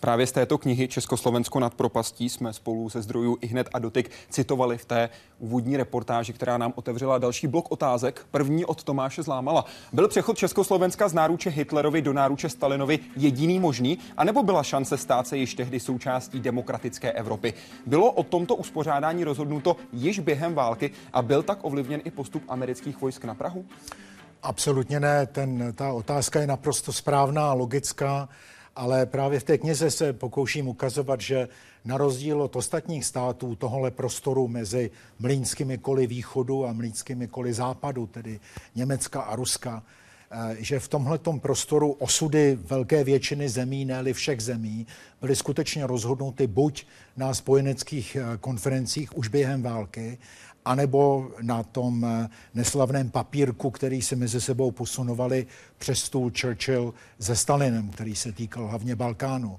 Právě 0.00 0.26
z 0.26 0.32
této 0.32 0.58
knihy 0.58 0.88
Československo 0.88 1.60
nad 1.60 1.74
propastí 1.74 2.28
jsme 2.28 2.52
spolu 2.52 2.90
se 2.90 3.02
zdrojů 3.02 3.38
i 3.40 3.46
hned 3.46 3.68
a 3.74 3.78
dotyk 3.78 4.10
citovali 4.30 4.78
v 4.78 4.84
té 4.84 5.08
úvodní 5.38 5.76
reportáži, 5.76 6.32
která 6.32 6.58
nám 6.58 6.72
otevřela 6.76 7.18
další 7.18 7.46
blok 7.46 7.72
otázek. 7.72 8.26
První 8.30 8.64
od 8.64 8.84
Tomáše 8.84 9.22
Zlámala. 9.22 9.64
Byl 9.92 10.08
přechod 10.08 10.38
Československa 10.38 11.08
z 11.08 11.14
náruče 11.14 11.50
Hitlerovi 11.50 12.02
do 12.02 12.12
náruče 12.12 12.48
Stalinovi 12.48 12.98
jediný 13.16 13.60
možný, 13.60 13.98
anebo 14.16 14.42
byla 14.42 14.62
šance 14.62 14.96
stát 14.96 15.26
se 15.26 15.36
již 15.36 15.54
tehdy 15.54 15.80
součástí 15.80 16.40
demokratické 16.40 17.12
Evropy? 17.12 17.54
Bylo 17.86 18.12
o 18.12 18.22
tomto 18.22 18.54
uspořádání 18.54 19.24
rozhodnuto 19.24 19.76
již 19.92 20.18
během 20.18 20.54
války 20.54 20.90
a 21.12 21.22
byl 21.22 21.42
tak 21.42 21.58
ovlivněn 21.62 22.00
i 22.04 22.10
postup 22.10 22.42
amerických 22.48 23.00
vojsk 23.00 23.24
na 23.24 23.34
Prahu? 23.34 23.64
Absolutně 24.42 25.00
ne. 25.00 25.26
Ten, 25.26 25.72
ta 25.74 25.92
otázka 25.92 26.40
je 26.40 26.46
naprosto 26.46 26.92
správná, 26.92 27.52
logická, 27.52 28.28
ale 28.78 29.06
právě 29.06 29.40
v 29.40 29.44
té 29.44 29.58
knize 29.58 29.90
se 29.90 30.12
pokouším 30.12 30.68
ukazovat, 30.68 31.20
že 31.20 31.48
na 31.84 31.98
rozdíl 31.98 32.42
od 32.42 32.56
ostatních 32.56 33.04
států 33.04 33.54
tohle 33.54 33.90
prostoru 33.90 34.48
mezi 34.48 34.90
mlínskými 35.18 35.78
koly 35.78 36.06
východu 36.06 36.66
a 36.66 36.72
mlínskými 36.72 37.28
koly 37.28 37.52
západu, 37.52 38.06
tedy 38.06 38.40
Německa 38.74 39.20
a 39.20 39.36
Ruska, 39.36 39.82
eh, 40.30 40.56
že 40.58 40.80
v 40.80 40.88
tomhletom 40.88 41.40
prostoru 41.40 41.92
osudy 41.92 42.58
velké 42.60 43.04
většiny 43.04 43.48
zemí, 43.48 43.84
ne 43.84 44.12
všech 44.12 44.40
zemí, 44.40 44.86
byly 45.20 45.36
skutečně 45.36 45.86
rozhodnuty 45.86 46.46
buď 46.46 46.86
na 47.16 47.34
spojeneckých 47.34 48.16
eh, 48.16 48.36
konferencích 48.40 49.16
už 49.16 49.28
během 49.28 49.62
války, 49.62 50.18
anebo 50.68 51.30
na 51.42 51.62
tom 51.62 52.04
eh, 52.04 52.28
neslavném 52.54 53.10
papírku, 53.10 53.70
který 53.70 54.02
se 54.02 54.16
mezi 54.16 54.40
sebou 54.40 54.70
posunovali 54.70 55.46
přes 55.78 55.98
stůl 55.98 56.32
Churchill 56.40 56.94
se 57.20 57.36
Stalinem, 57.36 57.88
který 57.88 58.16
se 58.16 58.32
týkal 58.32 58.66
hlavně 58.66 58.96
Balkánu. 58.96 59.58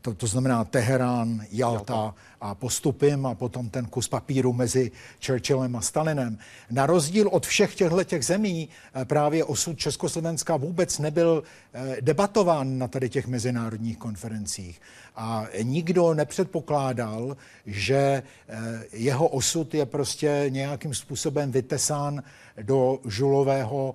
To, 0.00 0.14
to 0.14 0.26
znamená 0.26 0.64
Teherán, 0.64 1.46
Jalta 1.50 2.14
a 2.40 2.54
postupím 2.54 3.26
a 3.26 3.34
potom 3.34 3.70
ten 3.70 3.86
kus 3.86 4.08
papíru 4.08 4.52
mezi 4.52 4.90
Churchillem 5.26 5.76
a 5.76 5.80
Stalinem. 5.80 6.38
Na 6.70 6.86
rozdíl 6.86 7.28
od 7.28 7.46
všech 7.46 7.74
těchto 7.74 8.04
těch 8.04 8.24
zemí 8.24 8.68
eh, 8.94 9.04
právě 9.04 9.44
osud 9.44 9.78
Československa 9.78 10.56
vůbec 10.56 10.98
nebyl 10.98 11.42
eh, 11.72 11.96
debatován 12.00 12.78
na 12.78 12.88
tady 12.88 13.08
těch 13.08 13.26
mezinárodních 13.26 13.98
konferencích. 13.98 14.80
A 15.16 15.46
nikdo 15.62 16.14
nepředpokládal, 16.14 17.36
že 17.66 18.22
eh, 18.48 18.84
jeho 18.92 19.28
osud 19.28 19.74
je 19.74 19.86
prostě 19.86 20.46
nějakým 20.48 20.94
způsobem 20.94 21.52
vytesán 21.52 22.22
do 22.62 22.98
žulového, 23.06 23.94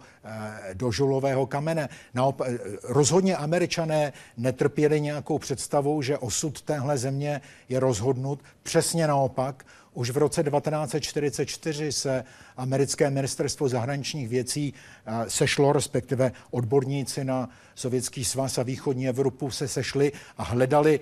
do 0.74 0.92
žulového 0.92 1.46
kamene. 1.46 1.90
Naopak, 2.14 2.50
rozhodně 2.84 3.38
američané 3.38 4.14
netrpěli 4.38 5.02
nějakou 5.02 5.40
představou, 5.40 6.02
že 6.02 6.18
osud 6.18 6.62
téhle 6.62 6.98
země 6.98 7.42
je 7.70 7.80
rozhodnut. 7.80 8.40
Přesně 8.64 9.08
naopak, 9.08 9.66
už 9.94 10.10
v 10.10 10.18
roce 10.18 10.44
1944 10.44 11.92
se 11.92 12.24
americké 12.58 13.10
ministerstvo 13.10 13.70
zahraničních 13.70 14.30
věcí 14.30 14.74
eh, 15.06 15.30
sešlo, 15.30 15.74
respektive 15.74 16.32
odborníci 16.52 17.24
na 17.24 17.50
Sovětský 17.76 18.26
svaz 18.26 18.58
a 18.58 18.64
východní 18.64 19.08
Evropu 19.08 19.52
se 19.52 19.68
sešli 19.68 20.12
a 20.38 20.44
hledali, 20.44 21.00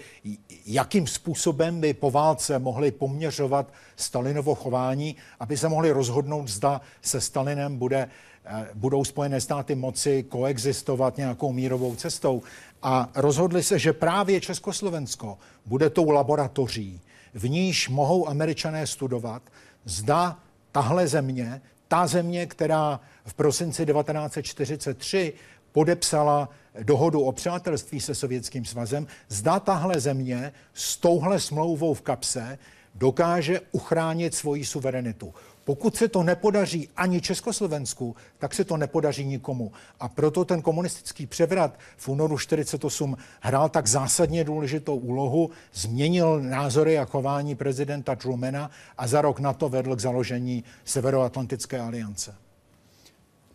jakým 0.65 1.07
způsobem 1.07 1.81
by 1.81 1.93
po 1.93 2.11
válce 2.11 2.59
mohli 2.59 2.91
poměřovat 2.91 3.73
Stalinovo 3.95 4.55
chování, 4.55 5.15
aby 5.39 5.57
se 5.57 5.69
mohli 5.69 5.91
rozhodnout, 5.91 6.47
zda 6.47 6.81
se 7.01 7.21
Stalinem 7.21 7.77
bude, 7.77 8.09
eh, 8.45 8.69
budou 8.73 9.05
Spojené 9.05 9.41
státy 9.41 9.75
moci 9.75 10.23
koexistovat 10.23 11.17
nějakou 11.17 11.51
mírovou 11.53 11.95
cestou. 11.95 12.41
A 12.83 13.09
rozhodli 13.15 13.63
se, 13.63 13.79
že 13.79 13.93
právě 13.93 14.41
Československo 14.41 15.37
bude 15.65 15.89
tou 15.89 16.09
laboratoří, 16.09 17.01
v 17.33 17.49
níž 17.49 17.89
mohou 17.89 18.29
američané 18.29 18.87
studovat, 18.87 19.41
zda 19.85 20.39
tahle 20.71 21.07
země, 21.07 21.61
ta 21.87 22.07
země, 22.07 22.45
která 22.45 22.99
v 23.25 23.33
prosinci 23.33 23.85
1943 23.85 25.33
podepsala 25.71 26.49
dohodu 26.83 27.21
o 27.21 27.31
přátelství 27.31 27.99
se 27.99 28.15
Sovětským 28.15 28.65
svazem, 28.65 29.07
zda 29.27 29.59
tahle 29.59 29.99
země 29.99 30.53
s 30.73 30.97
touhle 30.97 31.39
smlouvou 31.39 31.93
v 31.93 32.01
kapse 32.01 32.59
dokáže 32.95 33.59
uchránit 33.71 34.35
svoji 34.35 34.65
suverenitu. 34.65 35.33
Pokud 35.63 35.95
se 35.95 36.07
to 36.07 36.23
nepodaří 36.23 36.89
ani 36.97 37.21
Československu, 37.21 38.15
tak 38.37 38.53
se 38.53 38.63
to 38.63 38.77
nepodaří 38.77 39.25
nikomu. 39.25 39.71
A 39.99 40.09
proto 40.09 40.45
ten 40.45 40.61
komunistický 40.61 41.25
převrat 41.25 41.79
v 41.97 42.07
únoru 42.07 42.37
48 42.37 43.17
hrál 43.41 43.69
tak 43.69 43.87
zásadně 43.87 44.43
důležitou 44.43 44.95
úlohu, 44.95 45.49
změnil 45.73 46.41
názory 46.41 46.99
a 46.99 47.05
chování 47.05 47.55
prezidenta 47.55 48.15
Trumana 48.15 48.71
a 48.97 49.07
za 49.07 49.21
rok 49.21 49.39
na 49.39 49.53
to 49.53 49.69
vedl 49.69 49.95
k 49.95 49.99
založení 49.99 50.63
Severoatlantické 50.85 51.79
aliance. 51.79 52.35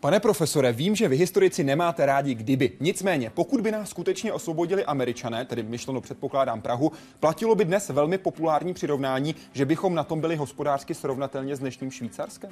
Pane 0.07 0.21
profesore, 0.21 0.73
vím, 0.73 0.97
že 0.97 1.09
vy 1.09 1.17
historici 1.17 1.65
nemáte 1.65 2.07
rádi 2.07 2.35
kdyby. 2.35 2.73
Nicméně, 2.81 3.31
pokud 3.31 3.61
by 3.61 3.73
nás 3.73 3.91
skutečně 3.91 4.33
osvobodili 4.33 4.85
američané, 4.85 5.45
tedy 5.45 5.63
myšleno 5.63 6.01
předpokládám 6.01 6.61
Prahu, 6.61 6.93
platilo 7.21 7.55
by 7.55 7.65
dnes 7.65 7.89
velmi 7.89 8.19
populární 8.19 8.75
přirovnání, 8.75 9.35
že 9.53 9.65
bychom 9.65 9.95
na 9.95 10.05
tom 10.05 10.21
byli 10.21 10.37
hospodářsky 10.37 10.95
srovnatelně 10.95 11.57
s 11.57 11.59
dnešním 11.59 11.91
Švýcarskem? 11.91 12.51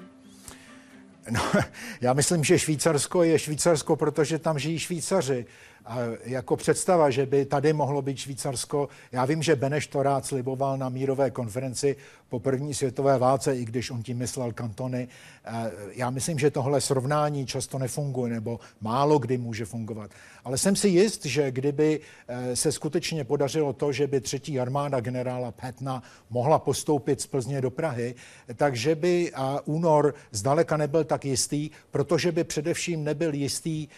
No, 1.30 1.40
já 2.00 2.12
myslím, 2.12 2.44
že 2.44 2.58
Švýcarsko 2.58 3.22
je 3.22 3.38
Švýcarsko, 3.38 3.96
protože 3.96 4.38
tam 4.38 4.58
žijí 4.58 4.78
Švýcaři. 4.78 5.46
A 5.86 5.98
jako 6.24 6.56
představa, 6.56 7.10
že 7.10 7.26
by 7.26 7.44
tady 7.44 7.72
mohlo 7.72 8.02
být 8.02 8.18
Švýcarsko, 8.18 8.88
já 9.12 9.24
vím, 9.24 9.42
že 9.42 9.56
Beneš 9.56 9.86
to 9.86 10.02
rád 10.02 10.26
sliboval 10.26 10.78
na 10.78 10.88
mírové 10.88 11.30
konferenci 11.30 11.96
po 12.28 12.40
první 12.40 12.74
světové 12.74 13.18
válce, 13.18 13.56
i 13.56 13.64
když 13.64 13.90
on 13.90 14.02
tím 14.02 14.18
myslel 14.18 14.52
kantony. 14.52 15.08
Já 15.92 16.10
myslím, 16.10 16.38
že 16.38 16.50
tohle 16.50 16.80
srovnání 16.80 17.46
často 17.46 17.78
nefunguje, 17.78 18.32
nebo 18.32 18.60
málo 18.80 19.18
kdy 19.18 19.38
může 19.38 19.64
fungovat. 19.64 20.10
Ale 20.44 20.58
jsem 20.58 20.76
si 20.76 20.88
jist, 20.88 21.24
že 21.24 21.50
kdyby 21.50 22.00
eh, 22.28 22.56
se 22.56 22.72
skutečně 22.72 23.24
podařilo 23.24 23.72
to, 23.72 23.92
že 23.92 24.06
by 24.06 24.20
třetí 24.20 24.60
armáda 24.60 25.00
generála 25.00 25.52
Petna 25.52 26.02
mohla 26.30 26.58
postoupit 26.58 27.20
z 27.20 27.26
Plzně 27.26 27.60
do 27.60 27.70
Prahy, 27.70 28.14
takže 28.54 28.94
by 28.94 29.32
únor 29.64 30.14
zdaleka 30.30 30.76
nebyl 30.76 31.04
tak 31.04 31.24
jistý, 31.24 31.70
protože 31.90 32.32
by 32.32 32.44
především 32.44 33.04
nebyl 33.04 33.34
jistý, 33.34 33.88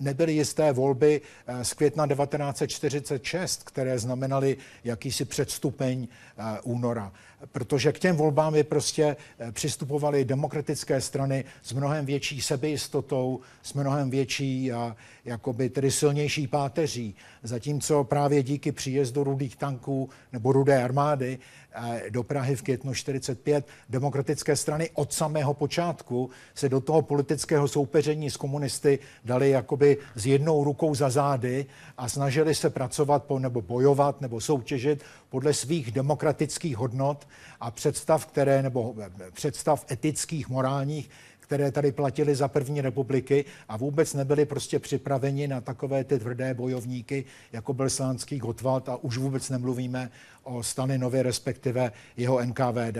nebyly 0.00 0.32
jisté 0.32 0.72
volby 0.72 1.20
z 1.62 1.74
května 1.74 2.06
1946, 2.06 3.62
které 3.62 3.98
znamenaly 3.98 4.56
jakýsi 4.84 5.24
předstupeň 5.24 6.08
eh, 6.38 6.60
února 6.62 7.12
protože 7.52 7.92
k 7.92 7.98
těm 7.98 8.16
volbám 8.16 8.52
by 8.52 8.64
prostě 8.64 9.16
eh, 9.38 9.52
přistupovaly 9.52 10.24
demokratické 10.24 11.00
strany 11.00 11.44
s 11.62 11.72
mnohem 11.72 12.06
větší 12.06 12.40
sebejistotou, 12.40 13.40
s 13.62 13.74
mnohem 13.74 14.10
větší 14.10 14.72
a 14.72 14.96
jakoby 15.24 15.68
tedy 15.68 15.90
silnější 15.90 16.46
páteří. 16.46 17.14
Zatímco 17.42 18.04
právě 18.04 18.42
díky 18.42 18.72
příjezdu 18.72 19.24
rudých 19.24 19.56
tanků 19.56 20.10
nebo 20.32 20.52
rudé 20.52 20.82
armády 20.84 21.38
Eh, 21.67 21.67
do 22.10 22.22
Prahy 22.22 22.56
v 22.56 22.62
květnu 22.62 22.94
45 22.94 23.66
demokratické 23.88 24.56
strany 24.56 24.90
od 24.94 25.12
samého 25.12 25.54
počátku 25.54 26.30
se 26.54 26.68
do 26.68 26.80
toho 26.80 27.02
politického 27.02 27.68
soupeření 27.68 28.30
s 28.30 28.36
komunisty 28.36 28.98
dali 29.24 29.50
jakoby 29.50 29.98
s 30.14 30.26
jednou 30.26 30.64
rukou 30.64 30.94
za 30.94 31.10
zády 31.10 31.66
a 31.98 32.08
snažili 32.08 32.54
se 32.54 32.70
pracovat 32.70 33.24
po, 33.24 33.38
nebo 33.38 33.62
bojovat 33.62 34.20
nebo 34.20 34.40
soutěžit 34.40 35.02
podle 35.28 35.54
svých 35.54 35.92
demokratických 35.92 36.76
hodnot 36.76 37.28
a 37.60 37.70
představ, 37.70 38.26
které, 38.26 38.62
nebo 38.62 38.94
představ 39.32 39.86
etických, 39.90 40.48
morálních, 40.48 41.10
které 41.48 41.72
tady 41.72 41.92
platily 41.92 42.34
za 42.34 42.48
první 42.48 42.80
republiky 42.80 43.44
a 43.68 43.76
vůbec 43.76 44.14
nebyli 44.14 44.46
prostě 44.46 44.78
připraveni 44.78 45.48
na 45.48 45.60
takové 45.60 46.04
ty 46.04 46.18
tvrdé 46.18 46.54
bojovníky, 46.54 47.24
jako 47.52 47.72
byl 47.72 47.90
Slánský 47.90 48.38
Gotwald 48.38 48.88
a 48.88 48.96
už 48.96 49.18
vůbec 49.18 49.50
nemluvíme 49.50 50.10
o 50.42 50.62
Stalinovi, 50.62 51.22
respektive 51.22 51.92
jeho 52.16 52.44
NKVD. 52.44 52.98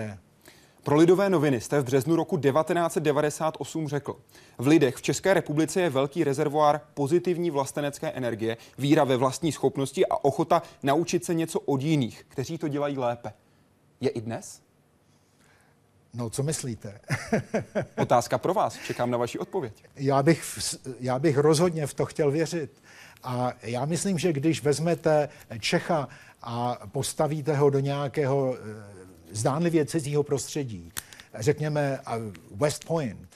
Pro 0.83 0.95
Lidové 0.95 1.29
noviny 1.29 1.61
jste 1.61 1.81
v 1.81 1.83
březnu 1.83 2.15
roku 2.15 2.37
1998 2.37 3.87
řekl, 3.87 4.15
v 4.57 4.67
lidech 4.67 4.95
v 4.95 5.01
České 5.01 5.33
republice 5.33 5.81
je 5.81 5.89
velký 5.89 6.23
rezervoár 6.23 6.81
pozitivní 6.93 7.51
vlastenecké 7.51 8.11
energie, 8.11 8.57
víra 8.77 9.03
ve 9.03 9.17
vlastní 9.17 9.51
schopnosti 9.51 10.05
a 10.05 10.23
ochota 10.23 10.61
naučit 10.83 11.25
se 11.25 11.33
něco 11.33 11.59
od 11.59 11.81
jiných, 11.81 12.25
kteří 12.27 12.57
to 12.57 12.67
dělají 12.67 12.97
lépe. 12.97 13.33
Je 14.01 14.09
i 14.09 14.21
dnes? 14.21 14.68
No, 16.13 16.29
co 16.29 16.43
myslíte? 16.43 16.99
Otázka 17.97 18.37
pro 18.37 18.53
vás. 18.53 18.77
Čekám 18.85 19.11
na 19.11 19.17
vaši 19.17 19.39
odpověď. 19.39 19.83
Já 19.95 20.23
bych, 20.23 20.59
já 20.99 21.19
bych 21.19 21.37
rozhodně 21.37 21.87
v 21.87 21.93
to 21.93 22.05
chtěl 22.05 22.31
věřit. 22.31 22.83
A 23.23 23.53
já 23.61 23.85
myslím, 23.85 24.17
že 24.17 24.33
když 24.33 24.63
vezmete 24.63 25.29
Čecha 25.59 26.07
a 26.41 26.79
postavíte 26.91 27.55
ho 27.55 27.69
do 27.69 27.79
nějakého 27.79 28.57
eh, 28.57 28.61
zdánlivě 29.31 29.85
cizího 29.85 30.23
prostředí, 30.23 30.91
řekněme 31.35 31.99
West 32.55 32.85
Point, 32.85 33.29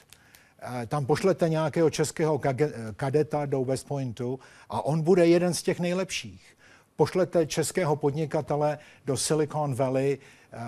eh, 0.62 0.86
tam 0.86 1.06
pošlete 1.06 1.48
nějakého 1.48 1.90
českého 1.90 2.40
kadeta 2.96 3.46
do 3.46 3.64
West 3.64 3.88
Pointu 3.88 4.40
a 4.68 4.84
on 4.84 5.02
bude 5.02 5.26
jeden 5.26 5.54
z 5.54 5.62
těch 5.62 5.80
nejlepších 5.80 6.54
pošlete 6.96 7.46
českého 7.46 7.96
podnikatele 7.96 8.78
do 9.04 9.16
Silicon 9.16 9.74
Valley 9.74 10.18
eh, 10.18 10.58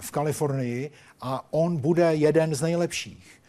v 0.00 0.10
Kalifornii 0.10 0.90
a 1.20 1.52
on 1.52 1.76
bude 1.76 2.14
jeden 2.14 2.54
z 2.54 2.62
nejlepších. 2.62 3.41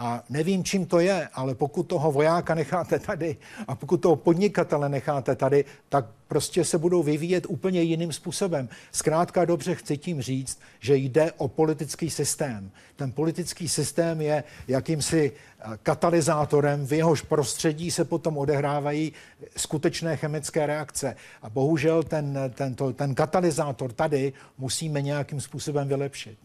A 0.00 0.22
nevím, 0.30 0.64
čím 0.64 0.86
to 0.86 1.00
je, 1.00 1.28
ale 1.34 1.54
pokud 1.54 1.82
toho 1.82 2.12
vojáka 2.12 2.54
necháte 2.54 2.98
tady 2.98 3.36
a 3.68 3.74
pokud 3.74 3.96
toho 3.96 4.16
podnikatele 4.16 4.88
necháte 4.88 5.36
tady, 5.36 5.64
tak 5.88 6.06
prostě 6.28 6.64
se 6.64 6.78
budou 6.78 7.02
vyvíjet 7.02 7.46
úplně 7.48 7.82
jiným 7.82 8.12
způsobem. 8.12 8.68
Zkrátka 8.92 9.44
dobře 9.44 9.74
chci 9.74 9.96
tím 9.96 10.22
říct, 10.22 10.58
že 10.80 10.96
jde 10.96 11.32
o 11.32 11.48
politický 11.48 12.10
systém. 12.10 12.70
Ten 12.96 13.12
politický 13.12 13.68
systém 13.68 14.20
je 14.20 14.44
jakýmsi 14.68 15.32
eh, 15.32 15.78
katalyzátorem, 15.82 16.86
v 16.86 16.92
jehož 16.92 17.22
prostředí 17.22 17.90
se 17.90 18.04
potom 18.04 18.38
odehrávají 18.38 19.12
skutečné 19.56 20.16
chemické 20.16 20.66
reakce. 20.66 21.16
A 21.42 21.50
bohužel 21.50 22.02
ten, 22.02 22.38
tento, 22.54 22.92
ten 22.92 23.14
katalyzátor 23.14 23.92
tady 23.92 24.32
musíme 24.58 25.02
nějakým 25.02 25.40
způsobem 25.40 25.88
vylepšit. 25.88 26.38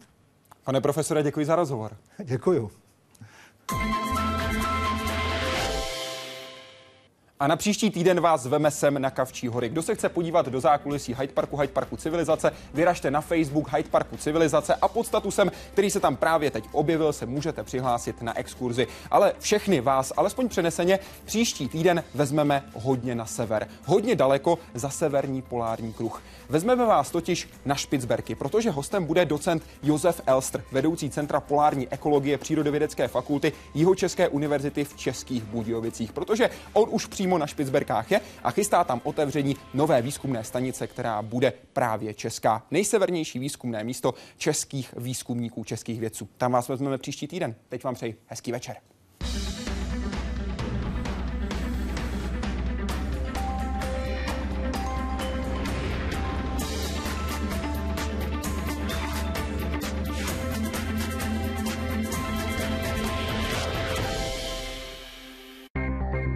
Pane 0.64 0.80
profesore, 0.80 1.22
děkuji 1.22 1.46
za 1.46 1.56
rozhovor. 1.56 1.96
Děkuji. 2.24 2.83
Thank 3.68 4.18
you. 4.18 4.23
A 7.44 7.46
na 7.46 7.56
příští 7.56 7.90
týden 7.90 8.20
vás 8.20 8.46
veme 8.46 8.70
sem 8.70 9.02
na 9.02 9.10
Kavčí 9.10 9.48
hory. 9.48 9.68
Kdo 9.68 9.82
se 9.82 9.94
chce 9.94 10.08
podívat 10.08 10.48
do 10.48 10.60
zákulisí 10.60 11.14
Hyde 11.14 11.32
Parku, 11.32 11.56
Hyde 11.56 11.72
Parku 11.72 11.96
Civilizace, 11.96 12.52
vyražte 12.74 13.10
na 13.10 13.20
Facebook 13.20 13.72
Hyde 13.72 13.88
Parku 13.88 14.16
Civilizace 14.16 14.74
a 14.74 14.88
pod 14.88 15.06
statusem, 15.06 15.52
který 15.72 15.90
se 15.90 16.00
tam 16.00 16.16
právě 16.16 16.50
teď 16.50 16.64
objevil, 16.72 17.12
se 17.12 17.26
můžete 17.26 17.62
přihlásit 17.62 18.22
na 18.22 18.38
exkurzi. 18.38 18.86
Ale 19.10 19.32
všechny 19.38 19.80
vás, 19.80 20.12
alespoň 20.16 20.48
přeneseně, 20.48 20.98
příští 21.24 21.68
týden 21.68 22.04
vezmeme 22.14 22.64
hodně 22.74 23.14
na 23.14 23.26
sever. 23.26 23.68
Hodně 23.84 24.16
daleko 24.16 24.58
za 24.74 24.90
severní 24.90 25.42
polární 25.42 25.92
kruh. 25.92 26.22
Vezmeme 26.48 26.86
vás 26.86 27.10
totiž 27.10 27.48
na 27.64 27.74
Špicberky, 27.74 28.34
protože 28.34 28.70
hostem 28.70 29.04
bude 29.04 29.24
docent 29.24 29.62
Josef 29.82 30.20
Elstr, 30.26 30.64
vedoucí 30.72 31.10
Centra 31.10 31.40
polární 31.40 31.88
ekologie 31.88 32.38
Přírodovědecké 32.38 33.08
fakulty 33.08 33.52
Jihočeské 33.74 34.28
univerzity 34.28 34.84
v 34.84 34.96
Českých 34.96 35.44
Budějovicích, 35.44 36.12
protože 36.12 36.50
on 36.72 36.88
už 36.90 37.06
přímo 37.34 37.38
na 37.38 37.46
Špicberkách 37.46 38.10
je 38.10 38.20
a 38.44 38.50
chystá 38.50 38.84
tam 38.84 39.00
otevření 39.04 39.56
nové 39.74 40.02
výzkumné 40.02 40.44
stanice, 40.44 40.86
která 40.86 41.22
bude 41.22 41.52
právě 41.72 42.14
česká. 42.14 42.62
Nejsevernější 42.70 43.38
výzkumné 43.38 43.84
místo 43.84 44.14
českých 44.36 44.94
výzkumníků, 44.96 45.64
českých 45.64 46.00
vědců. 46.00 46.28
Tam 46.38 46.52
vás 46.52 46.68
vezmeme 46.68 46.98
příští 46.98 47.26
týden. 47.26 47.54
Teď 47.68 47.84
vám 47.84 47.94
přeji 47.94 48.16
hezký 48.26 48.52
večer. 48.52 48.76